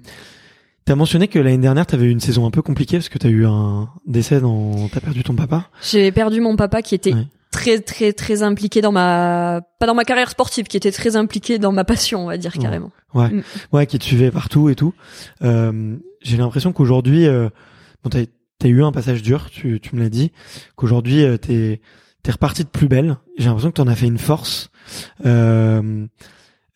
[0.86, 3.30] T'as mentionné que l'année dernière, t'avais eu une saison un peu compliquée parce que t'as
[3.30, 5.70] eu un décès dans, t'as perdu ton papa.
[5.82, 7.26] J'ai perdu mon papa qui était Ouais.
[7.52, 11.58] très très très impliqué dans ma pas dans ma carrière sportive, qui était très impliqué
[11.58, 12.62] dans ma passion, on va dire Ouais.
[12.62, 12.92] carrément.
[13.14, 13.44] Ouais, Mm.
[13.72, 14.94] ouais, qui te suivait partout et tout.
[15.42, 17.48] Euh, J'ai l'impression qu'aujourd'hui, euh,
[18.04, 18.20] bon, t'as
[18.64, 20.32] as eu un passage dur, tu, tu me l'as dit,
[20.76, 21.80] qu'aujourd'hui euh, t'es
[22.24, 23.18] t'es reparti de plus belle.
[23.38, 24.70] J'ai l'impression que t'en as fait une force.
[25.26, 26.06] Euh,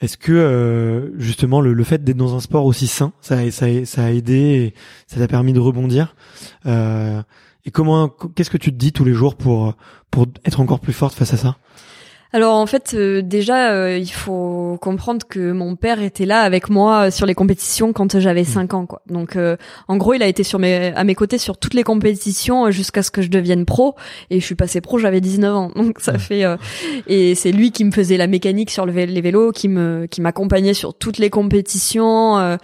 [0.01, 3.65] Est-ce que euh, justement le, le fait d'être dans un sport aussi sain, ça, ça,
[3.85, 4.73] ça a aidé, et
[5.07, 6.15] ça t'a permis de rebondir
[6.65, 7.21] euh,
[7.65, 9.73] Et comment, qu'est-ce que tu te dis tous les jours pour
[10.11, 11.57] pour être encore plus forte face à ça?
[12.37, 16.69] Alors en fait, euh, déjà, euh, il faut comprendre que mon père était là avec
[16.69, 18.85] moi euh, sur les compétitions quand j'avais 5 ans.
[18.85, 19.01] Quoi.
[19.07, 19.35] Donc
[19.87, 23.01] en gros, il a été sur mes, à mes côtés sur toutes les compétitions jusqu'à
[23.01, 23.95] ce que je devienne pro.
[24.29, 25.71] Et je suis passé pro, j'avais 19 ans.
[25.75, 26.43] Donc ça fait
[27.07, 30.21] et c'est lui qui me faisait la mécanique sur le les vélos, qui me qui
[30.21, 32.59] m'accompagnait sur toutes les compétitions.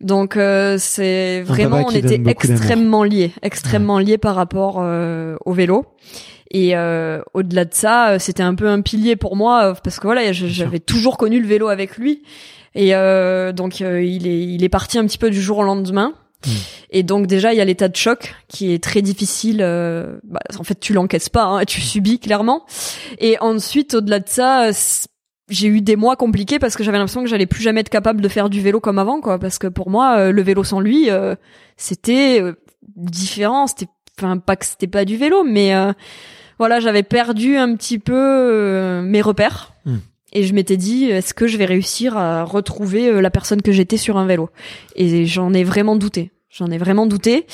[0.00, 0.38] Donc
[0.78, 5.84] c'est vraiment on était extrêmement liés, extrêmement liés par rapport au vélo.
[6.54, 9.98] Et euh, au-delà de ça, euh, c'était un peu un pilier pour moi euh, parce
[9.98, 12.22] que voilà, j'avais toujours connu le vélo avec lui.
[12.76, 16.14] Et euh, donc il est il est parti un petit peu du jour au lendemain.
[16.46, 16.50] Hmm.
[16.90, 19.58] Et donc déjà il y a l'état de choc qui est très difficile.
[19.58, 22.64] Bah, en fait tu l'encaisses pas, hein, tu subis clairement.
[23.18, 24.70] Et ensuite au-delà de ça,
[25.48, 28.20] j'ai eu des mois compliqués parce que j'avais l'impression que j'allais plus jamais être capable
[28.20, 29.40] de faire du vélo comme avant quoi.
[29.40, 31.08] Parce que pour moi le vélo sans lui
[31.76, 32.40] c'était
[32.94, 33.66] différent.
[33.66, 33.88] C'était
[34.20, 35.74] enfin pas que c'était pas du vélo, mais
[36.58, 39.72] voilà, j'avais perdu un petit peu euh, mes repères.
[39.84, 39.98] Hmm.
[40.32, 43.72] Et je m'étais dit, est-ce que je vais réussir à retrouver euh, la personne que
[43.72, 44.50] j'étais sur un vélo?
[44.96, 46.32] Et j'en ai vraiment douté.
[46.50, 47.46] J'en ai vraiment douté.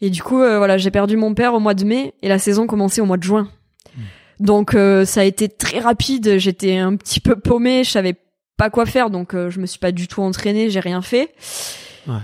[0.00, 2.38] Et du coup, euh, voilà, j'ai perdu mon père au mois de mai et la
[2.38, 3.48] saison commençait au mois de juin.
[3.96, 4.02] Hmm.
[4.40, 4.76] Donc
[5.06, 6.38] ça a été très rapide.
[6.38, 7.84] J'étais un petit peu paumée.
[7.84, 8.14] Je savais
[8.56, 9.10] pas quoi faire.
[9.10, 10.70] Donc je me suis pas du tout entraînée.
[10.70, 11.34] J'ai rien fait.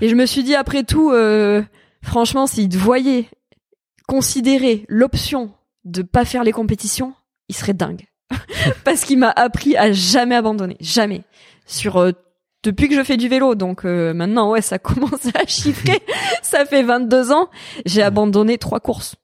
[0.03, 1.13] Et je me suis dit, après tout,
[2.03, 3.27] franchement, s'il te voyait
[4.07, 5.53] considérer l'option
[5.85, 7.15] de pas faire les compétitions,
[7.49, 8.07] il serait dingue.
[8.85, 11.23] Parce qu'il m'a appris à jamais abandonner, jamais.
[11.67, 12.13] Sur euh,
[12.63, 16.01] depuis que je fais du vélo, donc euh, maintenant ouais, ça commence à chiffrer.
[16.43, 17.49] ça fait 22 ans,
[17.87, 19.17] j'ai abandonné trois courses.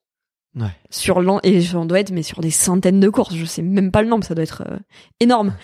[0.55, 0.75] Ouais.
[0.89, 3.91] Sur l'an et j'en dois être mais sur des centaines de courses, je sais même
[3.91, 4.79] pas le nombre, ça doit être euh,
[5.21, 5.55] énorme.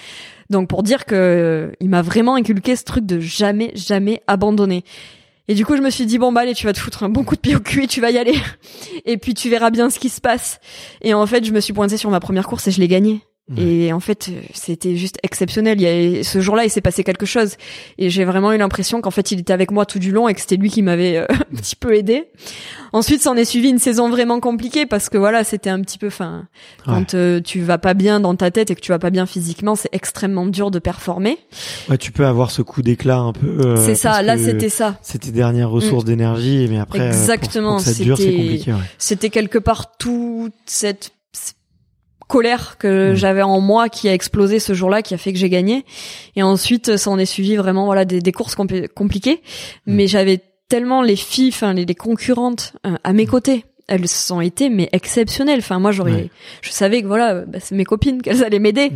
[0.51, 4.85] Donc pour dire que il m'a vraiment inculqué ce truc de jamais jamais abandonner.
[5.49, 7.09] Et du coup, je me suis dit bon bah allez, tu vas te foutre un
[7.09, 8.35] bon coup de pied au cul et tu vas y aller.
[9.05, 10.61] Et puis tu verras bien ce qui se passe.
[11.01, 13.21] Et en fait, je me suis pointée sur ma première course et je l'ai gagnée.
[13.57, 15.81] Et en fait, c'était juste exceptionnel.
[15.81, 17.57] Il y a, ce jour-là, il s'est passé quelque chose.
[17.99, 20.35] Et j'ai vraiment eu l'impression qu'en fait, il était avec moi tout du long et
[20.35, 22.29] que c'était lui qui m'avait euh, un petit peu aidé.
[22.93, 26.09] Ensuite, s'en est suivi une saison vraiment compliquée parce que voilà, c'était un petit peu,
[26.09, 26.47] fin,
[26.85, 29.27] quand euh, tu vas pas bien dans ta tête et que tu vas pas bien
[29.27, 31.39] physiquement, c'est extrêmement dur de performer.
[31.91, 33.59] Ouais, tu peux avoir ce coup d'éclat un peu.
[33.61, 34.23] Euh, c'est ça.
[34.23, 34.97] Là, c'était ça.
[35.03, 36.07] C'était dernière ressource mm.
[36.07, 37.81] d'énergie, mais après, exactement.
[37.81, 38.65] C'était
[38.99, 41.13] C'était quelque part toute cette
[42.33, 43.15] colère que mmh.
[43.15, 45.85] j'avais en moi qui a explosé ce jour-là, qui a fait que j'ai gagné.
[46.35, 49.43] Et ensuite, ça en est suivi vraiment voilà des, des courses compliquées.
[49.87, 49.95] Mmh.
[49.95, 53.29] Mais j'avais tellement les filles, enfin les, les, concurrentes euh, à mes mmh.
[53.29, 53.65] côtés.
[53.87, 55.59] Elles ont été mais exceptionnelles.
[55.59, 56.31] Enfin moi j'aurais,
[56.63, 58.93] je savais que voilà, bah, c'est mes copines qu'elles allaient m'aider,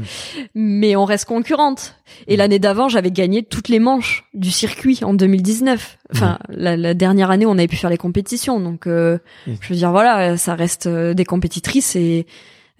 [0.54, 1.96] mais on reste concurrentes.
[2.28, 5.98] Et l'année d'avant j'avais gagné toutes les manches du circuit en 2019.
[6.14, 9.76] Enfin la, la, dernière année on avait pu faire les compétitions, donc euh, je veux
[9.76, 12.24] dire voilà, ça reste euh, des compétitrices et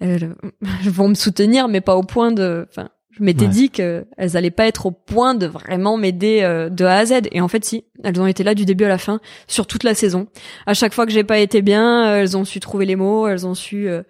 [0.85, 2.67] vont me soutenir, mais pas au point de.
[3.17, 6.97] Je m'étais dit qu'elles allaient pas être au point de vraiment m'aider euh, de A
[6.97, 7.13] à Z.
[7.31, 9.83] Et en fait, si, elles ont été là du début à la fin, sur toute
[9.83, 10.27] la saison.
[10.65, 13.27] À chaque fois que j'ai pas été bien, euh, elles ont su trouver les mots,
[13.27, 14.03] elles ont su euh,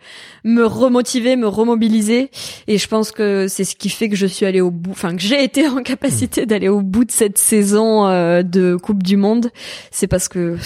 [0.43, 2.31] me remotiver, me remobiliser.
[2.67, 5.15] Et je pense que c'est ce qui fait que je suis allée au bout, enfin
[5.15, 9.51] que j'ai été en capacité d'aller au bout de cette saison de Coupe du Monde.
[9.91, 10.57] C'est parce que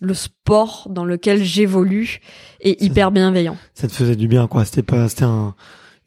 [0.00, 2.20] le sport dans lequel j'évolue
[2.60, 3.56] est hyper bienveillant.
[3.74, 4.64] Ça te faisait du bien, quoi.
[4.64, 5.54] C'était pas, c'était un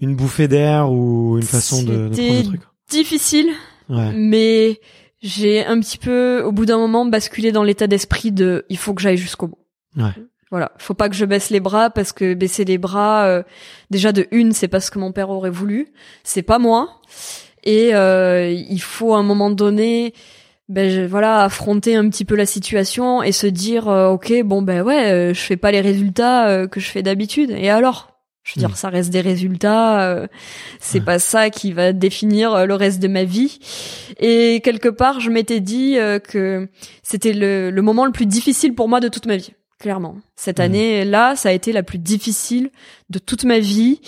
[0.04, 3.48] une bouffée d'air ou une façon de, de prendre le truc difficile,
[3.90, 4.82] mais
[5.22, 8.94] j'ai un petit peu, au bout d'un moment, basculé dans l'état d'esprit de il faut
[8.94, 9.60] que j'aille jusqu'au bout.
[9.96, 10.12] Ouais.
[10.52, 13.44] Voilà, faut pas que je baisse les bras parce que baisser les bras, euh,
[13.90, 15.88] déjà de une, c'est pas ce que mon père aurait voulu,
[16.24, 17.02] c'est pas moi,
[17.64, 20.14] et euh, il faut à un moment donné,
[20.70, 24.84] ben voilà, affronter un petit peu la situation et se dire euh, ok bon ben
[24.84, 28.13] ouais, je fais pas les résultats que je fais d'habitude, et alors?
[28.44, 28.76] Je veux dire, mm.
[28.76, 30.02] ça reste des résultats.
[30.02, 30.28] Euh,
[30.80, 33.60] c'est pas ça qui va définir euh, le reste de ma vie.
[34.20, 36.68] Et quelque part, je m'étais dit euh, que
[37.04, 39.54] c'était le, le, moment le plus difficile pour moi de toute ma vie.
[39.80, 40.64] Clairement, cette mm.
[40.64, 42.70] année-là, ça a été la plus difficile
[43.10, 44.02] de toute ma vie.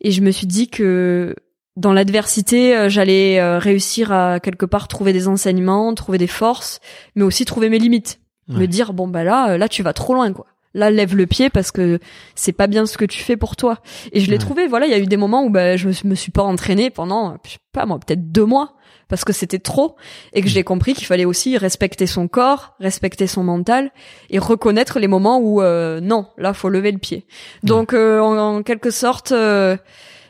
[0.00, 1.36] Et je me suis dit que
[1.76, 6.80] dans l'adversité, j'allais réussir à quelque part trouver des enseignements, trouver des forces,
[7.14, 8.20] mais aussi trouver mes limites.
[8.48, 11.50] Me dire bon bah là, là tu vas trop loin quoi là lève le pied
[11.50, 11.98] parce que
[12.34, 13.78] c'est pas bien ce que tu fais pour toi.
[14.12, 16.14] Et je l'ai trouvé voilà il y a eu des moments où bah, je me
[16.14, 18.74] suis pas entraînée pendant je sais pas moi peut-être deux mois
[19.08, 19.96] parce que c'était trop
[20.32, 23.90] et que j'ai compris qu'il fallait aussi respecter son corps respecter son mental
[24.30, 27.26] et reconnaître les moments où euh, non là faut lever le pied.
[27.62, 29.76] Donc euh, en, quelque sorte euh,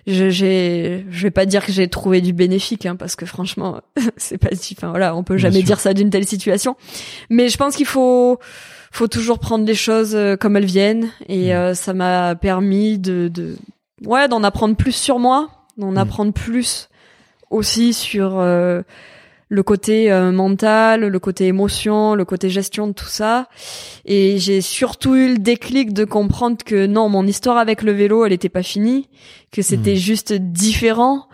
[0.08, 3.80] je j'ai je vais pas dire que j'ai trouvé du bénéfique hein, parce que franchement
[4.16, 6.76] c'est pas enfin voilà on peut jamais dire ça d'une telle situation.
[7.30, 8.40] Mais je pense qu'il faut
[8.92, 11.56] faut toujours prendre les choses euh, comme elles viennent et mm.
[11.56, 13.56] euh, ça m'a permis de, de
[14.04, 15.48] ouais d'en apprendre plus sur moi
[15.78, 15.98] d'en Mm.
[15.98, 16.88] apprendre plus
[17.50, 18.82] aussi sur euh,
[19.48, 23.48] le côté euh, mental, le côté émotion, le côté gestion de tout ça.
[24.06, 28.24] Et j'ai surtout eu le déclic de comprendre que non, mon histoire avec le vélo,
[28.24, 29.08] elle était pas finie,
[29.50, 29.96] que c'était Mhm.
[29.96, 31.26] juste différent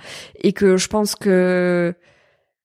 [0.42, 1.94] et que je pense que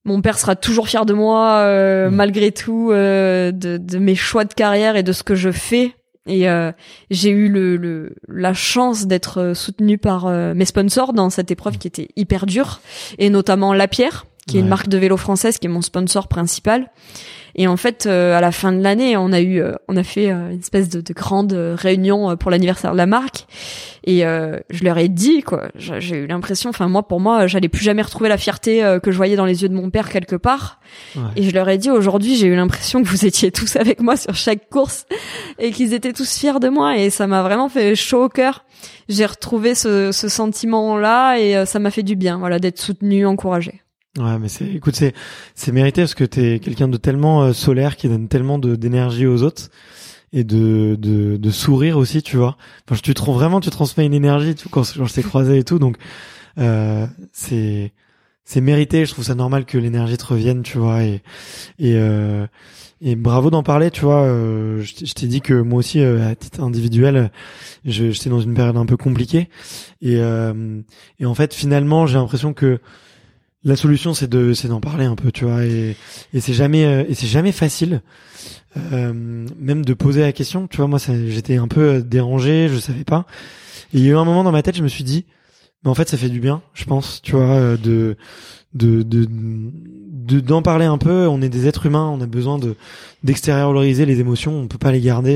[0.05, 2.15] mon père sera toujours fier de moi euh, Mhm.
[2.15, 5.95] malgré tout euh, de, de mes choix de carrière et de ce que je fais.
[6.25, 6.71] Et euh,
[7.09, 11.77] j'ai eu le, le la chance d'être soutenue par euh, mes sponsors dans cette épreuve
[11.77, 12.80] qui était hyper dure,
[13.17, 16.28] et notamment La Pierre, qui est une marque de vélo française, qui est mon sponsor
[16.28, 16.91] principal.
[17.56, 20.02] Et en fait, euh, à la fin de l'année, on a eu, euh, on a
[20.03, 23.45] fait euh, une espèce de, de grande euh, réunion euh, pour l'anniversaire de la marque.
[24.06, 27.70] Et euh, je leur ai dit, quoi, j'ai eu l'impression, enfin moi, pour moi, j'allais
[27.70, 30.36] plus jamais retrouver la fierté que je voyais dans les yeux de mon père quelque
[30.36, 30.80] part.
[31.15, 31.22] Ouais.
[31.36, 34.18] Et je leur ai dit, aujourd'hui, j'ai eu l'impression que vous étiez tous avec moi
[34.18, 35.06] sur chaque course
[35.60, 36.98] et qu'ils étaient tous fiers de moi.
[36.98, 38.65] Et ça m'a vraiment fait chaud au cœur.
[39.07, 43.82] J'ai retrouvé ce, ce sentiment-là et ça m'a fait du bien, voilà, d'être soutenu, encouragé.
[44.19, 45.14] Ouais, mais c'est, écoute, c'est,
[45.56, 49.26] c'est mérité parce que t'es quelqu'un de tellement euh, solaire qui donne tellement de, d'énergie
[49.26, 49.69] aux autres
[50.34, 52.57] et de, de, de sourire aussi, tu vois.
[52.90, 55.64] Enfin, tu trouves vraiment, tu transmets une énergie, tout, quand, quand je t'ai croisé et
[55.64, 55.98] tout, donc,
[56.60, 57.94] euh, c'est,
[58.45, 59.06] c'est mérité.
[59.06, 61.23] Je trouve ça normal que l'énergie te revienne, tu vois, et,
[61.80, 62.48] et, euh,
[63.02, 64.23] et bravo d'en parler, tu vois.
[64.23, 67.31] euh, je t'ai- dit que moi aussi, euh, à titre individuel,
[67.85, 69.49] je, j'étais dans une période un peu compliquée,
[70.02, 70.19] et,
[71.19, 72.80] et en fait, finalement, j'ai l'impression que
[73.65, 75.95] la solution c'est de c'est d'en parler un peu tu vois et
[76.34, 78.02] et c'est jamais euh, et c'est jamais facile
[78.77, 79.14] euh,
[79.60, 83.03] même de poser la question tu vois moi j'étais un peu euh, dérangé je savais
[83.06, 83.26] pas.
[83.94, 85.26] Et il y a eu un moment dans ma tête je me suis dit
[85.84, 88.18] mais en fait ça fait du bien je pense tu vois euh, de
[88.73, 91.27] de de de- d'en parler un peu.
[91.27, 92.76] On est des êtres humains on a besoin de
[93.23, 95.31] d'extérioriser les émotions on peut pas les garder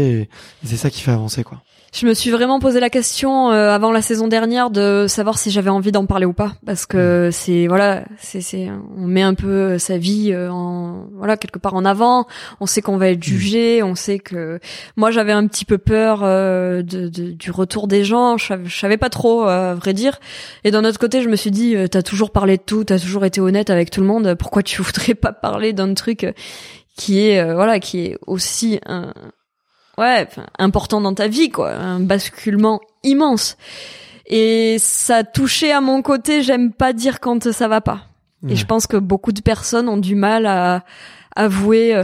[0.63, 1.61] et c'est ça qui fait avancer quoi
[1.93, 5.49] Je me suis vraiment posé la question euh, avant la saison dernière de savoir si
[5.49, 6.53] j'avais envie d'en parler ou pas.
[6.65, 11.37] Parce que c'est voilà c'est c'est on met un peu sa vie euh, en voilà
[11.37, 12.27] quelque part en avant.
[12.59, 13.81] On sait qu'on va être jugé.
[13.83, 14.59] On sait que
[14.97, 18.37] moi j'avais un petit peu peur euh, de, de- du retour des gens.
[18.37, 20.19] Je savais, je savais pas trop euh, à vrai dire.
[20.65, 22.99] Et d'un autre côté je me suis dit euh, t'as toujours parlé de tout t'as
[22.99, 24.35] toujours été honnête avec tout le monde.
[24.37, 26.33] Pourquoi tu voudrais pas parler d'un truc euh,
[26.97, 29.13] qui est euh, voilà qui est aussi un
[29.97, 30.27] ouais,
[30.59, 33.57] important dans ta vie, quoi, un basculement immense.
[34.25, 38.03] Et ça touchait à mon côté, j'aime pas dire quand ça va pas.
[38.49, 40.83] Et je pense que beaucoup de personnes ont du mal à
[41.35, 42.03] avouer euh,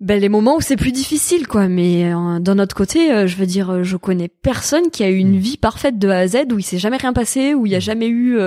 [0.00, 1.68] ben, les moments où c'est plus difficile, quoi.
[1.68, 5.16] Mais euh, d'un autre côté, euh, je veux dire, je connais personne qui a eu
[5.16, 5.40] une Mm.
[5.40, 7.76] vie parfaite de A à Z où il s'est jamais rien passé, où il y
[7.76, 8.38] a jamais eu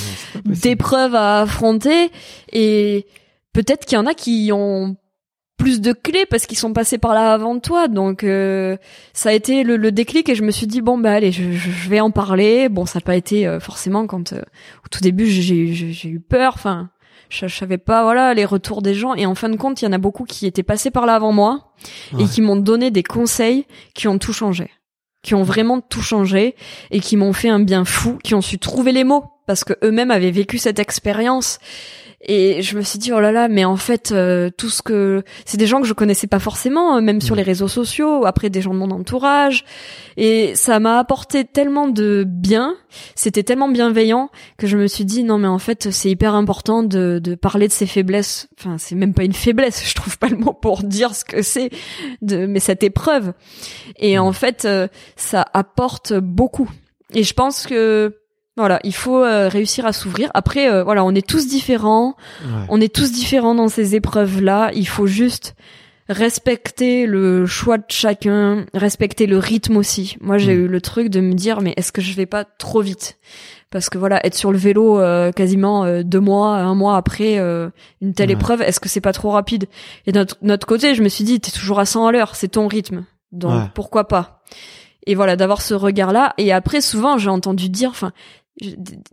[0.46, 2.10] d'épreuves à affronter
[2.52, 3.06] et
[3.52, 4.96] peut-être qu'il y en a qui ont
[5.62, 8.76] plus de clés parce qu'ils sont passés par là avant toi donc euh,
[9.12, 11.52] ça a été le, le déclic et je me suis dit bon bah allez je,
[11.52, 14.40] je- je vais en parler bon ça n'a pas été euh, forcément quand euh,
[14.84, 16.90] au tout début j'ai j'ai- j'ai eu peur enfin
[17.28, 19.84] je, je savais pas voilà les retours des gens et en fin de compte il
[19.84, 21.72] y en a beaucoup qui étaient passés par là avant moi
[22.12, 22.22] Ouais.
[22.24, 24.70] et qui m'ont donné des conseils qui ont tout changé
[25.22, 26.56] qui ont vraiment tout changé
[26.90, 29.74] et qui m'ont fait un bien fou, qui ont su trouver les mots parce que
[29.84, 31.58] eux-mêmes avaient vécu cette expérience.
[32.24, 35.24] Et je me suis dit oh là là, mais en fait euh, tout ce que
[35.44, 37.38] c'est des gens que je connaissais pas forcément, euh, même sur Mm.
[37.38, 39.64] les réseaux sociaux, après des gens de mon entourage,
[40.16, 42.76] et ça m'a apporté tellement de bien,
[43.16, 46.84] c'était tellement bienveillant que je me suis dit non mais en fait c'est hyper important
[46.84, 48.48] de, de parler de ses faiblesses.
[48.56, 51.42] Enfin c'est même pas une faiblesse, je trouve pas le mot pour dire ce que
[51.42, 51.70] c'est,
[52.22, 53.32] de mais cette épreuve.
[53.98, 54.20] Et Mm.
[54.22, 54.86] en fait euh,
[55.16, 56.70] ça apporte beaucoup.
[57.14, 58.16] Et je pense que
[58.56, 60.30] voilà, il faut euh, réussir à s'ouvrir.
[60.34, 62.16] Après, euh, voilà, on est tous différents.
[62.44, 62.66] Ouais.
[62.68, 64.70] On est tous différents dans ces épreuves-là.
[64.74, 65.54] Il faut juste
[66.08, 70.16] respecter le choix de chacun, respecter le rythme aussi.
[70.20, 70.60] Moi, j'ai Mm.
[70.64, 73.18] eu le truc de me dire, mais est-ce que je vais pas trop vite?
[73.70, 77.38] Parce que voilà, être sur le vélo euh, quasiment euh, deux mois, un mois après
[77.38, 77.70] euh,
[78.02, 78.34] une telle Ouais.
[78.34, 79.64] épreuve, est-ce que c'est pas trop rapide?
[80.06, 82.36] Et de notre, notre côté, je me suis dit, t'es toujours à 100 à l'heure,
[82.36, 83.04] c'est ton rythme.
[83.30, 83.68] Donc Ouais.
[83.74, 84.42] pourquoi pas?
[85.06, 86.34] Et voilà, d'avoir ce regard-là.
[86.36, 88.12] Et après, souvent, j'ai entendu dire, enfin,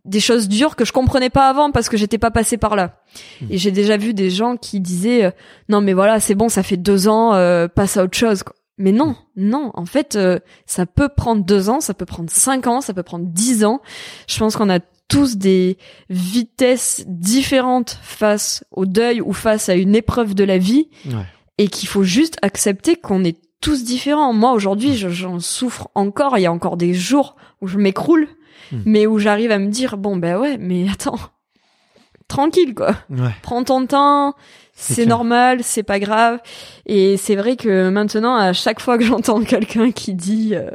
[0.05, 3.01] des choses dures que je comprenais pas avant parce que j'étais pas passé par là.
[3.49, 5.31] Et j'ai déjà vu des gens qui disaient euh,
[5.69, 8.43] non mais voilà c'est bon ça fait deux ans euh, passe à autre chose.
[8.43, 8.53] quoi.
[8.77, 12.67] Mais non non en fait euh, ça peut prendre deux ans ça peut prendre cinq
[12.67, 13.81] ans ça peut prendre dix ans.
[14.27, 15.77] Je pense qu'on a tous des
[16.09, 21.23] vitesses différentes face au deuil ou face à une épreuve de la vie Ouais.
[21.57, 24.33] et qu'il faut juste accepter qu'on est tous différents.
[24.33, 26.37] Moi aujourd'hui je- j'en souffre encore.
[26.37, 28.27] Il y a encore des jours où je m'écroule
[28.71, 28.81] Hmm.
[28.85, 31.19] mais où j'arrive à me dire bon ben ouais mais attends
[32.27, 33.31] tranquille quoi Ouais.
[33.41, 34.35] prends ton temps
[34.73, 36.39] C'est normal c'est pas grave
[36.85, 40.69] et c'est vrai que maintenant à chaque fois que j'entends quelqu'un qui dit euh,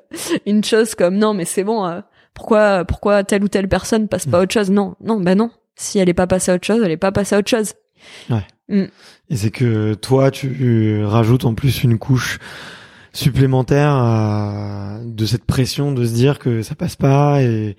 [0.47, 2.01] une chose comme non mais c'est bon euh,
[2.35, 4.71] Pourquoi, pourquoi telle ou telle personne passe pas à autre chose?
[4.71, 5.51] Non, non, ben non.
[5.77, 7.75] Si elle est pas passée à autre chose, elle est pas passée à autre chose.
[8.29, 8.45] Ouais.
[8.69, 8.87] Mm.
[9.31, 12.41] Et c'est que toi, tu rajoutes en plus une couche
[13.15, 17.77] supplémentaire à- de cette pression de se dire que ça passe pas et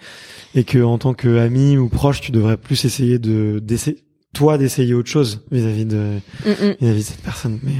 [0.55, 3.97] et que en tant qu'ami ou proche, tu devrais plus essayer de d'essayer
[4.33, 7.59] toi d'essayer autre chose vis-à-vis de vis-à-vis de cette personne.
[7.63, 7.73] Mais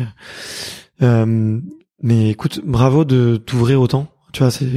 [1.01, 1.59] euh, euh,
[2.03, 4.07] mais écoute, bravo de t'ouvrir autant.
[4.33, 4.67] Tu vois, c'est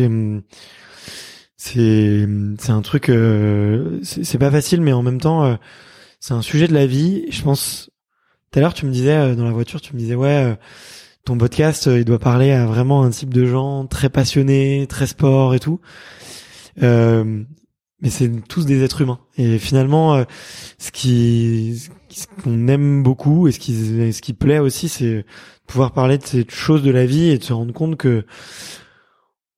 [1.56, 2.26] c'est
[2.58, 5.54] c'est un truc euh, c'est pas facile, mais en même temps, euh,
[6.20, 7.24] c'est un sujet de la vie.
[7.30, 7.90] Je pense.
[8.50, 10.54] Tout à l'heure, tu me disais euh, dans la voiture, tu me disais ouais, euh,
[11.24, 15.06] ton podcast, euh, il doit parler à vraiment un type de gens très passionnés, très
[15.06, 15.80] sport et tout.
[16.82, 17.42] Euh,
[18.00, 19.20] mais c'est tous des êtres humains.
[19.36, 20.24] Et finalement, euh,
[20.78, 25.24] ce qui ce qu'on aime beaucoup et ce qui ce qui plaît aussi, c'est
[25.66, 28.24] pouvoir parler de ces choses de la vie et de se rendre compte que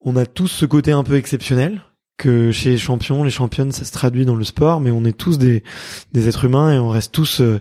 [0.01, 1.83] on a tous ce côté un peu exceptionnel
[2.21, 5.17] que chez les champions, les championnes, ça se traduit dans le sport, mais on est
[5.17, 5.65] tous des,
[6.13, 7.61] des êtres humains et on reste tous euh,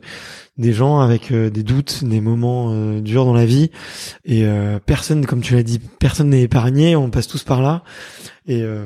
[0.60, 3.72] des gens avec euh, des doutes, des moments euh, durs dans la vie.
[4.26, 7.84] Et euh, personne, comme tu l'as dit, personne n'est épargné, on passe tous par là.
[8.45, 8.86] Et, euh,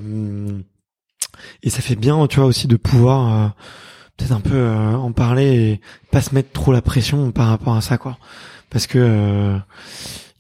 [1.64, 3.48] et ça fait bien, tu vois, aussi de pouvoir euh,
[4.16, 5.82] peut-être un peu euh, en parler et
[6.12, 8.18] pas se mettre trop la pression par rapport à ça, quoi.
[8.70, 9.58] Parce que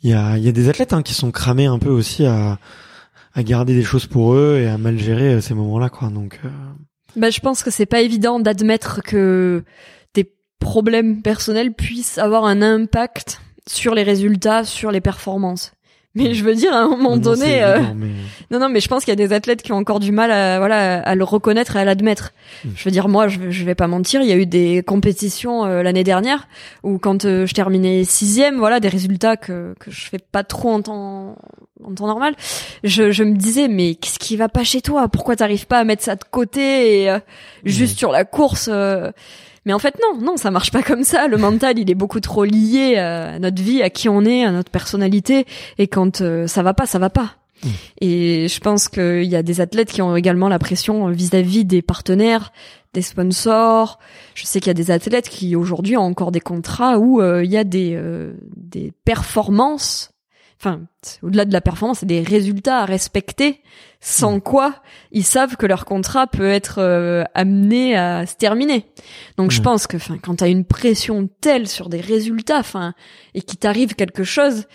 [0.03, 2.57] il y, a, y a des athlètes hein, qui sont cramés un peu aussi à
[3.35, 6.10] à garder des choses pour eux et à mal gérer ces moments-là, quoi.
[6.10, 6.39] Donc,
[7.15, 9.64] Bah, je pense que c'est pas évident d'admettre que
[10.64, 15.73] problèmes personnels puissent avoir un impact sur les résultats, sur les performances.
[16.15, 18.07] Mais je veux dire, à un moment non, donné, euh, mais-
[18.52, 20.31] non, non, mais je pense qu'il y a des athlètes qui ont encore du mal
[20.31, 22.34] à, voilà, à le reconnaître et à l'admettre.
[22.64, 22.69] Mm.
[22.76, 25.65] Je veux dire, moi, je, je vais pas mentir, il y a eu des compétitions
[25.65, 26.48] euh, l'année dernière
[26.84, 30.69] où quand euh, je terminais sixième, voilà, des résultats que que je fais pas trop
[30.69, 31.35] en temps
[31.84, 32.35] en temps normal,
[32.84, 35.07] je, je me disais mais qu'est-ce qui va pas chez toi?
[35.07, 37.18] Pourquoi t'arrives pas à mettre ça de côté et euh,
[37.65, 39.11] juste sur la course euh,
[39.65, 41.27] mais en fait non, non, ça marche pas comme ça.
[41.27, 44.52] Le mental, il est beaucoup trop lié à notre vie, à qui on est, à
[44.52, 45.45] notre personnalité.
[45.77, 47.35] Et quand euh, ça va pas, ça va pas.
[47.64, 47.69] Mm.
[48.02, 51.81] Et je pense qu'il y a des athlètes qui ont également la pression vis-à-vis des
[51.81, 52.52] partenaires,
[52.94, 53.99] des sponsors.
[54.35, 57.44] Je sais qu'il y a des athlètes qui aujourd'hui ont encore des contrats où euh,
[57.44, 60.12] il y a des euh, des performances.
[60.65, 60.81] Enfin,
[61.22, 63.61] au-delà de la performance, c'est des résultats à respecter.
[63.99, 64.76] Sans quoi,
[65.11, 68.85] ils savent que leur contrat peut être euh, amené à se terminer.
[69.38, 69.64] Donc je Ouais.
[69.64, 72.94] pense que, enfin, quand t'as une pression telle sur des résultats, enfin,
[73.34, 74.68] et qu'il t'arrive quelque chose,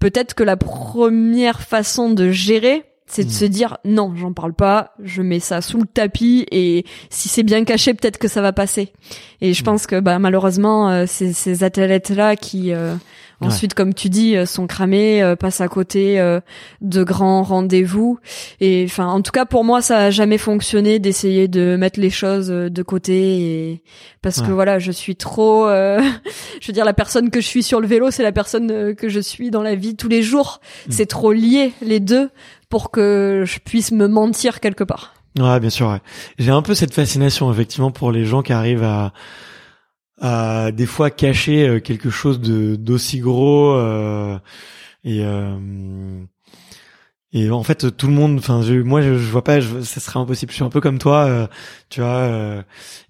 [0.00, 3.32] peut-être que la première façon de gérer, c'est de Mm.
[3.32, 7.42] se dire non, j'en parle pas, je mets ça sous le tapis et si c'est
[7.44, 8.92] bien caché, peut-être que ça va passer.
[9.40, 9.64] Et je Mm.
[9.64, 12.94] pense que bah malheureusement, euh, ces, ces athlètes là qui euh,
[13.42, 13.48] Ouais.
[13.48, 16.40] ensuite, comme tu dis, euh, sont cramés, euh, passent à côté euh,
[16.80, 18.18] de grands rendez-vous.
[18.60, 22.08] Et enfin, en tout cas pour moi, ça a jamais fonctionné d'essayer de mettre les
[22.08, 23.12] choses euh, de côté
[23.72, 23.82] et
[24.22, 25.66] parce que voilà, je suis trop.
[25.68, 26.00] euh,
[26.62, 29.08] je veux dire, la personne que je suis sur le vélo, c'est la personne que
[29.10, 30.60] je suis dans la vie tous les jours.
[30.88, 30.92] Mm.
[30.92, 32.30] C'est trop lié les deux
[32.68, 35.14] pour que je puisse me mentir quelque part.
[35.38, 35.88] Ouais, bien sûr.
[35.88, 36.00] Ouais.
[36.38, 39.12] J'ai un peu cette fascination effectivement pour les gens qui arrivent à,
[40.20, 44.38] à des fois cacher euh, quelque chose de d'aussi gros euh,
[45.04, 45.56] et euh,
[47.38, 48.38] et en fait tout le monde.
[48.38, 49.60] Enfin, je, moi je, je vois pas.
[49.60, 50.50] Je, ça serait impossible.
[50.50, 51.24] Je suis un peu comme toi.
[51.26, 51.46] euh,
[51.90, 52.08] tu vois.
[52.08, 52.62] euh,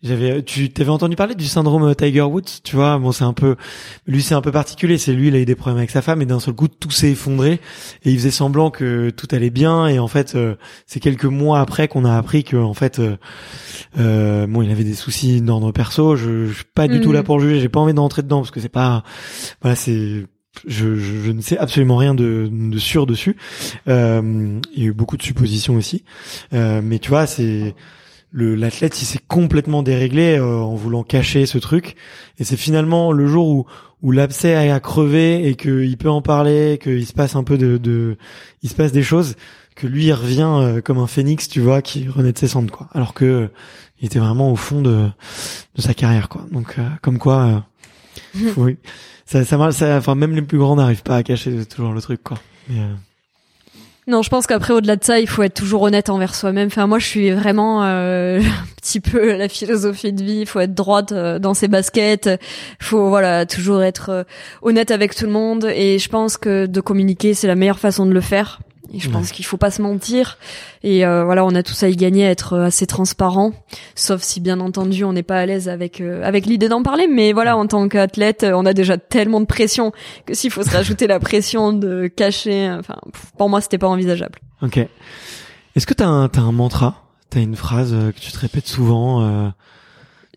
[0.03, 0.43] J'avais.
[0.43, 2.61] Tu t'avais entendu parler du syndrome euh, Tiger Woods.
[2.65, 2.99] Tu vois?
[2.99, 3.57] Bon, c'est un peu.
[4.07, 4.99] Lui, c'est un peu particulier.
[4.99, 6.91] C'est lui, il a eu des problèmes avec sa femme et d'un seul coup tout
[6.91, 7.61] s'est effondré
[8.05, 11.61] et il faisait semblant que tout allait bien et en fait euh, c'est quelques mois
[11.61, 13.17] après qu'on a appris que en fait euh,
[13.99, 17.23] euh, bon il avait des soucis d'ordre perso je, je suis pas du tout là
[17.23, 19.03] pour juger j'ai pas envie d'entrer dedans parce que c'est pas
[19.63, 20.27] voilà c'est
[20.67, 23.37] je, je, ne sais absolument rien de, de sûr dessus.
[23.89, 26.05] Euh, il y a eu beaucoup de suppositions aussi.
[26.53, 27.75] Euh, mais tu vois c'est
[28.33, 31.97] l'athlète il s'est complètement déréglé euh, en voulant cacher ce truc.
[32.39, 33.67] Et c'est finalement le jour où
[34.03, 37.79] où l'abcès a crevé et qu'il peut en parler qu'il se passe un peu de,
[37.79, 38.17] de
[38.63, 39.37] il se passe des choses
[39.75, 42.71] que lui il revient euh, comme un phénix tu vois qui renaît de ses cendres
[42.71, 42.89] quoi.
[42.93, 43.51] Alors que
[44.01, 45.09] il était vraiment au fond de
[45.75, 46.45] de sa carrière quoi.
[46.51, 47.59] Donc euh, comme quoi euh,
[48.57, 48.77] oui
[49.25, 52.01] ça ça marche ça enfin même les plus grands n'arrivent pas à cacher toujours le
[52.01, 52.39] truc quoi
[52.71, 52.95] euh,
[54.09, 56.69] Non, je pense qu'après, au-delà de ça, il faut être toujours honnête envers soi-même.
[56.69, 60.39] Enfin, moi, je suis vraiment euh, un petit peu la philosophie de vie.
[60.43, 62.27] Il faut être droite euh, dans ses baskets.
[62.27, 64.23] Il faut, voilà, toujours être euh,
[64.63, 65.65] honnête avec tout le monde.
[65.75, 68.61] Et je pense que de communiquer, c'est la meilleure façon de le faire.
[68.93, 69.13] Et je Ouais.
[69.15, 70.39] pense qu'il faut pas se mentir.
[70.83, 73.53] Et euh, voilà, on a tous à y gagner à être euh, assez transparent.
[73.95, 77.07] Sauf si, bien entendu, on n'est pas à l'aise avec euh, avec l'idée d'en parler.
[77.09, 79.93] Mais voilà, en tant qu'athlète, euh, on a déjà tellement de pression
[80.27, 83.89] que s'il faut se rajouter la pression de cacher, enfin, pff, pour moi, c'était pas
[83.89, 84.39] envisageable.
[84.63, 84.87] ok
[85.75, 87.03] est-ce que t'as un un mantra?
[87.29, 89.23] T'as une phrase euh, que tu te répètes souvent.
[89.23, 89.49] Euh,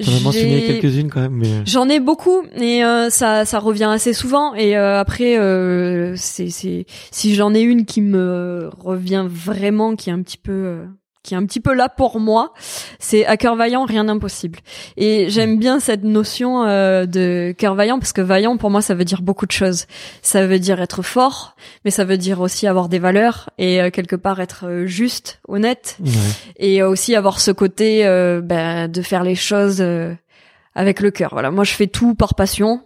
[0.04, 3.44] T'en as mentionné J'ai- quelques-unes quand même, mais euh, J'en ai beaucoup et euh, ça
[3.46, 4.54] ça revient assez souvent.
[4.56, 10.10] Et euh, après euh, c'est c'est si j'en ai une qui me revient vraiment qui
[10.10, 10.86] est un petit peu euh,
[11.30, 12.54] qui est un petit peu là pour moi,
[12.98, 14.60] c'est à cœur vaillant rien d'impossible.
[14.98, 18.96] Et j'aime bien cette notion euh, de cœur vaillant parce que vaillant pour moi ça
[18.96, 19.86] veut dire beaucoup de choses.
[20.22, 23.90] Ça veut dire être fort, mais ça veut dire aussi avoir des valeurs et euh,
[23.92, 26.12] quelque part être euh, juste, honnête ouais.
[26.58, 30.14] et aussi avoir ce côté euh, ben, de faire les choses euh,
[30.76, 31.30] avec le cœur.
[31.34, 32.82] Voilà, moi je fais tout par passion,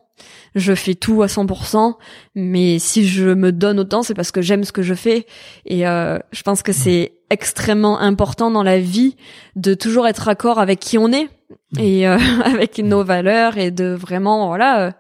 [0.56, 1.96] je fais tout à 100%,
[2.36, 5.26] mais si je me donne autant, c'est parce que j'aime ce que je fais
[5.66, 9.16] et euh, je pense que c'est extrêmement important dans la vie
[9.56, 11.30] de toujours être accord avec qui on est
[11.78, 14.92] et euh, avec nos valeurs et de vraiment voilà euh,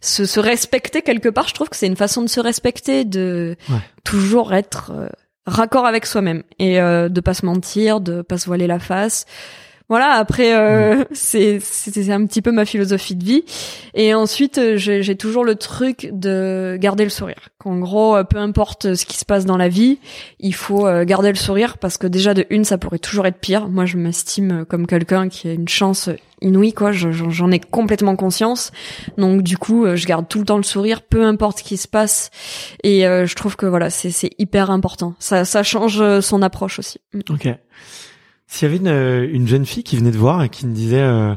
[0.00, 1.48] se, se respecter quelque part.
[1.48, 3.78] Je trouve que c'est une façon de se respecter, de Ouais.
[4.04, 5.08] toujours être euh,
[5.46, 9.26] raccord avec soi-même et euh, de pas se mentir, de pas se voiler la face.
[9.88, 13.44] Voilà, après euh, c'est c'est c'est un petit peu ma philosophie de vie.
[13.94, 17.50] Et ensuite, euh, j'ai toujours le truc de garder le sourire.
[17.58, 20.00] Qu'en gros, euh, peu importe ce qui se passe dans la vie,
[20.40, 23.38] il faut euh, garder le sourire parce que déjà de une, ça pourrait toujours être
[23.38, 23.68] pire.
[23.68, 26.10] Moi, je m'estime comme quelqu'un qui a une chance
[26.42, 26.90] inouïe, quoi.
[26.90, 28.72] Je- J'en ai complètement conscience.
[29.18, 31.86] Donc du coup, je garde tout le temps le sourire, peu importe ce qui se
[31.86, 32.30] passe.
[32.82, 35.14] Et je trouve que voilà, c'est c'est hyper important.
[35.20, 36.98] Ça ça change son approche aussi.
[37.14, 37.20] Mm.
[37.30, 37.48] Ok.
[38.46, 40.74] S'il y avait une, euh, une jeune fille qui venait te voir et qui me
[40.74, 41.34] disait, euh,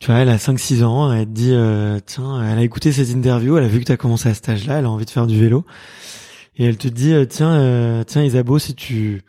[0.00, 3.10] tu vois, elle a 5-6 ans, elle te dit, euh, tiens, elle a écouté cette
[3.10, 5.10] interview, elle a vu que tu as commencé à cet âge-là, elle a envie de
[5.10, 5.64] faire du vélo,
[6.56, 9.22] et elle te dit, euh, tiens, euh, tiens Isabeau, si tu,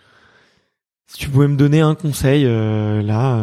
[1.08, 3.42] si tu pouvais me donner un conseil là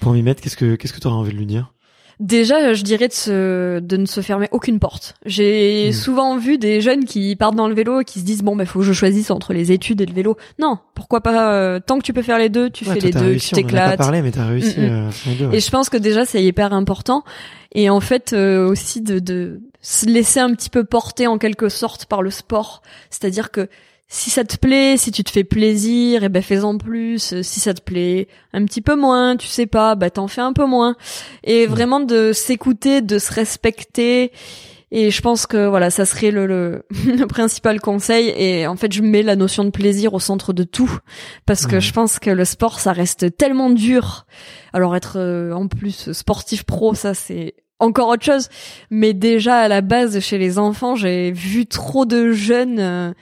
[0.00, 1.73] pour m'y mettre, qu'est-ce que qu'est-ce que tu aurais envie de lui dire?
[2.20, 5.14] Déjà, je dirais de, se, de ne se fermer aucune porte.
[5.26, 5.92] J'ai Mm.
[5.92, 8.66] souvent vu des jeunes qui partent dans le vélo et qui se disent bon bah
[8.66, 10.36] faut que je choisisse entre les études et le vélo.
[10.58, 13.20] Non, pourquoi pas euh, tant que tu peux faire les deux, tu Ouais, fais toi,
[13.20, 13.98] les deux, réussi, tu on en a pas t'éclates.
[13.98, 14.90] parlé, mais t'as réussi Mm, mm.
[14.90, 15.46] euh, deux.
[15.46, 15.56] ouais.
[15.56, 17.24] Et je pense que déjà c'est hyper important.
[17.72, 21.68] Et en fait euh, aussi de, de se laisser un petit peu porter en quelque
[21.68, 22.82] sorte par le sport.
[23.10, 23.68] C'est-à-dire que
[24.16, 27.32] si ça te plaît, si tu te fais plaisir, et ben fais-en plus.
[27.32, 30.40] Euh, Si ça te plaît un petit peu moins, tu sais pas, bah t'en fais
[30.40, 30.94] un peu moins.
[31.42, 34.30] Et vraiment de s'écouter, de se respecter.
[34.92, 38.28] Et je pense que voilà, ça serait le, le, le principal conseil.
[38.36, 40.96] Et en fait, je mets la notion de plaisir au centre de tout,
[41.46, 44.26] parce que je pense que le sport, ça reste tellement dur.
[44.72, 48.48] Alors être euh, en plus sportif pro, ça c'est encore autre chose.
[48.90, 52.78] Mais déjà à la base, chez les enfants, j'ai vu trop de jeunes.
[52.78, 53.12] euh,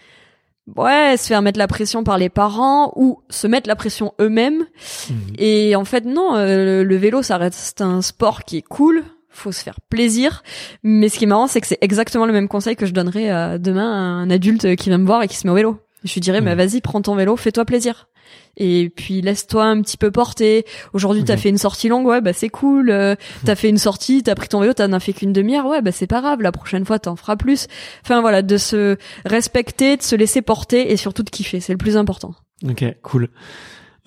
[0.76, 4.64] Ouais, se faire mettre la pression par les parents ou se mettre la pression eux-mêmes.
[5.10, 5.16] Mhm.
[5.38, 9.02] Et en fait, non, euh, le vélo, ça reste un sport qui est cool.
[9.28, 10.42] Faut se faire plaisir.
[10.82, 13.30] Mais ce qui est marrant, c'est que c'est exactement le même conseil que je donnerais
[13.30, 15.78] à demain à un adulte qui vient me voir et qui se met au vélo.
[16.04, 16.58] Je lui dirais, mais Mhm.
[16.58, 18.08] vas-y, prends ton vélo, fais-toi plaisir.
[18.56, 20.64] Et puis laisse-toi un petit peu porter.
[20.92, 22.90] Aujourd'hui, t'as fait une sortie longue, ouais, bah c'est cool.
[22.90, 23.14] Euh,
[23.44, 25.92] t'as fait une sortie, t'as pris ton vélo, t'en as fait qu'une demi-heure, ouais, bah
[25.92, 26.42] c'est pas grave.
[26.42, 27.66] La prochaine fois, t'en feras plus.
[28.04, 31.78] Enfin voilà, de se respecter, de se laisser porter et surtout de kiffer, c'est le
[31.78, 32.34] plus important.
[32.68, 33.30] Ok, cool.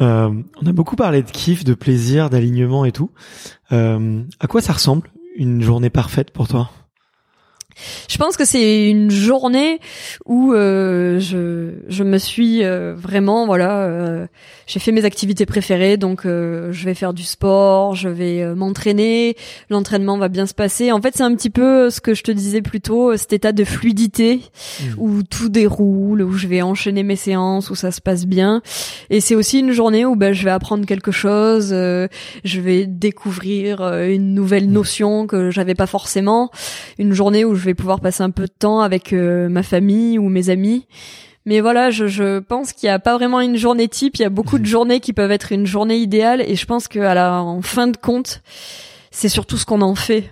[0.01, 0.30] Euh,
[0.61, 3.11] on a beaucoup parlé de kiff, de plaisir, d'alignement et tout.
[3.72, 6.69] Euh, à quoi ça ressemble une journée parfaite pour toi?
[8.10, 9.80] Je pense que c'est une journée
[10.26, 14.27] où euh, je je me suis euh, vraiment voilà euh,
[14.68, 18.56] j'ai fait mes activités préférées donc euh, je vais faire du sport, je vais euh,
[18.56, 19.35] m'entraîner,
[19.69, 20.91] l'entraînement va bien se passer.
[20.91, 23.34] En fait, c'est un petit peu ce que je te disais plus tôt, euh, cet
[23.34, 24.41] état de fluidité
[24.81, 24.93] Mhm.
[24.97, 28.61] où tout déroule, où je vais enchaîner mes séances, où ça se passe bien.
[29.10, 32.07] Et c'est aussi une journée où ben je vais apprendre quelque chose, euh,
[32.43, 36.52] je vais découvrir euh, une nouvelle notion que j'avais pas forcément,
[36.97, 40.18] une journée où je vais pouvoir passer un peu de temps avec euh, ma famille
[40.18, 40.88] ou mes amis.
[41.46, 44.16] Mais voilà, je, je pense qu'il n'y a pas vraiment une journée type.
[44.18, 46.88] Il y a beaucoup de journées qui peuvent être une journée idéale, et je pense
[46.88, 48.42] qu'à la en fin de compte,
[49.12, 50.32] c'est surtout ce qu'on en fait.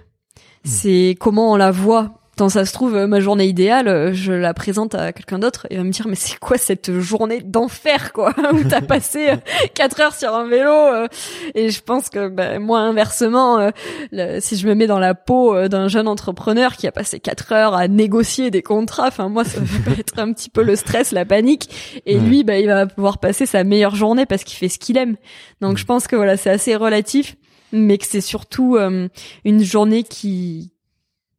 [0.64, 2.23] C'est comment on la voit.
[2.36, 5.68] Tant ça se trouve, euh, ma journée idéale, euh, je la présente à quelqu'un d'autre
[5.70, 9.30] et il va me dire mais c'est quoi cette journée d'enfer quoi où t'as passé
[9.30, 9.36] euh,
[9.76, 11.08] quatre heures sur un vélo euh.
[11.54, 13.70] et je pense que ben, moi inversement, euh,
[14.12, 17.20] le- si je me mets dans la peau euh, d'un jeune entrepreneur qui a passé
[17.20, 20.76] quatre heures à négocier des contrats, enfin moi ça va être un petit peu le
[20.76, 22.22] stress, la panique et Ouais.
[22.22, 25.18] lui ben il va pouvoir passer sa meilleure journée parce qu'il fait ce qu'il aime.
[25.62, 27.36] Donc je pense que voilà c'est assez relatif
[27.72, 29.08] mais que c'est surtout euh,
[29.46, 30.73] une journée qui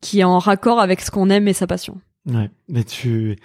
[0.04, 1.98] qui est en raccord avec ce qu'on aime et sa passion.
[2.26, 3.36] Ouais, mais tu,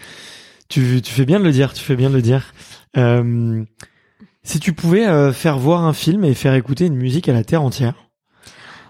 [0.67, 2.53] tu, tu fais bien de le dire, tu fais bien de le dire.
[2.97, 3.63] Euh,
[4.43, 7.45] si tu pouvais euh, faire voir un film et faire écouter une musique à la
[7.45, 7.95] terre entière,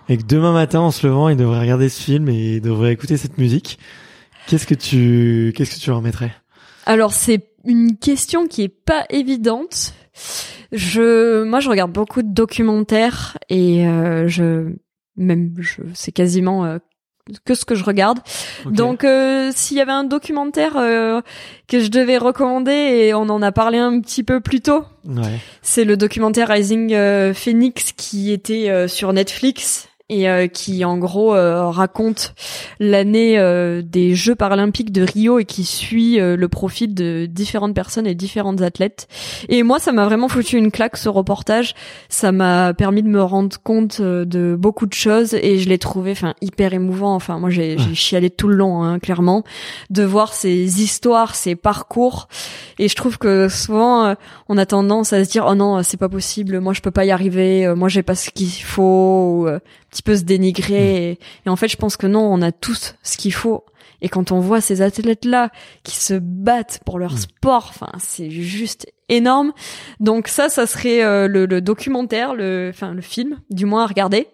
[0.10, 2.92] et que demain matin en se levant, il devrait regarder ce film et il devrait
[2.92, 3.78] écouter cette musique,
[4.48, 6.34] qu'est-ce que tu, qu'est-ce que tu leur mettrais?
[6.88, 9.94] Alors c'est une question qui est pas évidente.
[10.72, 14.74] Je, moi, je regarde beaucoup de documentaires et euh, je,
[15.16, 16.80] même, je, c'est quasiment
[17.46, 18.20] que ce que je regarde.
[18.66, 21.22] Donc, euh, s'il y avait un documentaire euh,
[21.68, 25.40] que je devais recommander et on en a parlé un petit peu plus tôt, Ouais.
[25.62, 30.98] c'est le documentaire Rising euh, Phoenix qui était euh, sur Netflix et euh, qui en
[30.98, 32.34] gros euh, raconte
[32.80, 37.76] l'année euh, des Jeux paralympiques de Rio et qui suit euh, le profil de différentes
[37.76, 39.08] personnes et différentes athlètes.
[39.50, 41.76] Et moi, ça m'a vraiment foutu une claque ce reportage.
[42.10, 45.78] Ça m'a permis de me rendre compte euh, de beaucoup de choses et je l'ai
[45.78, 47.16] trouvé, enfin, hyper émouvant.
[47.16, 49.44] Enfin, moi, j'ai j'ai chialé tout le long, hein, clairement,
[49.90, 52.28] de voir ces histoires, ces parcours.
[52.80, 54.14] Et je trouve que souvent, euh,
[54.48, 57.06] on a tendance à se dire, oh non, c'est pas possible, moi, je peux pas
[57.06, 59.60] y arriver, moi, j'ai pas ce qu'il faut, ou, euh,
[60.00, 61.12] petit peu se dénigrer.
[61.12, 63.66] Et, et en fait, je pense que non, on a tous ce qu'il faut.
[64.02, 65.52] Et quand on voit ces athlètes-là
[65.84, 69.52] qui se battent pour leur sport, enfin, c'est juste énorme.
[70.00, 73.88] Donc ça, ça serait euh, le, le documentaire, le, enfin le film, du moins à
[73.88, 74.28] regarder.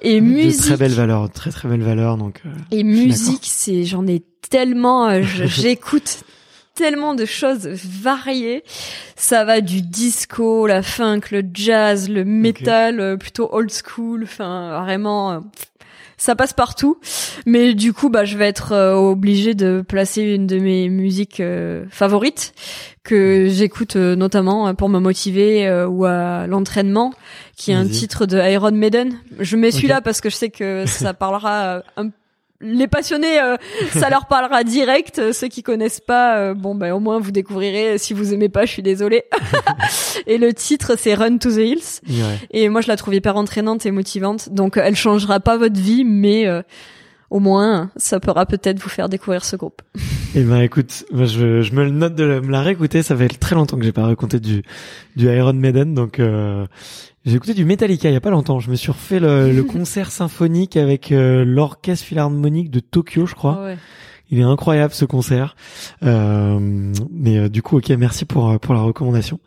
[0.00, 2.16] Et De musique, très belle valeur, très très belle valeur.
[2.16, 6.24] Donc, euh, et musique, c'est j'en ai tellement, euh, j'écoute
[6.74, 8.64] tellement de choses variées.
[9.16, 14.24] Ça va du disco, la funk, le jazz, le metal, euh, plutôt old school.
[14.24, 15.40] Enfin, vraiment, euh,
[16.16, 16.98] ça passe partout.
[17.46, 21.40] Mais du coup, bah, je vais être euh, obligée de placer une de mes musiques
[21.40, 22.54] euh, favorites
[23.02, 27.12] que j'écoute euh, notamment pour me motiver euh, ou à l'entraînement,
[27.56, 29.12] qui est un titre de Iron Maiden.
[29.38, 32.08] Je mets celui-là parce que je sais que ça parlera un
[32.64, 33.56] les passionnés, euh,
[33.92, 35.32] ça leur parlera direct.
[35.32, 37.98] Ceux qui connaissent pas, euh, bon ben au moins vous découvrirez.
[37.98, 39.24] Si vous aimez pas, je suis désolée.
[40.26, 42.00] et le titre c'est Run to the Hills.
[42.08, 42.38] ouais.
[42.50, 44.48] Et moi je la trouve hyper entraînante et motivante.
[44.50, 46.62] Donc elle changera pas votre vie, mais euh,
[47.30, 49.82] au moins ça pourra peut-être vous faire découvrir ce groupe.
[50.34, 53.02] Eh ben écoute, moi je, je me le note de me la réécouter.
[53.02, 54.62] Ça fait très longtemps que j'ai pas raconté du
[55.16, 56.66] du Iron Maiden, donc euh,
[57.24, 58.58] j'ai écouté du Metallica il y a pas longtemps.
[58.60, 63.34] Je me suis refait le, le concert symphonique avec euh, l'orchestre philharmonique de Tokyo, je
[63.34, 63.62] crois.
[63.62, 63.76] Ouais.
[64.30, 65.54] Il est incroyable ce concert.
[66.02, 66.58] Euh,
[67.10, 69.38] mais euh, du coup, ok, merci pour euh, pour la recommandation.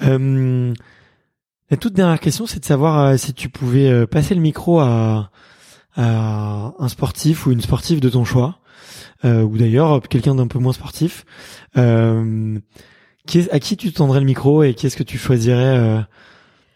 [0.00, 5.30] La toute dernière question, c'est de savoir si tu pouvais passer le micro à
[5.96, 8.58] un sportif ou une sportive de ton choix,
[9.24, 11.24] euh, ou d'ailleurs euh, quelqu'un d'un peu moins sportif.
[11.76, 12.58] Euh,
[13.26, 16.00] qui est- à qui tu tendrais le micro et qui est-ce que tu choisirais euh,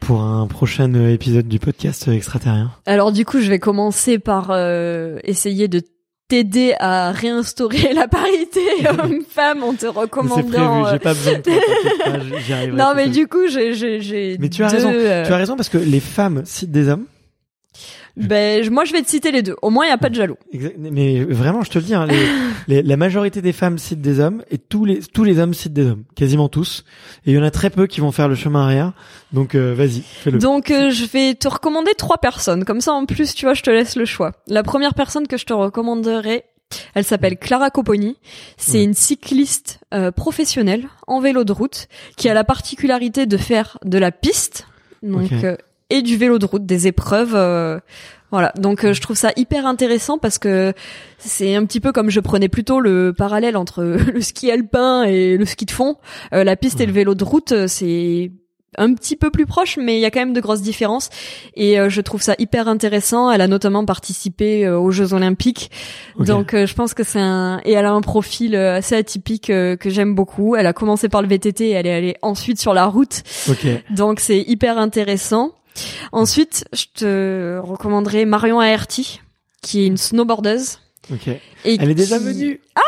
[0.00, 2.70] pour un prochain épisode du podcast extraterrien?
[2.86, 5.80] Alors du coup je vais commencer par euh, essayer de
[6.28, 8.60] t'aider à réinstaurer la parité
[9.02, 10.42] homme-femme en te C'est recommandant.
[10.42, 11.54] prévu, euh, j'ai pas besoin de toi,
[12.48, 15.36] pas, non mais du coup j'ai j'ai j'ai Mais tu as deux, raison, Tu as
[15.36, 17.06] raison parce que les femmes citent des hommes.
[18.16, 19.56] Ben moi je vais te citer les deux.
[19.60, 20.36] Au moins il y a pas de jaloux.
[20.78, 22.26] Mais vraiment, je te le dis, hein, les,
[22.68, 25.72] les- la majorité des femmes citent des hommes et tous les tous les hommes citent
[25.72, 26.84] des hommes, quasiment tous.
[27.26, 28.92] Et il y en a très peu qui vont faire le chemin arrière.
[29.32, 30.38] Donc euh, vas-y, fais-le.
[30.38, 32.64] Donc euh, je vais te recommander trois personnes.
[32.64, 34.32] Comme ça en plus tu vois je te laisse le choix.
[34.46, 36.44] La première personne que je te recommanderai,
[36.94, 38.16] elle s'appelle Clara Coponi.
[38.56, 38.84] C'est Ouais.
[38.84, 43.98] une cycliste euh, professionnelle en vélo de route qui a la particularité de faire de
[43.98, 44.68] la piste.
[45.02, 45.56] Donc euh,
[45.94, 47.34] et du vélo de route, des épreuves.
[47.34, 47.78] euh,
[48.30, 50.72] voilà, donc euh, je trouve ça hyper intéressant parce que
[51.18, 53.82] c'est un petit peu comme je prenais plutôt le parallèle entre
[54.14, 55.96] le ski alpin et le ski de fond.
[56.32, 58.32] Euh, la piste et le vélo de route, euh, c'est
[58.76, 61.10] un petit peu plus proche, mais il y a quand même de grosses différences.
[61.54, 63.30] Et euh, je trouve ça hyper intéressant.
[63.30, 65.70] Elle a notamment participé euh, aux Jeux Olympiques,
[66.18, 66.26] Ok.
[66.26, 69.78] donc euh, je pense que c'est un et elle a un profil assez atypique que
[69.90, 70.56] j'aime beaucoup.
[70.56, 73.22] Elle a commencé par le VTT, et elle est allée ensuite sur la route.
[73.48, 73.64] Ok.
[73.94, 75.52] Donc c'est hyper intéressant.
[76.12, 79.20] Ensuite, je te recommanderais Marion Aerty,
[79.62, 80.78] qui est une snowboardeuse.
[81.12, 81.28] Ok.
[81.28, 81.40] Et
[81.80, 82.60] Elle est déjà venue.
[82.76, 82.80] Ah,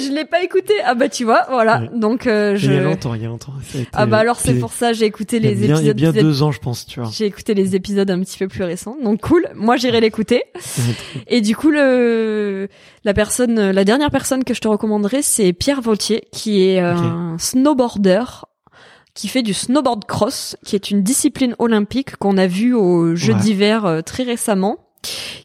[0.00, 0.72] je l'ai pas écouté.
[0.84, 1.82] Ah bah tu vois, voilà.
[1.82, 1.90] Ouais.
[1.94, 2.70] Donc euh, je.
[2.70, 3.52] Il y a longtemps, il y a longtemps.
[3.74, 5.92] Été- Ah bah alors c'est puis, pour ça j'ai écouté les bien, il y a
[5.92, 6.12] épisodes.
[6.14, 7.10] bien deux ans, je pense, tu vois.
[7.12, 8.96] J'ai écouté les épisodes un petit peu plus récents.
[9.04, 9.46] Donc cool.
[9.54, 10.44] Moi j'irai l'écouter.
[11.26, 12.68] Et du coup le
[13.04, 16.94] la personne, la dernière personne que je te recommanderais, c'est Pierre Vautier, qui est euh,
[16.94, 18.24] un snowboarder
[19.14, 23.34] qui fait du snowboard cross, qui est une discipline olympique qu'on a vu aux Jeux
[23.34, 23.40] Ouais.
[23.40, 24.78] d'hiver euh, très récemment,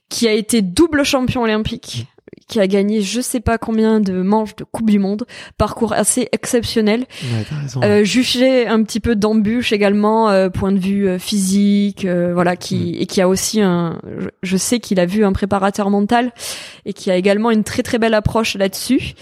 [0.10, 2.07] qui a été double champion olympique,
[2.48, 5.26] qui a gagné je sais pas combien de manches de Coupe du Monde,
[5.57, 7.06] parcours assez exceptionnel.
[7.24, 7.86] Ouais.
[7.86, 12.56] Euh, jugé un petit peu d'embûches également, euh, point de vue euh, physique, euh, voilà,
[12.56, 13.02] qui Mm.
[13.02, 16.32] et qui a aussi un, je, je sais qu'il a vu un préparateur mental
[16.86, 19.14] et qui a également une très très belle approche là-dessus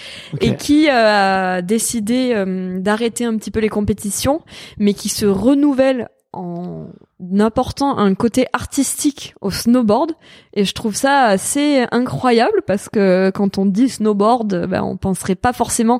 [0.42, 4.42] et qui euh, a décidé euh, d'arrêter un petit peu les compétitions,
[4.78, 6.88] mais qui se renouvelle en
[7.40, 10.12] apportant un côté artistique au snowboard
[10.54, 15.36] et je trouve ça assez incroyable parce que quand on dit snowboard ben on penserait
[15.36, 16.00] pas forcément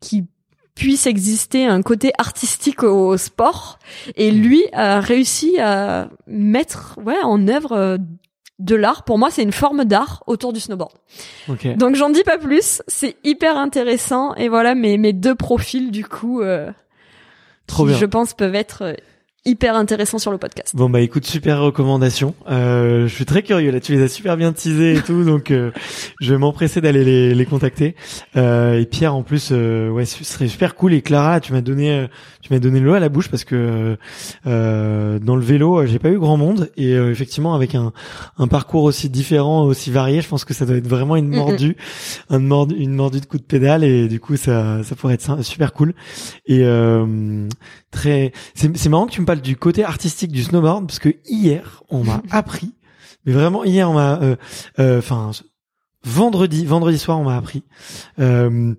[0.00, 0.26] qu'il
[0.74, 3.78] puisse exister un côté artistique au sport.
[4.16, 7.96] Et lui a réussi à mettre ouais en œuvre euh,
[8.58, 9.04] de l'art.
[9.04, 10.92] Pour moi, c'est une forme d'art autour du snowboard.
[11.76, 12.82] Donc j'en dis pas plus.
[12.88, 14.34] C'est hyper intéressant.
[14.34, 16.40] Et voilà mes mes deux profils du coup.
[16.40, 16.72] euh,
[17.68, 17.98] Trop qui, bien.
[17.98, 18.96] je pense peuvent être
[19.44, 20.74] hyper intéressants sur le podcast.
[20.74, 22.34] Bon bah écoute, super recommandation.
[22.48, 25.50] Euh, je suis très curieux là, tu les as super bien teasés et tout, donc
[25.50, 25.70] euh,
[26.20, 27.94] je vais m'empresser d'aller les, les contacter.
[28.36, 30.94] Euh, et Pierre en plus, euh, ouais, ce serait super cool.
[30.94, 32.06] Et Clara, tu m'as donné, euh,
[32.40, 33.98] tu m'as donné l'eau à la bouche parce que
[34.46, 37.92] euh, dans le vélo, j'ai pas eu grand monde et euh, effectivement avec un,
[38.38, 41.32] un parcours aussi différent, aussi varié, je pense que ça doit être vraiment une Mm,
[41.32, 41.36] mm.
[41.36, 41.76] mordue,
[42.30, 45.42] un mordu, une mordue de coup de pédale et du coup ça, ça pourrait être
[45.42, 45.94] super cool.
[46.46, 47.48] Et euh,
[47.90, 51.14] très, c'est, c'est marrant que tu me parles du côté artistique du snowboard parce que
[51.26, 52.72] hier on m'a appris,
[53.24, 54.36] mais vraiment hier on m'a, euh,
[54.78, 55.30] euh, enfin
[56.04, 57.62] vendredi, vendredi soir on m'a appris
[58.18, 58.74] euh,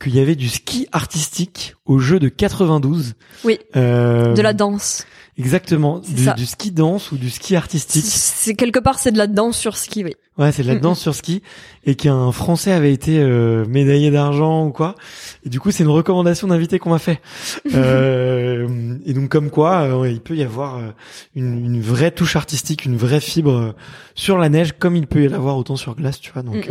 [0.00, 3.14] qu'il y avait du ski artistique au jeu de 92.
[3.44, 3.58] Oui.
[3.74, 5.06] De la danse.
[5.40, 6.00] Exactement,
[6.36, 8.04] du, ski danse ou du ski artistique.
[8.04, 10.14] C'est quelque part c'est de la danse sur ski, oui.
[10.36, 11.42] Ouais, c'est de la danse sur ski
[11.84, 14.96] et qu'un Français avait été euh, médaillé d'argent ou quoi.
[15.44, 17.20] Et du coup, c'est une recommandation d'invité qu'on m'a fait.
[17.72, 20.90] Euh, et donc, comme quoi, euh, il peut y avoir euh,
[21.36, 23.72] une, une vraie touche artistique, une vraie fibre euh,
[24.14, 26.42] sur la neige, comme il peut y l'avoir autant sur glace, tu vois.
[26.42, 26.68] Donc,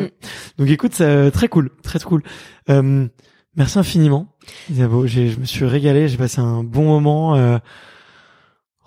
[0.58, 2.22] donc, écoute, c'est très cool, très cool.
[2.70, 3.08] Euh,
[3.56, 4.36] merci infiniment,
[4.70, 5.08] Isabeau.
[5.08, 7.60] Je me suis régalé, j'ai passé un bon moment.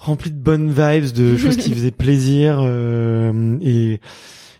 [0.04, 4.00] Rempli de bonnes vibes, de choses qui faisaient plaisir euh, et,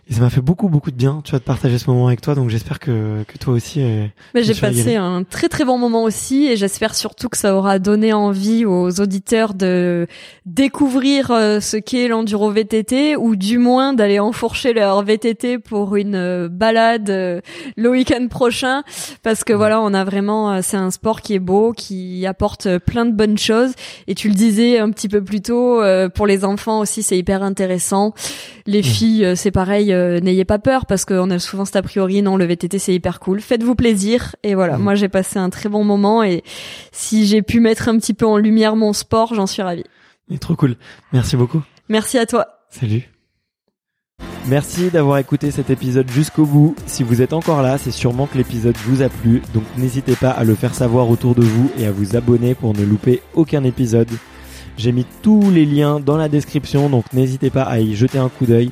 [0.09, 2.19] et ça m'a fait beaucoup beaucoup de bien, tu vois, de partager ce moment avec
[2.19, 2.35] toi.
[2.35, 3.81] Donc j'espère que que toi aussi.
[3.81, 4.05] euh,
[4.35, 7.79] Mais j'ai passé un très très bon moment aussi et j'espère surtout que ça aura
[7.79, 10.07] donné envie aux auditeurs de
[10.45, 16.15] découvrir euh, ce qu'est l'enduro VTT ou du moins d'aller enfourcher leur VTT pour une
[16.15, 18.83] euh, balade le week-end prochain
[19.23, 23.05] parce que voilà, on a vraiment c'est un sport qui est beau, qui apporte plein
[23.05, 23.71] de bonnes choses
[24.07, 25.81] et tu le disais un petit peu plus tôt
[26.13, 28.13] pour les enfants aussi c'est hyper intéressant.
[28.65, 32.21] Les filles c'est pareil, euh, n'ayez pas peur parce qu'on a souvent cet a priori
[32.21, 33.39] non le VTT c'est hyper cool.
[33.41, 34.83] Faites-vous plaisir et voilà, Mhm.
[34.83, 36.43] moi j'ai passé un très bon moment et
[36.91, 39.83] si j'ai pu mettre un petit peu en lumière mon sport, j'en suis ravie.
[40.29, 40.75] Mais trop cool.
[41.11, 41.61] Merci beaucoup.
[41.89, 42.47] Merci à toi.
[42.69, 43.09] Salut.
[44.47, 46.75] Merci d'avoir écouté cet épisode jusqu'au bout.
[46.85, 50.31] Si vous êtes encore là, c'est sûrement que l'épisode vous a plu, donc n'hésitez pas
[50.31, 53.63] à le faire savoir autour de vous et à vous abonner pour ne louper aucun
[53.63, 54.09] épisode.
[54.77, 58.27] J'ai mis tous les liens dans la description, donc n'hésitez pas à y jeter un
[58.29, 58.71] coup d'œil.